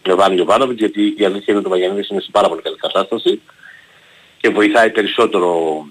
Ιβάν 0.07 0.35
Γιοβάνοβιτς, 0.35 0.79
γιατί 0.79 1.15
η 1.19 1.25
αλήθεια 1.25 1.45
είναι 1.47 1.57
ότι 1.59 1.67
ο 1.67 1.71
Βαγιανίδης 1.71 2.09
είναι 2.09 2.21
σε 2.21 2.29
πάρα 2.33 2.49
πολύ 2.49 2.63
καλή 2.63 2.77
κατάσταση 2.77 3.41
και 4.41 4.49
βοηθάει 4.49 4.91
περισσότερο 4.91 5.85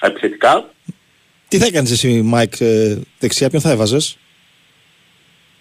επιθετικά. 0.00 0.68
Τι 1.48 1.58
θα 1.58 1.66
έκανες 1.66 1.90
εσύ 1.90 2.22
Μάικ 2.22 2.60
ε, 2.60 2.98
δεξιά, 3.18 3.50
ποιον 3.50 3.60
θα 3.62 3.70
έβαζες; 3.70 4.16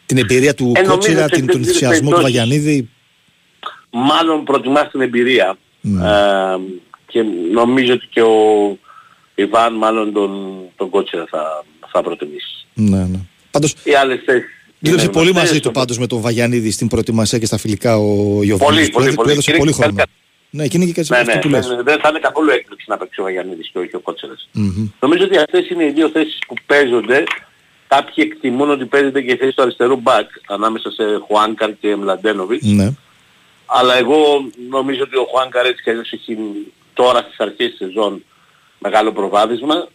Την 0.05 0.17
εμπειρία 0.17 0.53
του 0.53 0.71
Ε, 0.75 0.79
νομίζω 0.79 0.93
Κότσιρα, 0.95 1.21
σε 1.21 1.27
την, 1.27 1.37
τον 1.39 1.45
τέτοιες 1.47 1.65
ενθουσιασμό 1.65 2.09
του 2.09 2.15
περιπτώσεις- 2.15 2.37
Βαγιανίδη; 2.39 2.89
Μάλλον 3.89 4.43
προτιμάς 4.43 4.89
την 4.91 5.01
εμπειρία 5.01 5.57
Ναι. 5.81 6.07
ε, 6.09 6.57
και 7.07 7.23
νομίζω 7.51 7.93
ότι 7.93 8.07
και 8.09 8.21
ο 8.21 8.37
Ιβάν 9.35 9.73
μάλλον 9.73 10.13
τον, 10.13 10.55
τον 10.75 10.89
Κότσιρα 10.89 11.25
θα, 11.29 11.65
θα 11.91 12.01
προτιμήσει. 12.01 12.65
Ναι, 12.73 12.97
ναι. 12.97 13.19
Πάντως 13.51 13.75
Οι 13.83 13.93
άλλες 13.95 14.21
θέσεις, 14.25 14.49
Δούλεψε 14.83 15.05
Είναι 15.05 15.13
πολύ 15.13 15.29
γνωστές 15.29 15.49
μαζί 15.49 15.59
του 15.61 15.69
στο- 15.69 15.79
πάντως 15.79 15.97
με 15.97 16.07
τον 16.07 16.21
Βαγιανίδη 16.21 16.71
στην 16.71 16.87
προετοιμασία 16.87 17.39
και 17.39 17.45
στα 17.45 17.57
φιλικά 17.57 17.97
ο 17.97 18.03
Ιωβάνη. 18.43 18.57
Πολύ, 18.75 18.89
πολύ, 18.89 19.09
που 19.09 19.15
πολύ. 19.15 19.31
έδωσε 19.31 19.51
Και 19.51 19.57
πολύ 19.57 19.69
είναι 19.71 19.81
χρόνο. 19.83 19.95
καλή- 19.97 20.09
Ναι, 20.49 20.67
και 20.67 20.77
είναι 20.77 20.85
και 20.85 20.91
κάτι 20.93 21.07
Ναι, 21.11 21.17
αυτό 21.17 21.33
ναι, 21.33 21.39
που 21.41 21.49
λες. 21.49 21.67
δεν, 21.67 21.83
δεν 21.83 21.99
θα 21.99 22.07
είναι 22.09 22.19
καθόλου 22.19 22.49
έκπληξη 22.49 22.85
να 22.89 22.97
παίξει 22.97 23.19
ο 23.19 23.23
Βαγιανίδης 23.23 23.69
και 23.73 23.79
όχι 23.79 23.95
ο 23.95 23.99
Κότσερας. 23.99 24.49
Μμμ. 24.51 24.87
Νομίζω 24.99 25.23
ότι 25.23 25.37
αυτές 25.37 25.69
είναι 25.69 25.83
οι 25.85 25.91
δύο 25.91 26.09
θέσεις 26.09 26.37
που 26.47 26.53
παίζονται. 26.65 27.23
Κάποιοι 27.87 28.13
εκτιμούν 28.31 28.69
ότι 28.69 28.85
παίζεται 28.85 29.21
και 29.21 29.31
η 29.31 29.35
θέση 29.35 29.55
του 29.55 29.61
αριστερού 29.61 29.95
μπακ 29.95 30.29
ανάμεσα 30.47 30.91
σε 30.91 31.03
Χουάνκαρ 31.27 31.71
και 31.79 31.95
Μλαντένοβιτς. 31.95 32.65
Ναι. 32.65 32.91
Αλλά 33.65 33.97
εγώ 33.97 34.17
νομίζω 34.69 35.01
ότι 35.03 35.17
ο 35.17 35.25
Χουάνκαρ 35.31 35.65
έτσι 35.65 35.83
κι 35.83 35.89
αλλιώς 35.89 36.11
έχει 36.11 36.37
τώρα 36.93 37.19
στις 37.19 37.39
αρχές 37.39 37.67
της 37.69 37.77
σεζόν 37.77 38.23
μεγάλο 38.79 39.11
προβάδισμα 39.11 39.87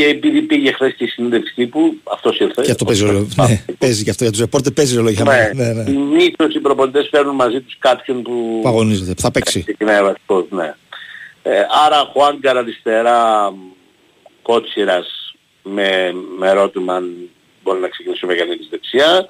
και 0.00 0.06
επειδή 0.08 0.42
πήγε 0.42 0.72
χθες 0.72 0.92
στη 0.92 1.06
συνέντευξη 1.06 1.54
τύπου, 1.54 1.96
αυτός 2.12 2.38
ήρθε. 2.38 2.62
Και 2.62 2.70
αυτό 2.70 2.84
παίζει 2.84 3.04
ρόλο. 3.04 3.28
Ναι, 3.36 3.64
παίζει 3.78 4.04
και 4.04 4.10
αυτό 4.10 4.22
για 4.22 4.32
τους 4.32 4.40
ρεπόρτερ, 4.40 4.72
παίζει 4.72 4.96
ρόλο 4.96 5.10
για 5.10 5.24
Ναι, 5.24 5.30
μένα. 5.30 5.54
Ναι, 5.54 5.72
ναι. 5.72 5.84
συνήθως 5.84 6.54
οι 6.54 6.60
προπονητές 6.60 7.08
φέρνουν 7.10 7.34
μαζί 7.34 7.60
τους 7.60 7.76
κάποιον 7.78 8.22
που 8.22 8.58
Που 8.62 8.68
αγωνίζεται, 8.68 9.14
που 9.14 9.20
θα 9.20 9.30
παίξει. 9.30 9.62
ξεκινάει 9.62 10.02
βασικός, 10.02 10.44
ναι. 10.50 10.74
Ε, 11.42 11.60
άρα 11.86 12.10
Χουάνκαρ 12.12 12.56
αριστερά, 12.56 13.52
Κότσιρας 14.42 15.34
με, 15.62 16.14
με 16.38 16.48
ερώτημα 16.48 16.94
αν 16.94 17.30
μπορεί 17.62 17.80
να 17.80 17.88
ξεκινήσει 17.88 18.24
ο 18.24 18.28
Μεγαλύτερης 18.28 18.68
δεξιά. 18.70 19.26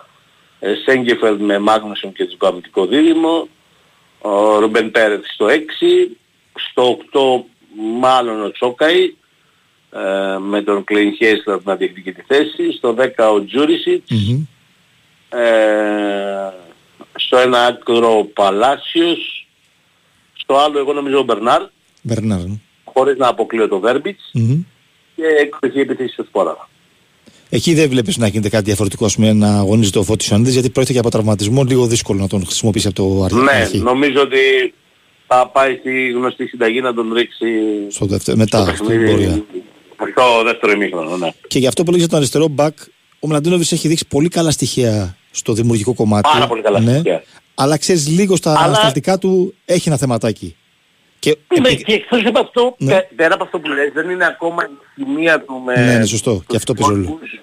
Ε, 0.60 0.74
Σέγκεφελ 0.84 1.36
με 1.38 1.58
Μάγνουσον 1.58 2.12
και 2.12 2.24
το 2.38 2.46
αμυντικό 2.46 2.86
δίδυμο. 2.86 3.48
Ο 4.18 4.58
Ρουμπεν 4.58 4.90
Πέρετς 4.90 5.30
στο 5.34 5.46
6. 5.46 6.16
Στο 6.70 6.98
8 7.12 7.44
μάλλον 8.00 8.44
ο 8.44 8.50
Τσόκαη 8.50 9.14
ε, 9.92 10.38
με 10.38 10.62
τον 10.62 10.84
Κλέιν 10.84 11.14
Χέισλερ 11.14 11.58
να 11.64 11.76
διεκδικεί 11.76 12.12
τη 12.12 12.22
θέση. 12.26 12.72
Στο 12.76 12.94
10 12.98 13.32
ο 13.34 13.44
Τζούρισιτς. 13.44 14.10
Μμμ. 14.10 14.42
Ε, 15.28 16.52
στο 17.14 17.36
ένα 17.36 17.64
άκρο 17.66 18.18
ο 18.18 18.24
Παλάσιος. 18.24 19.46
Στο 20.32 20.56
άλλο 20.56 20.78
εγώ 20.78 20.92
νομίζω 20.92 21.18
ο 21.18 21.22
Μπερνάρ 21.22 21.62
Μπερνάρ. 22.02 22.38
ναι. 22.40 22.58
χωρίς 22.84 23.16
να 23.16 23.28
αποκλείω 23.28 23.68
το 23.68 23.78
Βέρμπιτς 23.78 24.30
Μμμ. 24.32 24.62
και 25.16 25.22
εκπαιδευτική 25.40 25.80
επιθέση 25.80 26.12
στο 26.12 26.24
Σπόρα. 26.24 26.68
Εκεί 27.52 27.74
δεν 27.74 27.88
βλέπεις 27.88 28.16
να 28.16 28.26
γίνεται 28.26 28.48
κάτι 28.48 28.64
διαφορετικό 28.64 29.04
ας 29.04 29.14
πούμε, 29.14 29.32
να 29.32 29.58
αγωνίζεται 29.58 29.98
ο 29.98 30.02
Φώτης 30.02 30.28
Ιωαννίδης 30.28 30.54
γιατί 30.54 30.70
πρόκειται 30.70 30.92
και 30.92 30.98
από 30.98 31.10
τραυματισμό 31.10 31.62
λίγο 31.64 31.86
δύσκολο 31.86 32.20
να 32.20 32.28
τον 32.28 32.44
χρησιμοποιήσει 32.44 32.86
από 32.86 32.96
το 32.96 33.22
αρχή. 33.24 33.36
Ναι, 33.36 33.50
αρχή. 33.50 33.78
νομίζω 33.78 34.20
ότι 34.20 34.74
θα 35.26 35.48
πάει 35.52 35.76
στη 35.76 36.08
γνωστή 36.10 36.46
συνταγή 36.46 36.80
να 36.80 36.94
τον 36.94 37.12
ρίξει 37.12 37.46
Στο 37.88 38.06
δεύτερο, 38.06 38.36
μετά 38.36 38.64
στο 38.64 38.74
στην 38.74 38.86
παιχνίδι 38.86 39.10
πορεία. 39.10 39.44
Στο 40.10 40.42
δεύτερο 40.44 40.72
ημίχρονο. 40.72 41.16
Ναι. 41.16 41.30
Και 41.46 41.58
γι' 41.58 41.66
αυτό 41.66 41.82
που 41.82 41.90
λέγεις 41.90 42.00
για 42.00 42.08
τον 42.10 42.18
αριστερό 42.18 42.48
μπακ, 42.48 42.76
ο 43.20 43.26
Μλαντίνοβιτς 43.28 43.72
έχει 43.72 43.88
δείξει 43.88 44.06
πολύ 44.08 44.28
καλά 44.28 44.50
στοιχεία 44.50 45.16
στο 45.30 45.52
δημιουργικό 45.52 45.94
κομμάτι. 45.94 46.28
Πάρα 46.32 46.46
πολύ 46.46 46.62
καλά 46.62 46.80
ναι. 46.80 46.92
στοιχεία. 46.92 47.22
Αλλά 47.54 47.76
ξέρεις 47.76 48.08
λίγο 48.08 48.36
στα 48.36 48.50
Αλλά- 48.50 48.60
ανασταλτικά 48.60 49.18
του 49.18 49.54
έχει 49.64 49.88
ένα 49.88 49.96
θεματάκι. 49.96 50.56
Και 51.18 51.36
Ναι, 51.60 51.68
επί- 51.68 51.84
και 51.84 51.92
εκτός 51.92 52.24
από 52.26 52.40
αυτό, 52.40 52.74
Ναι. 52.78 52.92
πε- 52.94 53.14
πέρα 53.16 53.34
από 53.34 53.44
αυτό 53.44 53.58
που 53.58 53.68
λες, 53.68 53.90
δεν 53.94 54.10
είναι 54.10 54.26
ακόμα 54.26 54.62
η 54.64 55.02
σημεία 55.02 55.40
του 55.40 55.62
με... 55.64 55.84
Ναι, 55.84 55.98
ναι, 55.98 56.04
σωστό. 56.06 56.42
Και 56.46 56.56
αυτό 56.56 56.74
παίζει 56.74 56.90
ρόλο. 56.94 57.18
τους. 57.20 57.40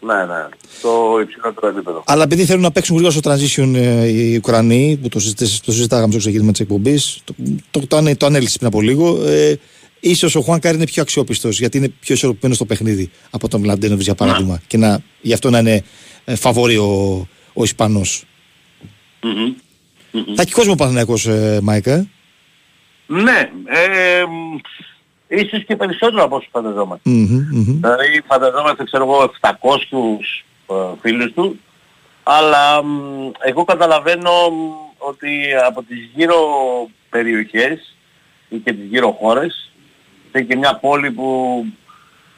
Ναι, 0.00 0.14
ναι, 0.14 0.48
στο 0.78 1.18
υψηλότερο 1.22 1.66
επίπεδο. 1.68 2.02
Αλλά 2.06 2.22
επειδή 2.22 2.44
θέλουν 2.44 2.62
να 2.62 2.70
παίξουν 2.70 2.96
γρήγορα 2.96 3.18
στο 3.18 3.30
transition 3.30 3.74
ε, 3.74 4.06
οι 4.08 4.36
Ουκρανοί, 4.36 4.98
που 5.02 5.08
το, 5.08 5.18
συζητήσ- 5.18 5.64
το 5.64 5.72
συζητάγαμε 5.72 6.10
στο 6.12 6.18
ξεκίνημα 6.20 6.50
της 6.52 6.60
εκπομπής, 6.60 7.20
το, 7.24 7.34
το, 7.70 7.86
το, 7.86 7.96
ανε- 7.96 8.16
το 8.16 8.26
ανέλυσε 8.26 8.56
πριν 8.58 8.68
από 8.68 8.80
λίγο, 8.80 9.22
ε, 9.26 9.54
ίσως 10.02 10.34
ο 10.34 10.40
Χουάν 10.40 10.60
Κάρ 10.60 10.74
είναι 10.74 10.84
πιο 10.84 11.02
αξιόπιστος, 11.02 11.58
γιατί 11.58 11.76
είναι 11.78 11.88
πιο 11.88 12.14
ισορροπημένος 12.14 12.56
στο 12.56 12.64
παιχνίδι 12.64 13.10
από 13.30 13.48
τον 13.48 13.60
Μλαντένοβιτς 13.60 14.04
για 14.04 14.14
παράδειγμα. 14.14 14.60
Και 14.66 14.76
να, 14.76 15.00
γι' 15.20 15.32
αυτό 15.32 15.50
να 15.50 15.58
είναι 15.58 15.84
ε, 16.24 16.36
φαβορί 16.36 16.76
ο, 16.76 17.28
ο 17.52 17.62
Ισπανός. 17.62 18.24
Μμμ. 19.22 19.54
Θα 20.34 20.42
έχει 20.42 20.52
κόσμο 20.52 20.72
ο 20.72 20.74
Παναθηναϊκός, 20.74 21.26
ε, 21.26 21.58
Μάικ. 21.62 21.92
ε; 21.92 22.06
Ναι, 23.06 23.50
ε, 23.64 24.24
μ, 24.24 24.58
ίσως 25.28 25.64
και 25.64 25.76
περισσότερο 25.76 26.22
από 26.24 26.36
όσους 26.36 26.48
φανταζόμαστε. 26.52 27.10
Μμμ, 27.10 27.48
μμμ. 27.52 27.80
Δηλαδή 27.80 28.22
φανταζόμαστε 28.26 28.84
ξέρω 28.84 29.04
εγώ 29.04 29.32
700 29.40 29.50
ε, 30.66 30.74
φίλους 31.00 31.32
του 31.32 31.58
αλλά 32.22 32.84
μ, 32.84 33.30
εγώ 33.46 33.64
καταλαβαίνω 33.64 34.30
μ, 34.50 34.72
ότι 34.98 35.28
από 35.66 35.82
τις 35.82 36.10
γύρω 36.14 36.36
περιοχές 37.10 37.96
ή 38.48 38.56
και 38.56 38.72
τις 38.72 38.86
γύρω 38.88 39.16
χώρες 39.20 39.71
είναι 40.38 40.48
και 40.48 40.56
μια 40.56 40.76
πόλη 40.76 41.10
που 41.10 41.26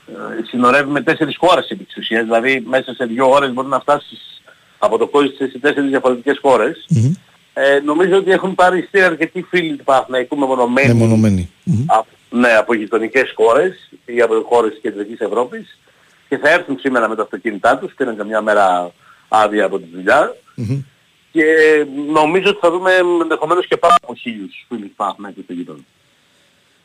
ε, 0.06 0.12
συνορεύει 0.46 0.90
με 0.90 1.02
τέσσερις 1.02 1.36
χώρες 1.36 1.68
επί 1.68 1.84
της 1.84 1.96
ουσίας 1.96 2.24
δηλαδή 2.24 2.64
μέσα 2.66 2.94
σε 2.94 3.04
δύο 3.04 3.30
ώρες 3.30 3.52
μπορεί 3.52 3.68
να 3.68 3.80
φτάσεις 3.80 4.42
από 4.78 4.98
το 4.98 5.06
κόζι 5.06 5.34
σε 5.36 5.58
τέσσερις 5.58 5.90
διαφορετικές 5.90 6.38
χώρες 6.42 6.86
Μμμ. 6.88 7.12
ε, 7.54 7.78
νομίζω 7.80 8.16
ότι 8.16 8.30
έχουν 8.30 8.54
πάρει 8.54 8.82
στήρι 8.88 9.04
αρκετοί 9.04 9.42
φίλοι 9.42 9.76
του 9.76 9.84
Παναθηναϊκού 9.84 10.36
μεμονωμένοι 10.38 10.88
Μεμονωμένη. 10.88 11.50
Μμμ. 11.64 11.84
Α, 11.90 12.04
ναι, 12.30 12.52
από 12.52 12.74
γειτονικές 12.74 13.32
χώρες 13.36 13.90
ή 14.04 14.20
από 14.20 14.42
χώρες 14.48 14.70
της 14.70 14.80
Κεντρικής 14.80 15.20
Ευρώπης 15.20 15.78
και 16.28 16.38
θα 16.38 16.50
έρθουν 16.50 16.78
σήμερα 16.78 17.08
με 17.08 17.14
τα 17.16 17.22
αυτοκίνητά 17.22 17.78
τους, 17.78 17.94
πήραν 17.94 18.16
καμιά 18.16 18.40
μέρα 18.40 18.92
άδεια 19.28 19.64
από 19.64 19.78
τη 19.78 19.84
δουλειά 19.94 20.34
Μμμ. 20.54 20.82
και 21.32 21.44
νομίζω 22.12 22.48
ότι 22.48 22.58
θα 22.60 22.70
δούμε 22.70 22.92
ενδεχομένως 23.20 23.66
και 23.66 23.76
πάνω 23.76 23.94
από 24.02 24.14
χίλιους 24.14 24.64
φίλους 24.68 24.90
Παναθηναϊκού 24.96 25.40
στο 25.42 25.52
γήπεδο. 25.52 25.78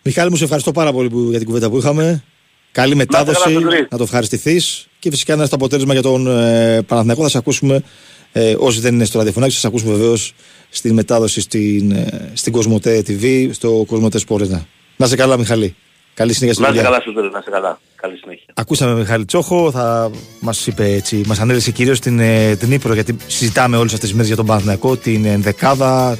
Μιχάλη 0.03 0.29
μου, 0.29 0.35
σε 0.35 0.43
ευχαριστώ 0.43 0.71
πάρα 0.71 0.91
πολύ 0.91 1.09
που, 1.09 1.27
για 1.29 1.37
την 1.37 1.47
κουβέντα 1.47 1.69
που 1.69 1.77
είχαμε. 1.77 2.23
Καλή 2.71 2.95
καλά, 2.95 2.95
μετάδοση, 2.95 3.51
Σωτηρή. 3.51 3.87
να 3.89 3.97
το 3.97 4.03
ευχαριστηθείς 4.03 4.87
και 4.99 5.09
φυσικά 5.09 5.31
να 5.31 5.37
είναι 5.37 5.47
στο 5.47 5.55
αποτέλεσμα 5.55 5.93
για 5.93 6.01
τον 6.01 6.27
ε, 6.27 6.81
Παναθηναϊκό. 6.81 7.23
Θα 7.23 7.29
σε 7.29 7.37
ακούσουμε, 7.37 7.83
ε, 8.31 8.55
όσοι 8.59 8.79
δεν 8.79 8.93
είναι 8.93 9.05
στο 9.05 9.17
ραδιοφωνάκι, 9.17 9.53
θα 9.53 9.59
σε 9.59 9.67
ακούσουμε 9.67 9.93
βεβαίως 9.93 10.33
στην 10.69 10.93
μετάδοση 10.93 11.41
στην, 11.41 11.91
ε, 11.91 12.31
στην 12.33 12.51
Κοσμοτέ 12.53 13.03
TV, 13.07 13.49
στο 13.51 13.83
Κοσμοτέ 13.87 14.17
Σπορένα. 14.17 14.65
Να 14.95 15.07
σε 15.07 15.15
καλά, 15.15 15.37
Μιχαλή. 15.37 15.75
Καλή 16.13 16.33
συνέχεια 16.33 16.53
στη 16.53 16.61
Να 16.63 16.69
είσαι 16.69 16.77
δουλειά. 16.77 16.99
καλά 16.99 17.25
σου 17.27 17.31
να 17.31 17.39
είσαι 17.39 17.49
καλά. 17.49 17.79
Καλή 17.95 18.17
συνέχεια. 18.17 18.45
Ακούσαμε 18.53 18.93
Μιχάλη 18.93 19.25
Τσόχο, 19.25 19.71
θα 19.71 20.11
μας 20.39 20.67
είπε 20.67 20.91
έτσι, 20.93 21.23
μας 21.25 21.39
ανέλησε 21.39 21.71
κυρίως 21.71 21.99
την, 21.99 22.19
ε, 22.19 22.55
την 22.55 22.71
Ήπειρο 22.71 22.93
γιατί 22.93 23.17
συζητάμε 23.27 23.77
όλες 23.77 23.93
αυτές 23.93 24.07
τις 24.07 24.11
μέρες 24.11 24.27
για 24.27 24.35
τον 24.35 24.45
Παναθηναϊκό, 24.45 24.97
την 24.97 25.25
ενδεκάδα, 25.25 26.17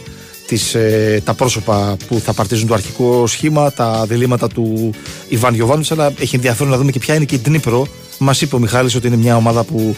τις, 0.50 0.76
ε, 0.76 1.22
τα 1.24 1.34
πρόσωπα 1.34 1.98
που 2.08 2.20
θα 2.20 2.34
παρτίζουν 2.34 2.68
το 2.68 2.74
αρχικό 2.74 3.28
σχήμα, 3.28 3.72
τα 3.72 4.06
διλήμματα 4.08 4.48
του 4.48 4.92
Ιβάν 5.28 5.54
Γιωβάνοβιτς, 5.54 5.92
αλλά 5.92 6.14
έχει 6.20 6.36
ενδιαφέρον 6.36 6.72
να 6.72 6.78
δούμε 6.78 6.92
και 6.92 7.00
ποια 7.00 7.16
είναι 7.16 7.26
και 7.26 7.36
η 7.36 7.50
Νύπρο. 7.50 7.88
Μας 8.18 8.42
είπε 8.42 8.56
ο 8.56 8.60
Μιχάλης 8.60 8.96
ότι 8.96 9.08
είναι 9.08 9.16
μια 9.16 9.36
ομάδα 9.36 9.64
που 9.64 9.96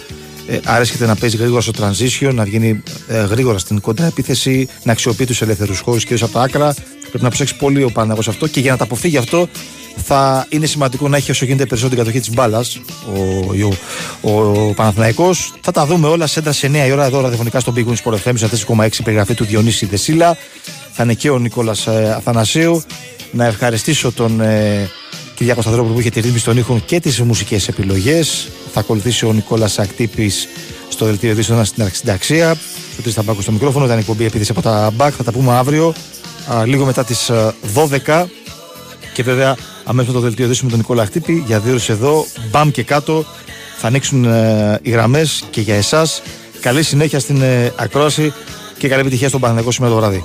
ε, 0.48 0.60
αρέσκεται 0.66 1.06
να 1.06 1.16
παίζει 1.16 1.38
γρήγορα 1.38 1.62
στο 1.62 1.72
transition, 1.80 2.34
να 2.34 2.44
βγαίνει 2.44 2.84
ε, 3.08 3.18
γρήγορα 3.18 3.58
στην 3.58 3.82
κοντρά 3.82 4.06
επίθεση, 4.06 4.68
να 4.84 4.92
αξιοποιεί 4.92 5.26
τους 5.26 5.42
ελεύθερους 5.42 5.80
χώρους 5.80 6.04
κυρίως 6.04 6.24
από 6.24 6.34
τα 6.34 6.42
άκρα. 6.42 6.74
Πρέπει 7.02 7.24
να 7.24 7.28
προσέξει 7.28 7.56
πολύ 7.56 7.84
ο 7.84 7.90
Παναγός 7.90 8.28
αυτό 8.28 8.48
και 8.48 8.60
για 8.60 8.72
να 8.72 8.78
τα 8.78 8.84
αποφύγει 8.84 9.18
αυτό 9.18 9.48
θα 9.96 10.46
είναι 10.50 10.66
σημαντικό 10.66 11.08
να 11.08 11.18
έχει 11.18 11.32
όσο 11.32 11.46
γίνεται 11.46 11.66
περισσότερη 11.66 12.00
κατοχή 12.00 12.20
της 12.20 12.34
μπάλας 12.34 12.82
ο, 13.16 13.54
ο, 14.22 14.32
ο 14.32 14.74
Παναθηναϊκός. 14.74 15.54
Θα 15.62 15.72
τα 15.72 15.86
δούμε 15.86 16.08
όλα 16.08 16.28
σέντρα 16.28 16.52
σε 16.52 16.68
9 16.68 16.88
η 16.88 16.92
ώρα 16.92 17.06
εδώ 17.06 17.22
ραδιοφωνικά 17.22 17.60
στο 17.60 17.74
Big 17.76 17.86
Wings 17.86 17.96
Sport 18.04 18.18
FM 18.24 18.34
σε 18.36 18.50
4,6 18.68 18.88
περιγραφή 19.04 19.34
του 19.34 19.46
Διονύση 19.46 19.86
Δεσίλα. 19.86 20.38
Θα 20.92 21.04
είναι 21.04 21.14
και 21.14 21.30
ο 21.30 21.40
Νικόλας 21.40 21.88
ε, 21.88 22.14
Αθανασίου. 22.18 22.84
Να 23.32 23.46
ευχαριστήσω 23.46 24.12
τον 24.12 24.42
ε, 24.42 24.90
Κυριάκο 25.36 25.62
Σταυρόπουλο 25.62 25.94
που 25.94 26.00
είχε 26.00 26.10
τη 26.10 26.20
ρύθμιση 26.20 26.46
των 26.46 26.58
ήχων 26.58 26.86
και 26.86 27.00
τις 27.00 27.22
μουσικές 27.22 27.68
επιλογές. 27.68 28.50
Θα 28.74 28.80
ακολουθήσει 28.80 29.26
ο 29.26 29.34
Νικόλας 29.34 29.80
Ακτύπης 29.80 30.48
στο 30.90 31.06
δελτίο 31.06 31.30
ειδήσεων 31.30 31.66
στην 31.66 31.84
αρχισυνταξία. 31.84 32.52
Ο 33.00 33.02
Τρεις 33.02 33.14
Ταμπάκου 33.14 33.42
στο 33.42 33.52
μικρόφωνο, 33.52 33.86
ήταν 33.86 33.98
η 33.98 34.00
εκπομπή 34.00 34.26
επίθεση 34.26 34.52
από 34.52 34.62
τα 34.62 34.92
μπακ. 34.94 35.14
Θα 35.18 35.24
τα 35.24 35.32
πούμε 35.32 35.52
αύριο, 35.52 35.94
α, 36.54 36.66
λίγο 36.66 36.86
μετά 36.86 37.04
τις 37.04 37.30
α, 37.30 37.54
12. 38.06 38.26
Και 39.14 39.24
βέβαια 39.24 39.56
αμέσως 39.84 40.14
με 40.14 40.20
το 40.20 40.26
δελτίο 40.26 40.46
ειδήσεων 40.46 40.66
με 40.66 40.72
τον 40.72 40.80
Νικόλα 40.80 41.04
Ακτύπη. 41.04 41.44
Για 41.46 41.60
δύο 41.60 41.72
ώρες 41.72 41.90
εδώ, 41.90 42.26
μπαμ 42.52 42.72
και 42.72 42.84
κάτω. 42.84 43.26
Θα 43.78 43.88
ανοίξουν 43.88 44.26
ε, 44.26 44.80
οι 44.82 44.90
γραμμές 44.90 45.44
και 45.50 45.62
για 45.62 45.76
εσάς. 45.76 46.22
Καλή 46.60 46.84
συνέχεια 46.84 47.20
στην 47.20 47.42
ε, 47.42 47.74
ακρόαση 47.76 48.34
και 48.78 48.88
καλή 48.88 49.02
επιτυχία 49.02 49.28
στον 49.28 49.40
Παναγενικό 49.40 49.72
σήμερα 49.72 49.94
το 49.94 50.00
βράδυ. 50.00 50.24